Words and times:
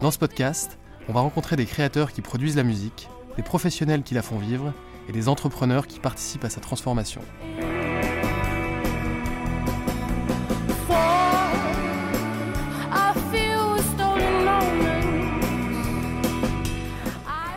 Dans 0.00 0.10
ce 0.10 0.18
podcast, 0.18 0.78
on 1.08 1.12
va 1.12 1.20
rencontrer 1.20 1.56
des 1.56 1.66
créateurs 1.66 2.12
qui 2.12 2.20
produisent 2.20 2.56
la 2.56 2.62
musique, 2.62 3.08
des 3.36 3.42
professionnels 3.42 4.02
qui 4.02 4.14
la 4.14 4.22
font 4.22 4.38
vivre 4.38 4.72
et 5.08 5.12
des 5.12 5.28
entrepreneurs 5.28 5.86
qui 5.86 6.00
participent 6.00 6.44
à 6.44 6.50
sa 6.50 6.60
transformation. 6.60 7.20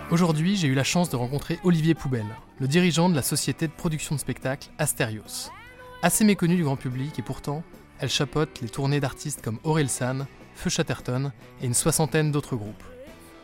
Aujourd'hui, 0.09 0.55
j'ai 0.55 0.67
eu 0.67 0.73
la 0.73 0.85
chance 0.85 1.09
de 1.09 1.15
rencontrer 1.15 1.59
Olivier 1.63 1.93
Poubelle, 1.93 2.38
le 2.59 2.67
dirigeant 2.67 3.09
de 3.09 3.15
la 3.15 3.21
société 3.21 3.67
de 3.67 3.73
production 3.73 4.15
de 4.15 4.19
spectacles 4.19 4.69
Asterios. 4.77 5.49
Assez 6.02 6.23
méconnue 6.23 6.55
du 6.55 6.63
grand 6.63 6.77
public 6.77 7.19
et 7.19 7.23
pourtant, 7.23 7.63
elle 7.99 8.09
chapeaute 8.09 8.61
les 8.61 8.69
tournées 8.69 8.99
d'artistes 8.99 9.41
comme 9.43 9.59
San, 9.88 10.27
Feu 10.58 10.72
Chatterton 10.72 11.31
et 11.61 11.67
une 11.67 11.75
soixantaine 11.75 12.31
d'autres 12.31 12.55
groupes. 12.55 12.83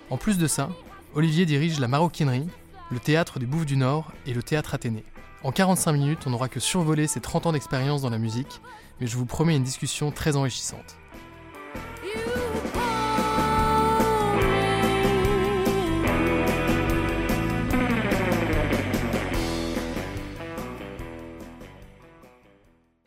En 0.10 0.18
plus 0.18 0.40
de 0.40 0.48
ça, 0.48 0.70
Olivier 1.14 1.46
dirige 1.46 1.80
la 1.80 1.88
Maroquinerie, 1.88 2.48
le 2.90 3.00
théâtre 3.00 3.38
des 3.38 3.46
Bouffes 3.46 3.68
du 3.68 3.78
Nord 3.78 4.12
et 4.26 4.34
le 4.34 4.42
théâtre 4.42 4.74
Athénée. 4.74 5.06
En 5.44 5.52
45 5.52 5.92
minutes, 5.92 6.26
on 6.26 6.32
n'aura 6.32 6.50
que 6.50 6.60
survolé 6.60 7.06
ses 7.06 7.22
30 7.22 7.46
ans 7.46 7.52
d'expérience 7.52 8.02
dans 8.02 8.10
la 8.10 8.18
musique, 8.18 8.62
mais 9.00 9.06
je 9.06 9.16
vous 9.16 9.28
promets 9.28 9.56
une 9.56 9.64
discussion 9.64 10.12
très 10.12 10.36
enrichissante. 10.36 10.98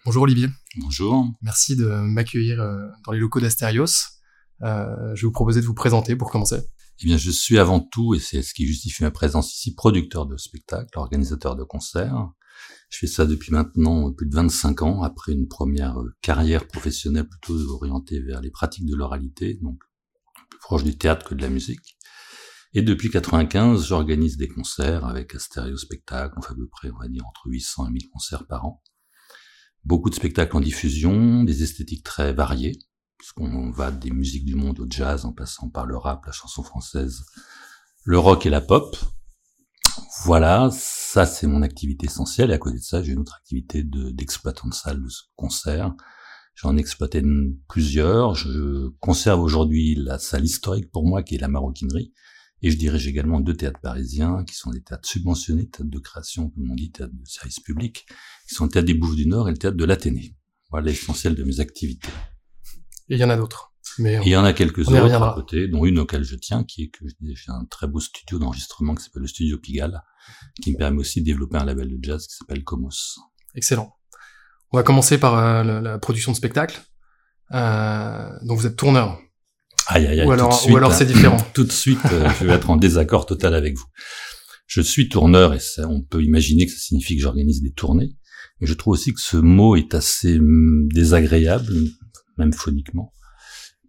Bonjour 0.07 0.23
Olivier. 0.23 0.47
Bonjour. 0.77 1.27
Merci 1.43 1.75
de 1.75 1.87
m'accueillir 1.89 2.63
euh, 2.63 2.87
dans 3.05 3.11
les 3.11 3.19
locaux 3.19 3.41
d'Asterios. 3.41 3.87
Euh, 4.63 4.87
je 5.17 5.23
vais 5.23 5.27
vous 5.27 5.33
proposer 5.33 5.61
de 5.61 5.67
vous 5.67 5.75
présenter 5.75 6.15
pour 6.15 6.31
commencer. 6.31 6.61
Eh 7.01 7.07
bien, 7.07 7.17
je 7.17 7.29
suis 7.33 7.59
avant 7.59 7.81
tout, 7.81 8.15
et 8.15 8.21
c'est 8.21 8.43
ce 8.43 8.55
qui 8.55 8.69
justifie 8.69 9.03
ma 9.03 9.11
présence 9.11 9.53
ici, 9.53 9.75
producteur 9.75 10.27
de 10.27 10.37
spectacles, 10.37 10.97
organisateur 10.97 11.57
de 11.57 11.65
concerts. 11.65 12.31
Je 12.89 12.99
fais 12.99 13.09
ça 13.09 13.27
depuis 13.27 13.51
maintenant 13.51 14.13
plus 14.13 14.29
de 14.29 14.35
25 14.37 14.83
ans, 14.83 15.03
après 15.03 15.33
une 15.33 15.49
première 15.49 15.99
euh, 15.99 16.15
carrière 16.21 16.69
professionnelle 16.69 17.27
plutôt 17.27 17.59
orientée 17.73 18.21
vers 18.21 18.41
les 18.41 18.53
pratiques 18.53 18.87
de 18.87 18.95
l'oralité, 18.95 19.59
donc 19.61 19.81
plus 20.51 20.61
proche 20.61 20.85
du 20.85 20.97
théâtre 20.97 21.31
que 21.31 21.35
de 21.35 21.43
la 21.43 21.51
musique. 21.51 21.99
Et 22.75 22.83
depuis 22.83 23.11
95, 23.11 23.85
j'organise 23.85 24.37
des 24.37 24.47
concerts 24.47 25.05
avec 25.05 25.35
Asterios 25.35 25.79
Spectacle, 25.79 26.35
on 26.37 26.43
fait 26.43 26.53
à 26.53 26.55
peu 26.55 26.69
près, 26.69 26.93
on 26.93 26.99
va 27.01 27.09
dire, 27.09 27.27
entre 27.27 27.47
800 27.47 27.89
et 27.89 27.91
1000 27.91 28.09
concerts 28.09 28.47
par 28.47 28.67
an 28.67 28.81
beaucoup 29.87 30.11
de 30.11 30.15
spectacles 30.17 30.57
en 30.57 30.61
diffusion, 30.61 31.45
des 31.45 31.63
esthétiques 31.63 32.03
très 32.03 32.33
variées, 32.33 32.77
puisqu'on 33.19 33.71
va 33.71 33.93
des 33.93 34.11
musiques 34.11 34.45
du 34.45 34.57
monde 34.57 34.81
au 34.81 34.87
jazz, 34.89 35.25
en 35.25 35.33
passant 35.33 35.71
par 35.71 35.87
le 35.87 35.97
rap, 35.97 36.27
la 36.27 36.33
chanson 36.33 36.63
française, 36.63 37.25
le 38.05 38.19
rock 38.19 38.47
et 38.47 38.51
la 38.51 38.61
pop. 38.61 38.97
Voilà, 40.25 40.71
ça 40.73 41.25
c'est 41.25 41.47
mon 41.47 41.63
activité 41.63 42.07
essentielle. 42.07 42.51
Et 42.51 42.55
à 42.55 42.59
côté 42.59 42.79
de 42.79 42.83
ça, 42.83 43.03
j'ai 43.03 43.13
une 43.13 43.21
autre 43.21 43.37
activité 43.37 43.85
d'exploitant 43.85 44.69
de, 44.69 44.75
salle 44.75 45.03
de 45.03 45.09
concert. 45.37 45.95
J'en 46.57 46.77
exploitais 46.77 47.23
plusieurs. 47.69 48.35
Je 48.35 48.89
conserve 48.99 49.41
aujourd'hui 49.41 49.95
la 49.95 50.19
salle 50.19 50.45
historique 50.45 50.91
pour 50.91 51.07
moi, 51.07 51.23
qui 51.23 51.37
est 51.37 51.41
la 51.41 51.49
maroquinerie, 51.49 52.13
et 52.63 52.71
je 52.71 52.77
dirige 52.77 53.07
également 53.07 53.41
deux 53.41 53.55
théâtres 53.55 53.81
parisiens, 53.81 54.45
qui 54.45 54.55
sont 54.55 54.71
des 54.71 54.83
théâtres 54.83 55.09
subventionnés, 55.09 55.69
théâtres 55.69 55.91
de 55.91 55.99
création, 55.99 56.51
comme 56.51 56.71
on 56.71 56.75
dit, 56.75 56.91
théâtres 56.91 57.15
de 57.15 57.27
service 57.27 57.61
public, 57.61 58.07
qui 58.49 58.55
sont 58.55 58.65
le 58.65 58.71
théâtre 58.71 58.87
des 58.87 58.95
Bouffes 58.95 59.17
du 59.17 59.27
Nord 59.27 59.49
et 59.49 59.53
le 59.53 59.59
théâtre 59.59 59.77
de 59.77 59.85
l'Athénée. 59.85 60.37
Voilà 60.71 60.87
l'essentiel 60.87 61.35
de 61.35 61.45
mes 61.45 61.61
activités. 61.61 62.09
Et 63.09 63.15
il 63.15 63.19
y 63.19 63.25
en 63.25 63.31
a 63.31 63.37
d'autres. 63.37 63.73
Mais 63.99 64.21
il 64.25 64.29
y 64.29 64.37
en 64.37 64.45
a 64.45 64.53
quelques 64.53 64.89
autres 64.89 65.23
à 65.23 65.35
côté, 65.35 65.69
dont 65.69 65.85
une 65.85 65.99
auquel 65.99 66.23
je 66.25 66.37
tiens, 66.37 66.65
qui 66.65 66.85
est 66.85 66.89
que 66.89 67.05
j'ai 67.07 67.51
un 67.53 67.65
très 67.67 67.87
beau 67.87 68.01
studio 68.01 68.39
d'enregistrement 68.39 68.95
qui 68.95 69.05
s'appelle 69.05 69.23
le 69.23 69.29
Studio 69.29 69.59
Pigalle, 69.59 70.03
qui 70.63 70.73
me 70.73 70.77
permet 70.77 70.99
aussi 70.99 71.21
de 71.21 71.27
développer 71.27 71.57
un 71.57 71.65
label 71.65 71.89
de 71.89 71.99
jazz 72.03 72.27
qui 72.27 72.35
s'appelle 72.35 72.65
Comos. 72.65 73.19
Excellent. 73.55 73.97
On 74.73 74.77
va 74.77 74.83
commencer 74.83 75.19
par 75.19 75.39
euh, 75.39 75.81
la, 75.81 75.99
production 75.99 76.33
de 76.33 76.37
spectacle. 76.37 76.81
Euh, 77.53 78.29
donc 78.43 78.59
vous 78.59 78.67
êtes 78.67 78.77
tourneur. 78.77 79.21
Aïe, 79.89 80.07
aïe, 80.07 80.21
aïe, 80.21 80.27
ou 80.27 80.33
alors, 80.33 80.69
ou 80.69 80.77
alors 80.77 80.93
c'est 80.93 81.07
différent. 81.07 81.37
tout 81.55 81.65
de 81.65 81.73
suite, 81.73 82.01
euh, 82.13 82.29
je 82.41 82.47
vais 82.47 82.53
être 82.53 82.71
en 82.71 82.77
désaccord 82.77 83.27
total 83.27 83.55
avec 83.55 83.77
vous. 83.77 83.87
Je 84.67 84.81
suis 84.81 85.09
tourneur 85.09 85.55
et 85.55 85.61
ça, 85.61 85.89
on 85.89 86.03
peut 86.03 86.23
imaginer 86.23 86.67
que 86.67 86.73
ça 86.73 86.79
signifie 86.79 87.17
que 87.17 87.23
j'organise 87.23 87.63
des 87.63 87.73
tournées. 87.73 88.17
Mais 88.61 88.67
je 88.67 88.75
trouve 88.75 88.95
aussi 88.95 89.13
que 89.13 89.21
ce 89.21 89.37
mot 89.37 89.77
est 89.77 89.95
assez 89.95 90.39
hum, 90.39 90.89
désagréable, 90.89 91.73
même 92.37 92.53
phoniquement, 92.53 93.13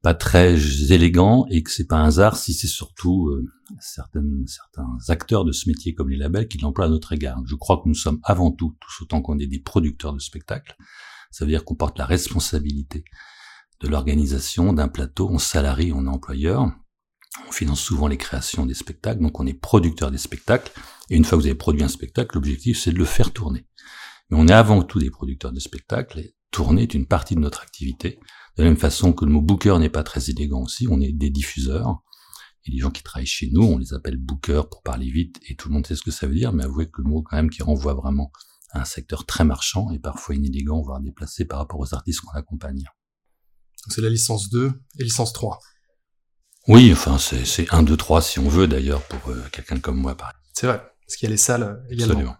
pas 0.03 0.13
très 0.13 0.55
élégant 0.91 1.47
et 1.49 1.63
que 1.63 1.71
c'est 1.71 1.87
pas 1.87 1.97
un 1.97 2.05
hasard 2.05 2.37
si 2.37 2.53
c'est 2.53 2.67
surtout 2.67 3.29
euh, 3.29 3.45
certaines, 3.79 4.45
certains 4.45 4.87
acteurs 5.07 5.45
de 5.45 5.51
ce 5.51 5.67
métier 5.67 5.95
comme 5.95 6.09
les 6.09 6.17
labels 6.17 6.47
qui 6.47 6.59
l'emploient 6.59 6.85
à 6.85 6.89
notre 6.89 7.13
égard. 7.13 7.41
Je 7.45 7.55
crois 7.55 7.77
que 7.77 7.87
nous 7.87 7.95
sommes 7.95 8.19
avant 8.23 8.51
tout, 8.51 8.75
tous 8.79 9.03
autant 9.03 9.21
qu'on 9.21 9.39
est 9.39 9.47
des 9.47 9.59
producteurs 9.59 10.13
de 10.13 10.19
spectacles, 10.19 10.75
ça 11.31 11.45
veut 11.45 11.51
dire 11.51 11.65
qu'on 11.65 11.75
porte 11.75 11.97
la 11.97 12.05
responsabilité 12.05 13.03
de 13.81 13.87
l'organisation 13.87 14.73
d'un 14.73 14.87
plateau, 14.87 15.29
on 15.31 15.37
salarie, 15.37 15.91
on 15.93 16.05
est 16.05 16.09
employeur, 16.09 16.71
on 17.47 17.51
finance 17.51 17.81
souvent 17.81 18.07
les 18.07 18.17
créations 18.17 18.65
des 18.65 18.73
spectacles, 18.73 19.21
donc 19.21 19.39
on 19.39 19.45
est 19.45 19.53
producteur 19.53 20.11
des 20.11 20.17
spectacles, 20.17 20.71
et 21.09 21.15
une 21.15 21.23
fois 21.23 21.37
que 21.37 21.43
vous 21.43 21.47
avez 21.47 21.55
produit 21.55 21.83
un 21.83 21.87
spectacle, 21.87 22.35
l'objectif 22.35 22.79
c'est 22.79 22.91
de 22.91 22.97
le 22.97 23.05
faire 23.05 23.31
tourner. 23.31 23.67
Mais 24.29 24.37
on 24.37 24.47
est 24.47 24.53
avant 24.53 24.83
tout 24.83 24.99
des 24.99 25.11
producteurs 25.11 25.51
de 25.51 25.59
spectacles, 25.59 26.19
et 26.19 26.35
tourner 26.51 26.83
est 26.83 26.93
une 26.93 27.05
partie 27.05 27.35
de 27.35 27.39
notre 27.39 27.61
activité, 27.61 28.19
de 28.57 28.63
la 28.63 28.69
même 28.69 28.77
façon 28.77 29.13
que 29.13 29.25
le 29.25 29.31
mot 29.31 29.41
booker 29.41 29.77
n'est 29.79 29.89
pas 29.89 30.03
très 30.03 30.29
élégant 30.29 30.63
aussi, 30.63 30.87
on 30.89 30.99
est 30.99 31.11
des 31.11 31.29
diffuseurs, 31.29 32.01
et 32.65 32.71
les 32.71 32.79
gens 32.79 32.91
qui 32.91 33.03
travaillent 33.03 33.25
chez 33.25 33.49
nous, 33.53 33.63
on 33.63 33.77
les 33.77 33.93
appelle 33.93 34.17
bookers 34.17 34.69
pour 34.69 34.81
parler 34.81 35.09
vite, 35.09 35.39
et 35.47 35.55
tout 35.55 35.69
le 35.69 35.75
monde 35.75 35.85
sait 35.85 35.95
ce 35.95 36.01
que 36.01 36.11
ça 36.11 36.27
veut 36.27 36.35
dire, 36.35 36.51
mais 36.51 36.63
avouez 36.63 36.87
que 36.87 37.01
le 37.01 37.09
mot 37.09 37.21
quand 37.21 37.37
même 37.37 37.49
qui 37.49 37.61
renvoie 37.61 37.93
vraiment 37.93 38.31
à 38.71 38.81
un 38.81 38.85
secteur 38.85 39.25
très 39.25 39.43
marchand, 39.43 39.91
et 39.91 39.99
parfois 39.99 40.35
inélégant, 40.35 40.81
voire 40.81 40.99
déplacé 40.99 41.45
par 41.45 41.59
rapport 41.59 41.79
aux 41.79 41.93
artistes 41.93 42.21
qu'on 42.21 42.37
accompagne 42.37 42.83
c'est 43.89 44.01
la 44.01 44.09
licence 44.09 44.49
2 44.49 44.71
et 44.99 45.03
licence 45.03 45.33
3. 45.33 45.59
Oui, 46.67 46.91
enfin, 46.91 47.17
c'est 47.17 47.73
1, 47.73 47.83
2, 47.83 47.95
3 47.95 48.21
si 48.21 48.39
on 48.39 48.49
veut 48.49 48.67
d'ailleurs 48.67 49.01
pour 49.03 49.31
euh, 49.31 49.41
quelqu'un 49.51 49.79
comme 49.79 49.97
moi, 49.97 50.15
pareil. 50.15 50.35
C'est 50.53 50.67
vrai, 50.67 50.81
parce 51.05 51.15
qu'il 51.15 51.27
y 51.27 51.29
a 51.29 51.31
les 51.31 51.37
salles 51.37 51.63
euh, 51.63 51.75
également. 51.89 52.35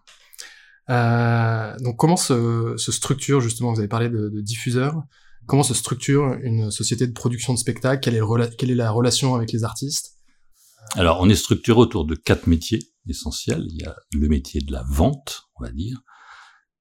Euh, 0.89 1.77
donc 1.79 1.97
comment 1.97 2.17
se, 2.17 2.75
structure 2.77 3.41
justement, 3.41 3.73
vous 3.73 3.79
avez 3.79 3.87
parlé 3.87 4.09
de, 4.09 4.29
de, 4.29 4.41
diffuseur, 4.41 5.01
comment 5.45 5.63
se 5.63 5.73
structure 5.73 6.33
une 6.41 6.71
société 6.71 7.07
de 7.07 7.13
production 7.13 7.53
de 7.53 7.59
spectacles? 7.59 8.01
Quelle 8.01 8.15
est, 8.15 8.55
quelle 8.57 8.71
est 8.71 8.75
la 8.75 8.91
relation 8.91 9.35
avec 9.35 9.51
les 9.51 9.63
artistes? 9.63 10.13
Alors 10.95 11.19
on 11.21 11.29
est 11.29 11.35
structuré 11.35 11.79
autour 11.79 12.05
de 12.05 12.15
quatre 12.15 12.47
métiers 12.47 12.79
essentiels. 13.09 13.65
Il 13.69 13.81
y 13.81 13.85
a 13.85 13.95
le 14.13 14.27
métier 14.29 14.61
de 14.61 14.71
la 14.71 14.83
vente, 14.89 15.43
on 15.59 15.63
va 15.63 15.71
dire, 15.71 16.01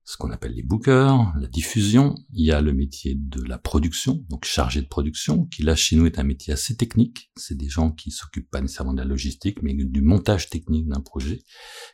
ce 0.07 0.17
qu'on 0.17 0.31
appelle 0.31 0.55
les 0.55 0.63
bookers, 0.63 1.33
la 1.37 1.49
diffusion, 1.49 2.15
il 2.33 2.47
y 2.47 2.53
a 2.53 2.61
le 2.61 2.73
métier 2.73 3.17
de 3.17 3.43
la 3.43 3.59
production, 3.59 4.25
donc 4.29 4.45
chargé 4.45 4.81
de 4.81 4.87
production, 4.87 5.47
qui 5.47 5.65
là 5.65 5.75
chez 5.75 5.97
nous 5.97 6.07
est 6.07 6.21
un 6.21 6.23
métier 6.23 6.53
assez 6.53 6.77
technique. 6.77 7.33
C'est 7.35 7.57
des 7.57 7.69
gens 7.69 7.91
qui 7.91 8.13
s'occupent 8.13 8.49
pas 8.49 8.61
nécessairement 8.61 8.93
de 8.93 9.01
la 9.01 9.05
logistique, 9.05 9.63
mais 9.63 9.75
du 9.75 10.03
montage 10.03 10.49
technique 10.49 10.87
d'un 10.87 11.01
projet, 11.01 11.43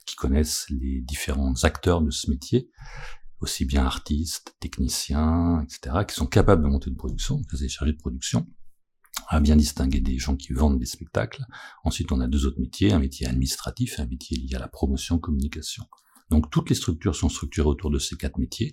qui 0.04 0.14
connaissent 0.14 0.66
les 0.68 1.00
différents 1.00 1.54
acteurs 1.64 2.02
de 2.02 2.10
ce 2.10 2.30
métier, 2.30 2.68
aussi 3.40 3.64
bien 3.64 3.86
artistes, 3.86 4.56
techniciens, 4.60 5.62
etc., 5.62 6.04
qui 6.06 6.14
sont 6.14 6.26
capables 6.26 6.62
de 6.62 6.68
monter 6.68 6.90
une 6.90 6.96
production, 6.96 7.36
donc 7.36 7.46
c'est 7.54 7.68
chargé 7.68 7.94
de 7.94 7.98
production. 7.98 8.46
à 9.28 9.40
bien 9.40 9.56
distinguer 9.56 10.00
des 10.00 10.18
gens 10.18 10.36
qui 10.36 10.52
vendent 10.52 10.78
des 10.78 10.86
spectacles. 10.86 11.44
Ensuite, 11.84 12.12
on 12.12 12.20
a 12.20 12.26
deux 12.26 12.44
autres 12.44 12.60
métiers, 12.60 12.92
un 12.92 12.98
métier 12.98 13.26
administratif 13.26 13.98
et 13.98 14.02
un 14.02 14.06
métier 14.06 14.36
lié 14.36 14.56
à 14.56 14.58
la 14.58 14.68
promotion, 14.68 15.18
communication. 15.18 15.84
Donc 16.30 16.50
toutes 16.50 16.70
les 16.70 16.74
structures 16.74 17.14
sont 17.14 17.28
structurées 17.28 17.68
autour 17.68 17.90
de 17.90 17.98
ces 17.98 18.16
quatre 18.16 18.38
métiers. 18.38 18.72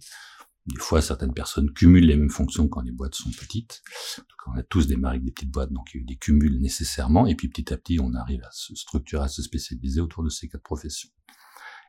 Des 0.66 0.78
fois, 0.78 1.02
certaines 1.02 1.34
personnes 1.34 1.72
cumulent 1.72 2.06
les 2.06 2.16
mêmes 2.16 2.30
fonctions 2.30 2.68
quand 2.68 2.82
les 2.82 2.92
boîtes 2.92 3.16
sont 3.16 3.32
petites. 3.32 3.82
on 4.48 4.58
a 4.58 4.64
tous 4.64 4.88
démarré 4.88 5.16
avec 5.16 5.26
des 5.26 5.32
petites 5.32 5.52
boîtes, 5.52 5.72
donc 5.72 5.90
il 5.94 5.98
y 5.98 6.00
a 6.00 6.02
eu 6.04 6.06
des 6.06 6.18
cumuls 6.18 6.60
nécessairement. 6.62 7.26
Et 7.26 7.36
puis 7.36 7.48
petit 7.48 7.74
à 7.74 7.78
petit, 7.78 8.00
on 8.00 8.14
arrive 8.14 8.44
à 8.44 8.50
se 8.52 8.76
structurer, 8.76 9.24
à 9.24 9.28
se 9.28 9.42
spécialiser 9.42 10.02
autour 10.02 10.24
de 10.24 10.30
ces 10.30 10.48
quatre 10.48 10.64
professions. 10.64 11.10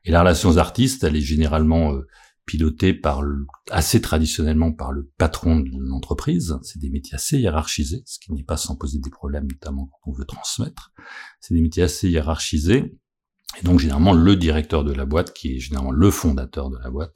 Et 0.05 0.11
la 0.11 0.21
relation 0.21 0.49
aux 0.49 0.59
artistes, 0.59 1.05
elle 1.05 1.17
est 1.17 1.21
généralement 1.21 1.93
euh, 1.93 2.07
pilotée 2.47 2.95
par 2.95 3.23
assez 3.71 4.01
traditionnellement 4.01 4.73
par 4.73 4.93
le 4.93 5.11
patron 5.19 5.61
de 5.61 5.71
l'entreprise. 5.79 6.59
C'est 6.63 6.81
des 6.81 6.91
métiers 6.91 7.15
assez 7.15 7.39
hiérarchisés, 7.39 8.03
ce 8.07 8.19
qui 8.19 8.33
n'est 8.33 8.45
pas 8.45 8.57
sans 8.57 8.77
poser 8.77 8.99
des 8.99 9.11
problèmes, 9.11 9.47
notamment 9.47 9.87
quand 9.87 10.11
on 10.11 10.13
veut 10.13 10.25
transmettre. 10.25 10.93
C'est 11.41 11.55
des 11.55 11.61
métiers 11.61 11.83
assez 11.83 12.09
hiérarchisés 12.09 12.99
et 13.59 13.65
donc 13.65 13.81
généralement 13.81 14.13
le 14.13 14.37
directeur 14.37 14.85
de 14.85 14.93
la 14.93 15.05
boîte, 15.05 15.33
qui 15.33 15.57
est 15.57 15.59
généralement 15.59 15.91
le 15.91 16.11
fondateur 16.11 16.71
de 16.71 16.79
la 16.79 16.91
boîte, 16.91 17.15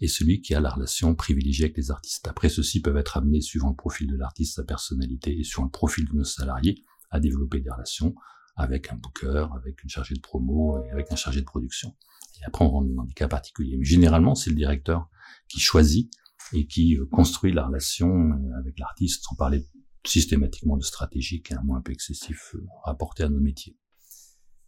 est 0.00 0.08
celui 0.08 0.40
qui 0.40 0.54
a 0.54 0.60
la 0.60 0.70
relation 0.70 1.14
privilégiée 1.14 1.66
avec 1.66 1.76
les 1.76 1.90
artistes. 1.90 2.26
Après, 2.26 2.48
ceux-ci 2.48 2.80
peuvent 2.80 2.96
être 2.96 3.16
amenés, 3.16 3.40
suivant 3.40 3.70
le 3.70 3.76
profil 3.76 4.08
de 4.08 4.16
l'artiste, 4.16 4.56
sa 4.56 4.64
personnalité 4.64 5.38
et 5.38 5.44
suivant 5.44 5.64
le 5.64 5.70
profil 5.70 6.08
de 6.08 6.14
nos 6.14 6.24
salariés, 6.24 6.84
à 7.10 7.20
développer 7.20 7.60
des 7.60 7.70
relations 7.70 8.14
avec 8.56 8.90
un 8.92 8.96
booker, 8.96 9.46
avec 9.54 9.82
une 9.82 9.90
chargée 9.90 10.14
de 10.14 10.20
promo 10.20 10.82
et 10.84 10.90
avec 10.90 11.12
un 11.12 11.16
chargé 11.16 11.40
de 11.40 11.46
production. 11.46 11.94
Et 12.40 12.44
après, 12.44 12.64
on 12.64 12.70
rentre 12.70 12.92
dans 12.94 13.04
des 13.04 13.14
cas 13.14 13.28
particuliers. 13.28 13.76
Mais 13.76 13.84
généralement, 13.84 14.34
c'est 14.34 14.50
le 14.50 14.56
directeur 14.56 15.08
qui 15.48 15.60
choisit 15.60 16.12
et 16.52 16.66
qui 16.66 16.96
euh, 16.96 17.06
construit 17.06 17.52
la 17.52 17.66
relation 17.66 18.08
euh, 18.08 18.58
avec 18.58 18.78
l'artiste, 18.78 19.24
sans 19.24 19.36
parler 19.36 19.66
systématiquement 20.04 20.76
de 20.76 20.82
stratégie, 20.82 21.42
qui 21.42 21.52
est 21.52 21.56
un 21.56 21.62
mot 21.62 21.74
un 21.74 21.80
peu 21.80 21.92
excessif 21.92 22.54
euh, 22.54 22.64
rapporté 22.84 23.22
à 23.22 23.28
nos 23.28 23.40
métiers. 23.40 23.76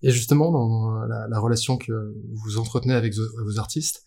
Et 0.03 0.11
justement, 0.11 0.51
dans 0.51 1.05
la, 1.07 1.29
la, 1.29 1.39
relation 1.39 1.77
que 1.77 2.15
vous 2.33 2.59
entretenez 2.59 2.95
avec 2.95 3.15
vos 3.15 3.59
artistes, 3.59 4.05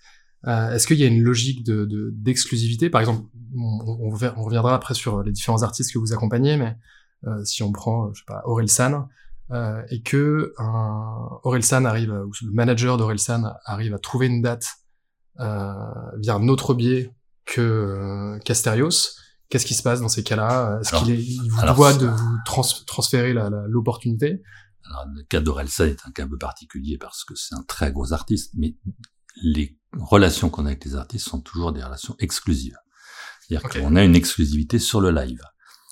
euh, 0.48 0.72
est-ce 0.72 0.88
qu'il 0.88 0.98
y 0.98 1.04
a 1.04 1.08
une 1.08 1.22
logique 1.22 1.66
de 1.66 2.12
d'exclusivité? 2.14 2.90
Par 2.90 3.02
exemple, 3.02 3.28
on, 3.56 4.10
on, 4.36 4.44
reviendra 4.44 4.76
après 4.76 4.94
sur 4.94 5.24
les 5.24 5.32
différents 5.32 5.64
artistes 5.64 5.94
que 5.94 6.00
vous 6.00 6.14
accompagnez, 6.14 6.58
mais 6.58 6.76
euh, 7.26 7.44
si 7.46 7.64
on 7.64 7.72
prend, 7.72 8.12
je 8.14 8.20
sais 8.20 8.26
pas, 8.28 8.42
Aurel 8.46 8.70
San, 8.70 9.08
euh, 9.52 9.82
et 9.90 10.02
que 10.02 10.54
un, 10.58 11.40
Aurel 11.44 11.64
San 11.64 11.86
arrive, 11.86 12.12
ou 12.12 12.32
le 12.46 12.52
manager 12.52 12.98
d'Aurel 12.98 13.20
San 13.20 13.54
arrive 13.66 13.94
à 13.94 14.00
trouver 14.00 14.28
une 14.28 14.42
date 14.42 14.68
via 15.38 16.36
un 16.36 16.48
autre 16.48 16.74
biais 16.74 17.16
que 17.46 18.38
Casterios, 18.46 19.16
qu'est-ce 19.50 19.66
qui 19.66 19.74
se 19.74 19.82
passe 19.82 20.02
dans 20.02 20.10
ces 20.10 20.24
cas-là? 20.24 20.80
Est-ce 20.82 20.94
qu'il 20.96 21.20
il 21.20 21.50
vous 21.50 21.74
doit 21.74 21.94
de 21.94 22.06
vous 22.06 22.38
trans, 22.46 22.64
transférer 22.86 23.34
l'opportunité? 23.68 24.44
Alors, 24.86 25.06
le 25.14 25.24
cas 25.24 25.40
d'Orelsan 25.40 25.86
est 25.86 26.06
un 26.06 26.12
cas 26.12 26.24
un 26.24 26.28
peu 26.28 26.38
particulier 26.38 26.98
parce 26.98 27.24
que 27.24 27.36
c'est 27.36 27.56
un 27.56 27.64
très 27.64 27.92
gros 27.92 28.14
artiste, 28.14 28.52
mais 28.56 28.76
les 29.42 29.80
relations 29.98 30.50
qu'on 30.50 30.66
a 30.66 30.70
avec 30.70 30.86
les 30.86 30.96
artistes 30.96 31.28
sont 31.28 31.42
toujours 31.42 31.72
des 31.72 31.84
relations 31.84 32.16
exclusives. 32.20 32.78
C'est-à-dire 33.42 33.70
qu'on 33.70 33.96
a 33.96 34.04
une 34.04 34.16
exclusivité 34.16 34.80
sur 34.80 35.02
le 35.02 35.12
live. 35.12 35.42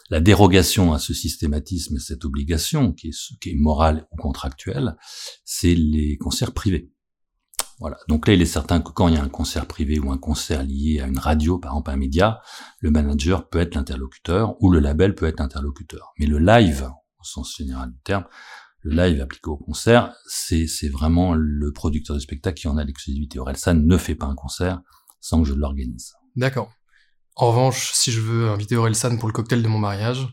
La 0.10 0.20
dérogation 0.20 0.94
à 0.94 1.00
ce 1.00 1.14
systématisme 1.14 1.96
et 1.96 2.00
cette 2.00 2.26
obligation, 2.26 2.92
qui 2.92 3.10
est, 3.10 3.40
qui 3.40 3.52
est 3.52 3.56
morale 3.56 4.08
ou 4.12 4.18
contractuelle, 4.18 4.98
c'est 5.46 5.74
les 5.74 6.18
concerts 6.18 6.54
privés. 6.54 6.92
Voilà. 7.80 7.98
Donc 8.08 8.28
là, 8.28 8.34
il 8.34 8.42
est 8.42 8.46
certain 8.46 8.82
que 8.82 8.92
quand 8.92 9.08
il 9.08 9.16
y 9.16 9.18
a 9.18 9.24
un 9.24 9.30
concert 9.30 9.66
privé 9.66 10.00
ou 10.00 10.12
un 10.12 10.18
concert 10.18 10.64
lié 10.64 11.00
à 11.02 11.08
une 11.08 11.18
radio, 11.18 11.58
par 11.58 11.72
exemple 11.72 11.92
un 11.92 11.96
média, 11.96 12.42
le 12.80 12.92
manager 12.92 13.50
peut 13.50 13.60
être 13.60 13.74
l'interlocuteur 13.74 14.56
ou 14.62 14.70
le 14.70 14.80
label 14.80 15.16
peut 15.16 15.26
être 15.26 15.40
l'interlocuteur. 15.40 16.14
Mais 16.20 16.28
le 16.28 16.38
live, 16.38 16.92
au 17.20 17.24
sens 17.24 17.56
général 17.58 17.92
du 17.92 18.00
terme, 18.02 18.26
le 18.84 18.96
live 18.96 19.22
appliqué 19.22 19.48
au 19.48 19.58
concert, 19.58 20.14
c'est 20.26 20.90
vraiment 20.90 21.34
le 21.36 21.72
producteur 21.72 22.16
de 22.16 22.22
spectacle 22.22 22.60
qui 22.60 22.68
en 22.68 22.78
a 22.78 22.84
l'exclusivité. 22.84 23.40
Orelsan 23.40 23.76
ne 23.76 23.98
fait 23.98 24.16
pas 24.16 24.26
un 24.26 24.36
concert 24.36 24.82
sans 25.20 25.44
que 25.44 25.48
je 25.48 25.54
l'organise. 25.54 26.14
D'accord. 26.36 26.72
En 27.36 27.50
revanche, 27.50 27.92
si 27.94 28.12
je 28.12 28.20
veux 28.20 28.50
inviter 28.50 28.76
Orelsan 28.76 29.18
pour 29.18 29.28
le 29.28 29.34
cocktail 29.34 29.62
de 29.62 29.68
mon 29.68 29.78
mariage, 29.78 30.28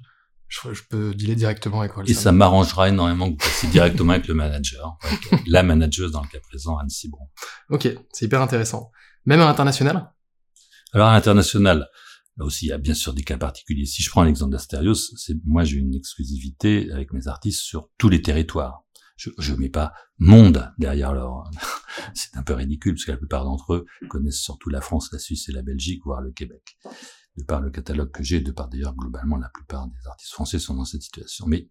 je, 0.48 0.60
peux 0.88 1.14
dealer 1.14 1.36
directement 1.36 1.80
avec 1.80 1.92
Orelsan. 1.92 2.10
Et 2.10 2.14
ça 2.14 2.32
m'arrangera 2.32 2.88
énormément 2.88 3.26
que 3.26 3.32
vous 3.32 3.36
passiez 3.36 3.68
directement 3.68 4.12
avec 4.12 4.26
le 4.28 4.34
manager, 4.34 4.98
la 5.46 5.62
manageuse 5.62 6.12
dans 6.12 6.22
le 6.22 6.28
cas 6.28 6.40
présent, 6.40 6.78
Anne 6.78 6.88
Cibron. 6.88 7.28
Ok, 7.68 7.88
c'est 8.12 8.24
hyper 8.24 8.40
intéressant. 8.40 8.90
Même 9.26 9.40
à 9.40 9.46
l'international? 9.46 10.10
Alors 10.94 11.08
à 11.08 11.12
l'international, 11.12 11.86
Là 12.38 12.44
aussi, 12.44 12.66
il 12.66 12.68
y 12.68 12.72
a 12.72 12.78
bien 12.78 12.94
sûr 12.94 13.14
des 13.14 13.24
cas 13.24 13.36
particuliers. 13.36 13.84
Si 13.84 14.02
je 14.02 14.10
prends 14.10 14.22
l'exemple 14.22 14.52
d'Asterios, 14.52 14.94
c'est 14.94 15.36
moi 15.44 15.64
j'ai 15.64 15.78
une 15.78 15.94
exclusivité 15.94 16.90
avec 16.92 17.12
mes 17.12 17.26
artistes 17.26 17.60
sur 17.60 17.90
tous 17.98 18.08
les 18.08 18.22
territoires. 18.22 18.84
Je 19.16 19.52
ne 19.52 19.58
mets 19.58 19.68
pas 19.68 19.92
monde 20.18 20.72
derrière 20.78 21.12
leur. 21.12 21.50
c'est 22.14 22.36
un 22.36 22.44
peu 22.44 22.54
ridicule 22.54 22.94
parce 22.94 23.04
que 23.04 23.10
la 23.10 23.16
plupart 23.16 23.44
d'entre 23.44 23.74
eux 23.74 23.86
connaissent 24.08 24.40
surtout 24.40 24.70
la 24.70 24.80
France, 24.80 25.10
la 25.12 25.18
Suisse 25.18 25.48
et 25.48 25.52
la 25.52 25.62
Belgique, 25.62 26.02
voire 26.04 26.20
le 26.20 26.30
Québec. 26.30 26.78
De 27.36 27.42
par 27.42 27.60
le 27.60 27.70
catalogue 27.70 28.12
que 28.12 28.22
j'ai, 28.22 28.40
de 28.40 28.52
par 28.52 28.68
d'ailleurs 28.68 28.94
globalement 28.94 29.36
la 29.36 29.48
plupart 29.48 29.88
des 29.88 30.06
artistes 30.06 30.32
français 30.32 30.60
sont 30.60 30.74
dans 30.74 30.84
cette 30.84 31.02
situation. 31.02 31.46
Mais 31.48 31.68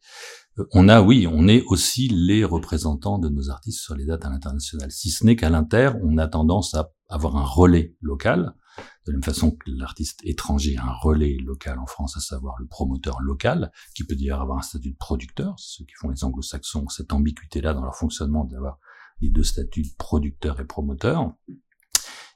euh, 0.59 0.65
on 0.71 0.89
a, 0.89 1.01
oui, 1.01 1.27
on 1.29 1.47
est 1.47 1.63
aussi 1.67 2.09
les 2.09 2.43
représentants 2.43 3.19
de 3.19 3.29
nos 3.29 3.49
artistes 3.49 3.79
sur 3.79 3.95
les 3.95 4.05
dates 4.05 4.25
à 4.25 4.29
l'international. 4.29 4.91
Si 4.91 5.09
ce 5.09 5.25
n'est 5.25 5.37
qu'à 5.37 5.49
l'inter, 5.49 5.91
on 6.03 6.17
a 6.17 6.27
tendance 6.27 6.73
à 6.73 6.91
avoir 7.07 7.37
un 7.37 7.43
relais 7.45 7.95
local 8.01 8.53
de 8.77 9.11
la 9.11 9.13
même 9.13 9.23
façon 9.23 9.51
que 9.51 9.69
l'artiste 9.71 10.19
étranger 10.23 10.77
a 10.77 10.83
un 10.83 10.93
relais 10.93 11.37
local 11.43 11.79
en 11.79 11.85
France, 11.85 12.17
à 12.17 12.19
savoir 12.19 12.55
le 12.59 12.67
promoteur 12.67 13.19
local, 13.21 13.71
qui 13.95 14.03
peut 14.03 14.15
d'ailleurs 14.15 14.41
avoir 14.41 14.59
un 14.59 14.61
statut 14.61 14.91
de 14.91 14.97
producteur, 14.97 15.55
ceux 15.57 15.85
qui 15.85 15.93
font 15.99 16.09
les 16.09 16.23
anglo-saxons, 16.23 16.87
cette 16.89 17.13
ambiguïté-là 17.13 17.73
dans 17.73 17.83
leur 17.83 17.95
fonctionnement 17.95 18.45
d'avoir 18.45 18.79
les 19.21 19.29
deux 19.29 19.43
statuts 19.43 19.83
de 19.83 19.95
producteur 19.97 20.59
et 20.59 20.65
promoteur. 20.65 21.33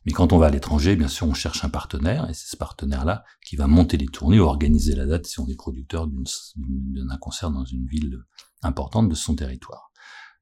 Mais 0.05 0.13
quand 0.13 0.33
on 0.33 0.39
va 0.39 0.47
à 0.47 0.49
l'étranger, 0.49 0.95
bien 0.95 1.07
sûr, 1.07 1.27
on 1.27 1.33
cherche 1.33 1.63
un 1.63 1.69
partenaire, 1.69 2.27
et 2.29 2.33
c'est 2.33 2.49
ce 2.49 2.57
partenaire-là 2.57 3.23
qui 3.45 3.55
va 3.55 3.67
monter 3.67 3.97
les 3.97 4.07
tournées 4.07 4.39
ou 4.39 4.43
organiser 4.43 4.95
la 4.95 5.05
date 5.05 5.27
si 5.27 5.39
on 5.39 5.47
est 5.47 5.55
producteur 5.55 6.07
d'un 6.07 7.17
concert 7.17 7.51
dans 7.51 7.65
une 7.65 7.85
ville 7.85 8.17
importante 8.63 9.09
de 9.09 9.15
son 9.15 9.35
territoire. 9.35 9.91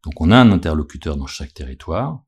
Donc 0.03 0.21
on 0.21 0.31
a 0.31 0.37
un 0.37 0.51
interlocuteur 0.51 1.17
dans 1.17 1.27
chaque 1.27 1.53
territoire, 1.53 2.23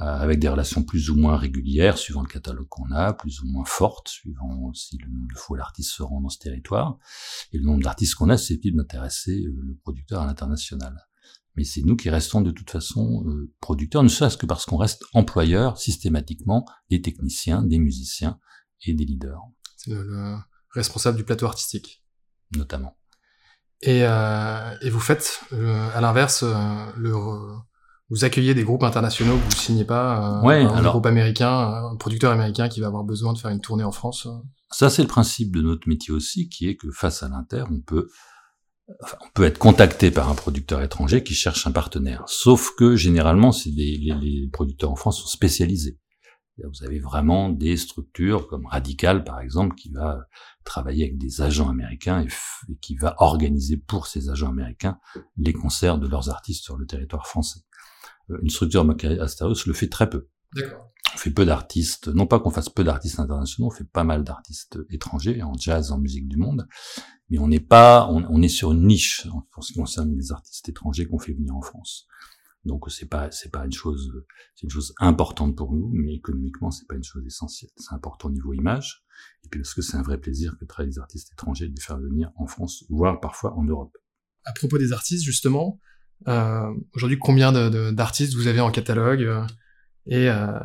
avec 0.00 0.38
des 0.38 0.48
relations 0.48 0.82
plus 0.82 1.10
ou 1.10 1.16
moins 1.16 1.36
régulières, 1.36 1.98
suivant 1.98 2.22
le 2.22 2.28
catalogue 2.28 2.68
qu'on 2.68 2.90
a, 2.90 3.12
plus 3.12 3.42
ou 3.42 3.46
moins 3.46 3.66
fortes, 3.66 4.08
suivant 4.08 4.72
si 4.72 4.96
le 4.96 5.06
nombre 5.06 5.28
de 5.30 5.38
fois 5.38 5.58
l'artiste 5.58 5.90
se 5.90 6.02
rend 6.02 6.22
dans 6.22 6.30
ce 6.30 6.38
territoire, 6.38 6.98
et 7.52 7.58
le 7.58 7.64
nombre 7.64 7.82
d'artistes 7.82 8.14
qu'on 8.14 8.30
a 8.30 8.38
susceptibles 8.38 8.78
d'intéresser 8.78 9.44
euh, 9.44 9.54
le 9.62 9.74
producteur 9.82 10.22
à 10.22 10.26
l'international. 10.26 11.06
Mais 11.54 11.64
c'est 11.64 11.82
nous 11.82 11.96
qui 11.96 12.08
restons 12.08 12.40
de 12.40 12.50
toute 12.50 12.70
façon 12.70 13.24
euh, 13.26 13.52
producteurs, 13.60 14.02
ne 14.02 14.08
serait-ce 14.08 14.38
que 14.38 14.46
parce 14.46 14.64
qu'on 14.64 14.78
reste 14.78 15.04
employeur 15.12 15.76
systématiquement 15.76 16.64
des 16.88 17.02
techniciens, 17.02 17.62
des 17.62 17.78
musiciens 17.78 18.40
et 18.86 18.94
des 18.94 19.04
leaders. 19.04 19.42
C'est 19.76 19.90
le, 19.90 20.36
responsable 20.70 21.18
du 21.18 21.24
plateau 21.24 21.44
artistique. 21.44 22.02
Notamment. 22.56 22.96
Et, 23.82 24.04
euh, 24.04 24.78
et 24.80 24.90
vous 24.90 25.00
faites, 25.00 25.40
à 25.52 26.00
l'inverse, 26.00 26.42
le 26.42 27.12
vous 28.10 28.24
accueillez 28.24 28.54
des 28.54 28.64
groupes 28.64 28.82
internationaux 28.82 29.36
que 29.36 29.44
vous 29.44 29.60
signez 29.60 29.84
pas, 29.84 30.42
euh, 30.44 30.68
un 30.68 30.82
groupe 30.82 31.06
américain, 31.06 31.88
un 31.92 31.96
producteur 31.96 32.32
américain 32.32 32.68
qui 32.68 32.80
va 32.80 32.88
avoir 32.88 33.04
besoin 33.04 33.32
de 33.32 33.38
faire 33.38 33.50
une 33.50 33.60
tournée 33.60 33.84
en 33.84 33.92
France. 33.92 34.26
Euh. 34.26 34.30
Ça, 34.72 34.90
c'est 34.90 35.02
le 35.02 35.08
principe 35.08 35.54
de 35.54 35.62
notre 35.62 35.88
métier 35.88 36.12
aussi, 36.12 36.48
qui 36.48 36.68
est 36.68 36.76
que 36.76 36.90
face 36.90 37.22
à 37.22 37.28
l'inter, 37.28 37.64
on 37.70 37.80
peut, 37.80 38.08
enfin, 39.02 39.16
on 39.24 39.30
peut 39.32 39.44
être 39.44 39.58
contacté 39.58 40.10
par 40.10 40.28
un 40.28 40.34
producteur 40.34 40.82
étranger 40.82 41.22
qui 41.22 41.34
cherche 41.34 41.66
un 41.66 41.72
partenaire. 41.72 42.24
Sauf 42.26 42.72
que 42.76 42.96
généralement, 42.96 43.52
c'est 43.52 43.70
des, 43.70 43.96
les, 43.96 44.14
les, 44.14 44.48
producteurs 44.48 44.90
en 44.90 44.96
France 44.96 45.20
sont 45.20 45.28
spécialisés. 45.28 45.98
Vous 46.62 46.84
avez 46.84 46.98
vraiment 46.98 47.48
des 47.48 47.78
structures 47.78 48.46
comme 48.46 48.66
Radical, 48.66 49.24
par 49.24 49.40
exemple, 49.40 49.76
qui 49.76 49.90
va 49.90 50.18
travailler 50.64 51.04
avec 51.04 51.16
des 51.16 51.40
agents 51.40 51.70
américains 51.70 52.22
et 52.22 52.76
qui 52.82 52.96
va 52.96 53.14
organiser 53.18 53.78
pour 53.78 54.06
ces 54.06 54.28
agents 54.28 54.50
américains 54.50 54.98
les 55.38 55.54
concerts 55.54 55.98
de 55.98 56.06
leurs 56.06 56.28
artistes 56.28 56.62
sur 56.62 56.76
le 56.76 56.84
territoire 56.84 57.26
français. 57.26 57.60
Euh, 58.30 58.38
une 58.42 58.50
structure 58.50 58.86
Asterios 59.20 59.54
le 59.66 59.72
fait 59.72 59.88
très 59.88 60.08
peu. 60.08 60.28
On 61.14 61.18
fait 61.18 61.30
peu 61.30 61.44
d'artistes, 61.44 62.08
non 62.08 62.26
pas 62.26 62.38
qu'on 62.38 62.50
fasse 62.50 62.68
peu 62.68 62.84
d'artistes 62.84 63.18
internationaux, 63.18 63.68
on 63.68 63.70
fait 63.70 63.84
pas 63.84 64.04
mal 64.04 64.22
d'artistes 64.22 64.78
étrangers, 64.90 65.42
en 65.42 65.54
jazz, 65.54 65.90
en 65.90 65.98
musique 65.98 66.28
du 66.28 66.36
monde, 66.36 66.68
mais 67.30 67.38
on 67.38 67.48
n'est 67.48 67.60
pas, 67.60 68.08
on, 68.08 68.42
est 68.42 68.48
sur 68.48 68.72
une 68.72 68.86
niche 68.86 69.26
pour 69.50 69.64
ce 69.64 69.72
qui 69.72 69.78
concerne 69.78 70.14
les 70.16 70.30
artistes 70.30 70.68
étrangers 70.68 71.06
qu'on 71.06 71.18
fait 71.18 71.32
venir 71.32 71.54
en 71.56 71.62
France. 71.62 72.06
Donc 72.64 72.90
c'est 72.90 73.06
pas 73.06 73.30
c'est 73.30 73.50
pas 73.50 73.64
une 73.64 73.72
chose 73.72 74.22
c'est 74.54 74.64
une 74.64 74.70
chose 74.70 74.94
importante 74.98 75.56
pour 75.56 75.72
nous, 75.72 75.90
mais 75.94 76.14
économiquement 76.14 76.70
c'est 76.70 76.86
pas 76.86 76.94
une 76.94 77.02
chose 77.02 77.24
essentielle. 77.26 77.70
C'est 77.76 77.94
important 77.94 78.28
au 78.28 78.32
niveau 78.32 78.52
image, 78.52 79.02
et 79.44 79.48
puis 79.48 79.60
parce 79.60 79.74
que 79.74 79.82
c'est 79.82 79.96
un 79.96 80.02
vrai 80.02 80.18
plaisir 80.18 80.56
que 80.58 80.64
de 80.64 80.68
travailler 80.68 80.92
des 80.92 80.98
artistes 80.98 81.32
étrangers 81.32 81.68
de 81.68 81.74
les 81.74 81.80
faire 81.80 81.98
venir 81.98 82.30
en 82.36 82.46
France, 82.46 82.84
voire 82.88 83.18
parfois 83.18 83.54
en 83.56 83.64
Europe. 83.64 83.96
À 84.44 84.52
propos 84.52 84.78
des 84.78 84.92
artistes 84.92 85.24
justement, 85.24 85.80
Aujourd'hui, 86.26 87.18
combien 87.18 87.52
d'artistes 87.92 88.34
vous 88.34 88.46
avez 88.46 88.60
en 88.60 88.70
catalogue 88.70 89.22
euh, 89.22 89.44
et, 90.06 90.28
euh, 90.28 90.58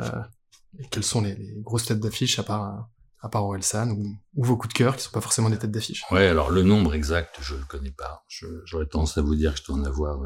et, 0.80 0.86
quelles 0.90 1.04
sont 1.04 1.22
les, 1.22 1.38
grosses 1.60 1.86
têtes 1.86 2.00
d'affiche 2.00 2.40
à 2.40 2.44
part, 2.44 2.90
à 3.22 3.30
part 3.30 3.46
Orelsan, 3.46 3.92
ou, 3.92 4.18
vos 4.36 4.58
coups 4.58 4.74
de 4.74 4.78
cœur 4.78 4.96
qui 4.96 5.04
sont 5.04 5.12
pas 5.12 5.22
forcément 5.22 5.50
des 5.50 5.58
têtes 5.58 5.72
d'affiche? 5.72 6.04
Ouais, 6.12 6.28
alors 6.28 6.52
le 6.52 6.64
nombre 6.64 6.94
exact, 6.94 7.38
je 7.42 7.56
le 7.56 7.64
connais 7.68 7.92
pas. 7.92 8.26
J'aurais 8.66 8.88
tendance 8.88 9.18
à 9.18 9.22
vous 9.22 9.36
dire 9.36 9.54
que 9.54 9.60
je 9.60 9.66
dois 9.66 9.76
en 9.76 9.84
avoir 9.84 10.20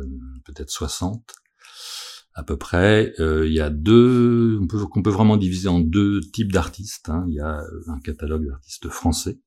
peut-être 0.45 0.69
60 0.69 1.23
à 2.39 2.43
peu 2.43 2.57
près. 2.57 3.13
Euh, 3.19 3.47
il 3.47 3.53
y 3.53 3.59
a 3.59 3.69
deux, 3.69 4.57
on 4.61 4.67
peut, 4.67 4.85
qu'on 4.87 5.03
peut 5.03 5.09
vraiment 5.09 5.37
diviser 5.37 5.67
en 5.67 5.79
deux 5.79 6.21
types 6.21 6.51
d'artistes. 6.51 7.09
Hein. 7.09 7.25
Il 7.27 7.35
y 7.35 7.39
a 7.39 7.61
un 7.87 7.99
catalogue 7.99 8.47
d'artistes 8.47 8.89
français, 8.89 9.39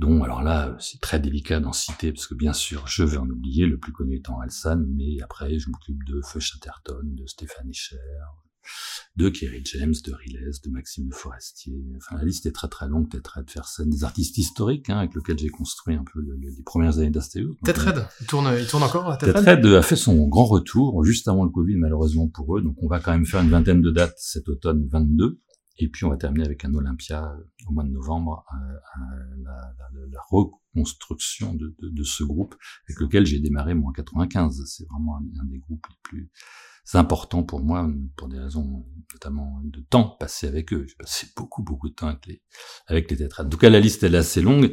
dont, 0.00 0.22
alors 0.22 0.42
là, 0.42 0.76
c'est 0.80 1.00
très 1.00 1.20
délicat 1.20 1.60
d'en 1.60 1.72
citer, 1.72 2.12
parce 2.12 2.26
que 2.26 2.34
bien 2.34 2.54
sûr, 2.54 2.86
je 2.86 3.04
vais 3.04 3.18
en 3.18 3.28
oublier, 3.28 3.66
le 3.66 3.78
plus 3.78 3.92
connu 3.92 4.16
étant 4.16 4.40
Alsan, 4.40 4.84
mais 4.96 5.20
après, 5.22 5.58
je 5.58 5.68
m'occupe 5.68 6.02
de 6.04 6.20
Feu 6.22 6.40
Chatterton, 6.40 7.02
de 7.04 7.26
Stéphane 7.26 7.68
Echer, 7.68 7.98
de 9.16 9.28
Kerry 9.28 9.62
James, 9.64 9.94
de 10.04 10.12
Riles, 10.14 10.52
de 10.64 10.70
Maxime 10.70 11.10
Forestier. 11.12 11.84
Enfin, 11.96 12.16
la 12.16 12.24
liste 12.24 12.46
est 12.46 12.52
très 12.52 12.68
très 12.68 12.88
longue. 12.88 13.08
Red 13.12 13.50
scène 13.64 13.90
des 13.90 14.04
artistes 14.04 14.38
historiques 14.38 14.88
hein, 14.88 14.98
avec 14.98 15.14
lesquels 15.14 15.38
j'ai 15.38 15.48
construit 15.48 15.94
un 15.94 16.04
peu 16.04 16.20
les 16.20 16.62
premières 16.64 16.98
années 16.98 17.10
d'Astéo. 17.10 17.56
Ted 17.64 17.78
Red, 17.78 18.06
il 18.20 18.26
tourne, 18.26 18.50
il 18.58 18.66
tourne 18.66 18.82
encore 18.82 19.18
Ted, 19.18 19.32
Red 19.32 19.66
a 19.66 19.82
fait 19.82 19.96
son 19.96 20.26
grand 20.28 20.46
retour 20.46 21.04
juste 21.04 21.28
avant 21.28 21.44
le 21.44 21.50
Covid, 21.50 21.76
malheureusement 21.76 22.28
pour 22.28 22.56
eux. 22.56 22.62
Donc 22.62 22.76
on 22.82 22.88
va 22.88 23.00
quand 23.00 23.12
même 23.12 23.26
faire 23.26 23.42
une 23.42 23.50
vingtaine 23.50 23.82
de 23.82 23.90
dates 23.90 24.16
cet 24.18 24.48
automne 24.48 24.86
22. 24.90 25.40
Et 25.80 25.88
puis 25.88 26.04
on 26.04 26.10
va 26.10 26.16
terminer 26.16 26.44
avec 26.44 26.64
un 26.64 26.74
Olympia 26.74 27.24
euh, 27.24 27.66
au 27.66 27.72
mois 27.72 27.84
de 27.84 27.88
novembre, 27.88 28.44
euh, 28.54 28.74
euh, 29.00 30.06
la, 30.12 30.20
reconstruction 30.28 31.54
de, 31.54 32.04
ce 32.04 32.22
groupe 32.22 32.54
avec 32.86 33.00
lequel 33.00 33.26
j'ai 33.26 33.40
démarré 33.40 33.74
moi 33.74 33.90
en 33.90 33.92
95. 33.92 34.62
C'est 34.66 34.86
vraiment 34.88 35.16
un, 35.16 35.40
un, 35.40 35.44
des 35.46 35.58
groupes 35.58 35.86
les 35.88 35.96
plus 36.02 36.30
importants 36.92 37.42
pour 37.42 37.60
moi, 37.60 37.90
pour 38.16 38.28
des 38.28 38.38
raisons 38.38 38.86
notamment 39.14 39.60
de 39.64 39.80
temps 39.80 40.16
passé 40.20 40.46
avec 40.46 40.72
eux. 40.72 40.84
J'ai 40.86 40.94
passé 40.96 41.28
beaucoup 41.34 41.62
beaucoup 41.62 41.88
de 41.88 41.94
temps 41.94 42.08
avec 42.08 42.26
les 42.26 42.42
avec 42.86 43.10
les 43.10 43.16
tétrades. 43.16 43.46
En 43.46 43.50
tout 43.50 43.58
cas, 43.58 43.70
la 43.70 43.80
liste 43.80 44.02
elle 44.02 44.14
est 44.14 44.18
assez 44.18 44.42
longue. 44.42 44.72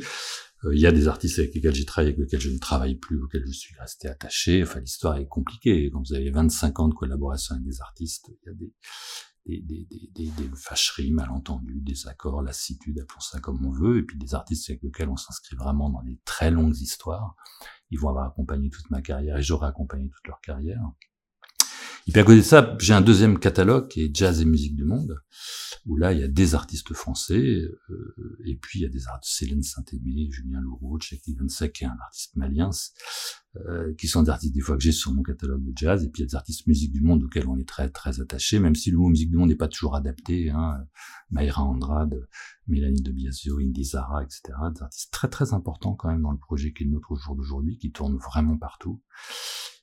Il 0.73 0.79
y 0.79 0.87
a 0.87 0.91
des 0.91 1.07
artistes 1.07 1.37
avec 1.37 1.53
lesquels 1.53 1.75
j'ai 1.75 1.85
travaillé, 1.85 2.13
avec 2.13 2.19
lesquels 2.19 2.41
je 2.41 2.49
ne 2.49 2.57
travaille 2.57 2.95
plus, 2.95 3.21
auxquels 3.21 3.45
je 3.45 3.51
suis 3.51 3.75
resté 3.79 4.07
attaché. 4.07 4.63
Enfin, 4.63 4.79
l'histoire 4.79 5.17
est 5.17 5.27
compliquée. 5.27 5.89
Quand 5.93 6.01
vous 6.01 6.13
avez 6.15 6.31
25 6.31 6.79
ans 6.79 6.87
de 6.87 6.95
collaboration 6.95 7.53
avec 7.53 7.65
des 7.65 7.79
artistes, 7.79 8.25
il 8.29 8.47
y 8.47 8.49
a 8.49 8.53
des, 8.53 8.73
des, 9.48 9.62
des, 9.62 10.10
des, 10.30 10.50
fâcheries, 10.56 11.12
malentendus, 11.12 11.82
des 11.82 12.08
accords, 12.08 12.42
lassitude, 12.42 13.00
appelons 13.00 13.20
ça 13.20 13.39
comme 13.39 13.66
on 13.66 13.72
veut, 13.72 14.00
et 14.00 14.04
puis 14.04 14.18
des 14.18 14.36
artistes 14.36 14.70
avec 14.70 14.84
lesquels 14.84 15.10
on 15.10 15.16
s'inscrit 15.16 15.56
vraiment 15.56 15.89
dans 15.89 16.04
des 16.04 16.20
très 16.25 16.51
longues 16.51 16.77
histoires. 16.77 17.36
Ils 17.89 18.00
vont 18.00 18.10
avoir 18.10 18.25
accompagné 18.25 18.70
toute 18.70 18.89
ma 18.89 19.01
carrière 19.01 19.38
et 19.38 19.42
j'aurai 19.42 19.68
accompagné 19.68 20.10
toute 20.10 20.27
leur 20.27 20.42
carrière. 20.42 20.82
Et 22.07 22.11
puis 22.11 22.21
à 22.21 22.23
côté 22.23 22.37
de 22.37 22.41
ça, 22.41 22.77
j'ai 22.79 22.93
un 22.93 23.01
deuxième 23.01 23.37
catalogue 23.37 23.89
qui 23.89 24.01
est 24.01 24.15
Jazz 24.15 24.39
et 24.39 24.45
musique 24.45 24.75
du 24.75 24.85
monde, 24.85 25.21
où 25.85 25.97
là 25.97 26.13
il 26.13 26.19
y 26.19 26.23
a 26.23 26.29
des 26.29 26.55
artistes 26.55 26.93
français, 26.93 27.61
euh, 27.89 28.39
et 28.45 28.55
puis 28.55 28.79
il 28.79 28.83
y 28.83 28.85
a 28.85 28.89
des 28.89 29.07
artistes 29.07 29.39
Céline 29.39 29.61
Saint-Aimé, 29.61 30.29
Julien 30.31 30.61
Leroux, 30.61 30.97
Cheikh 31.01 31.27
Ivansek, 31.27 31.73
qui 31.73 31.83
est 31.83 31.87
un 31.87 31.97
artiste 32.01 32.37
malien, 32.37 32.69
euh, 33.57 33.93
qui 33.95 34.07
sont 34.07 34.23
des 34.23 34.29
artistes 34.29 34.53
des 34.53 34.61
fois 34.61 34.77
que 34.77 34.83
j'ai 34.83 34.93
sur 34.93 35.11
mon 35.11 35.21
catalogue 35.21 35.61
de 35.65 35.73
jazz, 35.75 36.01
et 36.05 36.07
puis 36.07 36.21
il 36.21 36.25
y 36.25 36.27
a 36.27 36.29
des 36.29 36.35
artistes 36.35 36.65
musique 36.65 36.93
du 36.93 37.01
monde 37.01 37.23
auxquels 37.23 37.47
on 37.49 37.59
est 37.59 37.67
très 37.67 37.89
très 37.89 38.21
attaché, 38.21 38.59
même 38.59 38.75
si 38.75 38.89
le 38.89 38.97
mot 38.97 39.09
musique 39.09 39.29
du 39.29 39.35
monde 39.35 39.49
n'est 39.49 39.55
pas 39.55 39.67
toujours 39.67 39.95
adapté, 39.95 40.49
hein, 40.49 40.77
Mayra 41.29 41.61
Andrade, 41.61 42.25
Mélanie 42.67 43.01
de 43.01 43.11
Biasio, 43.11 43.59
Indy 43.59 43.83
Zara, 43.83 44.23
etc. 44.23 44.41
Des 44.73 44.81
artistes 44.81 45.11
très 45.11 45.27
très 45.27 45.53
importants 45.53 45.95
quand 45.95 46.09
même 46.09 46.21
dans 46.21 46.31
le 46.31 46.37
projet 46.37 46.71
qui 46.71 46.83
est 46.83 46.85
le 46.85 46.93
nôtre 46.93 47.15
jour 47.15 47.35
d'aujourd'hui, 47.35 47.77
qui 47.77 47.91
tournent 47.91 48.17
vraiment 48.17 48.57
partout 48.57 49.01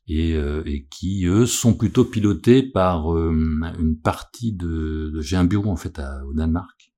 et, 0.06 0.34
euh, 0.34 0.62
et, 0.66 0.86
qui 0.86 1.24
eux 1.26 1.46
sont 1.46 1.74
plutôt 1.74 2.04
pilotés 2.04 2.62
par 2.62 3.14
euh, 3.14 3.32
une 3.78 3.98
partie 3.98 4.52
de, 4.52 5.10
de 5.14 5.20
j'ai 5.20 5.36
un 5.36 5.44
bureau 5.44 5.70
en 5.70 5.76
fait 5.76 5.98
à, 5.98 6.24
au 6.26 6.34
Danemark 6.34 6.92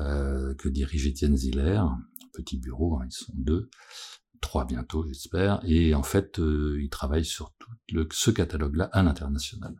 euh, 0.00 0.54
que 0.54 0.68
dirige 0.68 1.06
Étienne 1.06 1.36
Ziller, 1.36 1.82
petit 2.32 2.58
bureau, 2.58 2.96
hein, 2.96 3.06
ils 3.06 3.12
sont 3.12 3.32
deux, 3.36 3.68
trois 4.40 4.64
bientôt 4.64 5.04
j'espère, 5.06 5.60
et 5.64 5.94
en 5.94 6.02
fait 6.02 6.38
euh, 6.38 6.78
ils 6.80 6.90
travaillent 6.90 7.24
sur 7.24 7.52
tout 7.58 7.70
le, 7.92 8.08
ce 8.10 8.30
catalogue-là 8.30 8.84
à 8.92 9.02
l'international. 9.02 9.74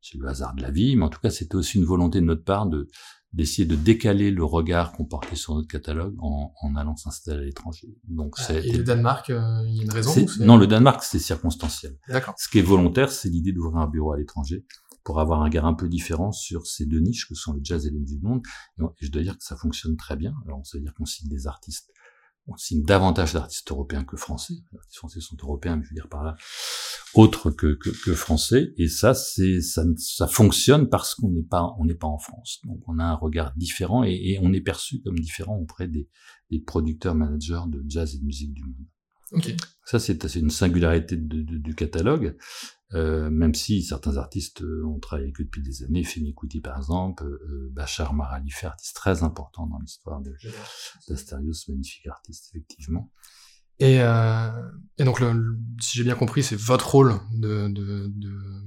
C'est 0.00 0.18
le 0.18 0.26
hasard 0.26 0.54
de 0.54 0.62
la 0.62 0.70
vie, 0.70 0.96
mais 0.96 1.04
en 1.04 1.08
tout 1.08 1.20
cas 1.20 1.30
c'était 1.30 1.54
aussi 1.54 1.78
une 1.78 1.84
volonté 1.84 2.20
de 2.20 2.24
notre 2.24 2.44
part 2.44 2.66
de 2.66 2.88
d'essayer 3.32 3.66
de 3.66 3.76
décaler 3.76 4.30
le 4.30 4.44
regard 4.44 4.92
qu'on 4.92 5.04
portait 5.04 5.36
sur 5.36 5.54
notre 5.54 5.68
catalogue 5.68 6.16
en, 6.18 6.52
en 6.62 6.76
allant 6.76 6.96
s'installer 6.96 7.42
à 7.42 7.44
l'étranger. 7.44 7.88
Donc 8.04 8.34
ah, 8.38 8.42
c'est 8.42 8.66
et 8.66 8.72
le 8.72 8.84
Danemark, 8.84 9.28
euh, 9.30 9.62
il 9.66 9.76
y 9.76 9.80
a 9.80 9.82
une 9.82 9.92
raison 9.92 10.14
Non, 10.40 10.56
le 10.56 10.66
Danemark 10.66 11.02
c'est 11.02 11.18
circonstanciel. 11.18 11.98
D'accord. 12.08 12.34
Ce 12.38 12.48
qui 12.48 12.58
est 12.58 12.62
volontaire, 12.62 13.10
c'est 13.10 13.28
l'idée 13.28 13.52
d'ouvrir 13.52 13.76
un 13.76 13.86
bureau 13.86 14.12
à 14.12 14.16
l'étranger 14.16 14.64
pour 15.04 15.20
avoir 15.20 15.40
un 15.40 15.44
regard 15.44 15.64
un 15.64 15.74
peu 15.74 15.88
différent 15.88 16.32
sur 16.32 16.66
ces 16.66 16.84
deux 16.84 17.00
niches 17.00 17.28
que 17.28 17.34
sont 17.34 17.54
le 17.54 17.60
jazz 17.62 17.86
et 17.86 17.90
les 17.90 17.98
musiques 17.98 18.20
du 18.20 18.26
monde. 18.26 18.42
Et 18.78 19.06
je 19.06 19.10
dois 19.10 19.22
dire 19.22 19.38
que 19.38 19.44
ça 19.44 19.56
fonctionne 19.56 19.96
très 19.96 20.16
bien. 20.16 20.34
Alors, 20.44 20.60
ça 20.66 20.76
veut 20.76 20.82
dire 20.82 20.92
qu'on 20.94 21.06
signe 21.06 21.30
des 21.30 21.46
artistes 21.46 21.90
on 22.48 22.56
signe 22.56 22.82
davantage 22.82 23.34
d'artistes 23.34 23.70
européens 23.70 24.04
que 24.04 24.16
français. 24.16 24.54
Les 24.72 24.78
artistes 24.78 24.96
français 24.96 25.20
sont 25.20 25.36
européens, 25.40 25.76
mais 25.76 25.84
je 25.84 25.90
veux 25.90 25.94
dire 25.94 26.08
par 26.08 26.24
là, 26.24 26.36
autres 27.14 27.50
que, 27.50 27.74
que, 27.74 27.90
que 27.90 28.14
français. 28.14 28.72
Et 28.76 28.88
ça, 28.88 29.14
c'est 29.14 29.60
ça, 29.60 29.84
ça 29.96 30.26
fonctionne 30.26 30.88
parce 30.88 31.14
qu'on 31.14 31.30
n'est 31.30 31.42
pas 31.42 31.74
on 31.78 31.84
n'est 31.84 31.94
pas 31.94 32.06
en 32.06 32.18
France. 32.18 32.60
Donc 32.64 32.80
on 32.86 32.98
a 32.98 33.04
un 33.04 33.14
regard 33.14 33.52
différent 33.56 34.02
et, 34.04 34.14
et 34.14 34.38
on 34.42 34.52
est 34.52 34.60
perçu 34.60 35.00
comme 35.02 35.18
différent 35.18 35.56
auprès 35.56 35.88
des, 35.88 36.08
des, 36.50 36.60
producteurs 36.60 37.14
managers 37.14 37.60
de 37.68 37.84
jazz 37.86 38.14
et 38.14 38.18
de 38.18 38.24
musique 38.24 38.52
du 38.54 38.62
monde. 38.62 38.86
Okay. 39.32 39.56
Ça, 39.84 39.98
c'est 39.98 40.34
une 40.36 40.50
singularité 40.50 41.16
de, 41.16 41.42
de, 41.42 41.58
du 41.58 41.74
catalogue. 41.74 42.36
Euh, 42.94 43.28
même 43.28 43.54
si 43.54 43.82
certains 43.82 44.16
artistes 44.16 44.62
euh, 44.62 44.82
ont 44.86 44.98
travaillé 44.98 45.26
avec 45.26 45.40
eux 45.40 45.44
depuis 45.44 45.62
des 45.62 45.82
années, 45.82 46.04
Femi 46.04 46.34
Kuti 46.34 46.60
par 46.62 46.78
exemple, 46.78 47.24
euh, 47.24 47.68
Bachar 47.70 48.14
Maralife, 48.14 48.64
artiste 48.64 48.96
très 48.96 49.22
important 49.22 49.66
dans 49.66 49.78
l'histoire 49.78 50.22
d'Astérios, 51.06 51.52
magnifique 51.68 52.06
artiste 52.06 52.50
effectivement. 52.54 53.12
Et, 53.78 54.00
euh, 54.00 54.50
et 54.96 55.04
donc, 55.04 55.20
le, 55.20 55.58
si 55.80 55.98
j'ai 55.98 56.04
bien 56.04 56.16
compris, 56.16 56.42
c'est 56.42 56.58
votre 56.58 56.90
rôle 56.90 57.14
de, 57.32 57.68
de, 57.68 58.08
de, 58.08 58.62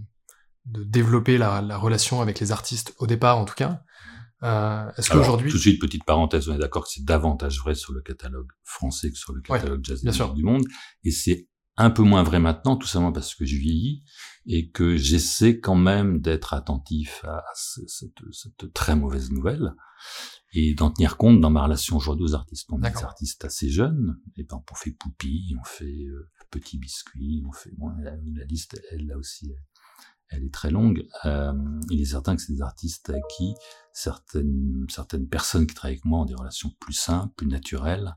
de 0.66 0.84
développer 0.84 1.38
la, 1.38 1.62
la, 1.62 1.78
relation 1.78 2.22
avec 2.22 2.40
les 2.40 2.52
artistes 2.52 2.94
au 3.00 3.08
départ, 3.08 3.38
en 3.38 3.46
tout 3.46 3.56
cas. 3.56 3.82
Euh, 4.44 4.90
Est-ce 4.98 5.12
qu'aujourd'hui 5.12 5.52
tout 5.52 5.58
de 5.58 5.62
suite 5.62 5.82
petite 5.82 6.04
parenthèse, 6.04 6.50
on 6.50 6.56
est 6.56 6.60
d'accord 6.60 6.86
que 6.86 6.90
c'est 6.92 7.04
davantage 7.04 7.60
vrai 7.60 7.76
sur 7.76 7.94
le 7.94 8.02
catalogue 8.02 8.48
français 8.64 9.12
que 9.12 9.18
sur 9.18 9.34
le 9.34 9.42
catalogue 9.42 9.84
jazz 9.84 10.02
du 10.34 10.44
monde, 10.44 10.64
et 11.04 11.12
c'est 11.12 11.48
un 11.78 11.90
peu 11.90 12.04
moins 12.04 12.24
vrai 12.24 12.40
maintenant, 12.40 12.76
tout 12.76 12.88
simplement 12.88 13.12
parce 13.12 13.36
que 13.36 13.46
je 13.46 13.56
vieillis 13.56 14.04
et 14.46 14.70
que 14.70 14.98
j'essaie 14.98 15.60
quand 15.60 15.76
même 15.76 16.20
d'être 16.20 16.54
attentif 16.54 17.24
à 17.26 17.44
cette, 17.54 18.20
cette, 18.32 18.74
très 18.74 18.96
mauvaise 18.96 19.32
nouvelle 19.32 19.74
et 20.54 20.74
d'en 20.74 20.92
tenir 20.92 21.18
compte 21.18 21.40
dans 21.40 21.50
ma 21.50 21.64
relation 21.64 21.96
aujourd'hui 21.98 22.26
aux 22.26 22.36
artistes. 22.36 22.68
On 22.72 22.82
est 22.84 22.92
des 22.92 23.04
artistes 23.04 23.46
assez 23.46 23.70
jeunes, 23.70 24.20
et 24.36 24.44
ben 24.44 24.62
on 24.70 24.76
fait 24.76 24.92
Poupie, 24.92 25.56
on 25.60 25.64
fait 25.64 26.06
euh, 26.06 26.30
Petit 26.50 26.78
Biscuit, 26.78 27.44
on 27.48 27.52
fait 27.54 27.72
bon, 27.78 27.90
la, 28.02 28.12
la, 28.12 28.46
liste, 28.46 28.82
elle 28.92 29.08
là 29.08 29.18
aussi, 29.18 29.54
elle, 30.30 30.44
est 30.44 30.54
très 30.54 30.72
longue. 30.72 31.08
Euh, 31.26 31.54
il 31.90 32.02
est 32.02 32.06
certain 32.06 32.36
que 32.36 32.42
c'est 32.42 32.54
des 32.54 32.62
artistes 32.62 33.10
à 33.10 33.20
qui 33.36 33.54
certaines 33.94 34.86
certaines 34.90 35.28
personnes 35.28 35.68
qui 35.68 35.76
travaillent 35.76 35.96
avec 35.96 36.06
moi 36.06 36.20
ont 36.20 36.26
des 36.26 36.36
relations 36.36 36.72
plus 36.80 36.94
simples, 36.94 37.34
plus 37.36 37.48
naturelles. 37.48 38.16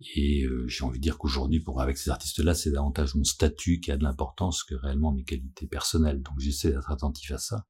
Et 0.00 0.44
euh, 0.44 0.66
j'ai 0.68 0.84
envie 0.84 0.98
de 0.98 1.02
dire 1.02 1.18
qu'aujourd'hui, 1.18 1.60
pour 1.60 1.80
avec 1.80 1.98
ces 1.98 2.10
artistes-là, 2.10 2.54
c'est 2.54 2.70
davantage 2.70 3.14
mon 3.16 3.24
statut 3.24 3.80
qui 3.80 3.90
a 3.90 3.96
de 3.96 4.04
l'importance 4.04 4.62
que 4.62 4.74
réellement 4.74 5.12
mes 5.12 5.24
qualités 5.24 5.66
personnelles. 5.66 6.22
Donc 6.22 6.38
j'essaie 6.38 6.70
d'être 6.70 6.90
attentif 6.90 7.32
à 7.32 7.38
ça. 7.38 7.66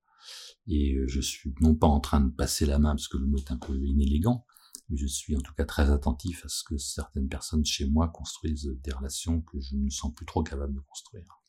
Et 0.67 0.95
euh, 0.95 1.07
je 1.09 1.21
suis 1.21 1.55
non 1.61 1.75
pas 1.75 1.87
en 1.87 2.01
train 2.01 2.21
de 2.21 2.31
passer 2.31 2.67
la 2.67 2.79
main 2.79 2.91
parce 2.91 3.09
que 3.09 3.17
le 3.17 3.27
mot 3.27 3.39
est 3.39 3.51
un 3.51 3.57
peu 3.57 3.75
inélégant, 3.75 4.45
mais 4.91 4.99
je 4.99 5.07
suis 5.07 5.35
en 5.37 5.41
tout 5.41 5.55
cas 5.55 5.65
très 5.65 5.91
attentif 5.91 6.45
à 6.45 6.49
ce 6.49 6.63
que 6.65 6.77
certaines 6.77 7.29
personnes 7.29 7.65
chez 7.65 7.87
moi 7.87 8.09
construisent 8.09 8.71
des 8.83 8.93
relations 8.93 9.41
que 9.41 9.59
je 9.61 9.77
ne 9.77 9.89
sens 9.89 10.13
plus 10.15 10.27
trop 10.27 10.43
capable 10.43 10.75
de 10.75 10.81
construire. 10.81 11.41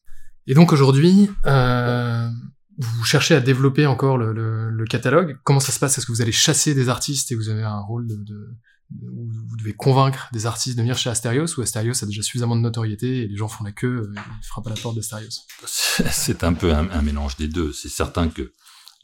Et 0.48 0.54
donc 0.54 0.72
aujourd'hui, 0.72 1.30
euh, 1.46 2.30
vous 2.78 3.04
cherchez 3.04 3.36
à 3.36 3.42
développer 3.42 3.86
encore 3.86 4.18
le, 4.18 4.32
le, 4.32 4.70
le 4.70 4.86
catalogue. 4.86 5.38
Comment 5.44 5.60
ça 5.60 5.74
se 5.74 5.80
passe? 5.80 5.98
Est-ce 5.98 6.06
que 6.06 6.14
vous 6.14 6.22
allez 6.22 6.32
chasser 6.32 6.74
des 6.74 6.88
artistes 6.88 7.34
et 7.34 7.36
vous 7.36 7.50
avez 7.50 7.64
un 7.64 7.82
rôle 7.82 8.08
de, 8.08 8.16
de 8.24 8.56
où 9.02 9.30
vous 9.48 9.58
devez 9.58 9.74
convaincre 9.74 10.30
des 10.34 10.46
artistes 10.46 10.76
de 10.76 10.82
venir 10.82 10.98
chez 10.98 11.10
Asterios, 11.10 11.46
ou 11.58 11.62
Asterios 11.62 12.04
a 12.04 12.06
déjà 12.06 12.22
suffisamment 12.22 12.56
de 12.56 12.62
notoriété 12.62 13.24
et 13.24 13.28
les 13.28 13.36
gens 13.36 13.48
font 13.48 13.64
la 13.64 13.72
queue, 13.72 14.10
euh, 14.10 14.14
ils 14.16 14.46
frappent 14.46 14.68
à 14.68 14.72
la 14.72 14.76
porte 14.76 14.96
d'Asterios 14.96 15.30
C'est 15.66 16.44
un 16.44 16.54
peu 16.54 16.74
un, 16.74 17.02
mélange 17.02 17.38
des 17.38 17.48
deux. 17.48 17.72
C'est 17.72 17.90
certain 17.90 18.30
que 18.30 18.54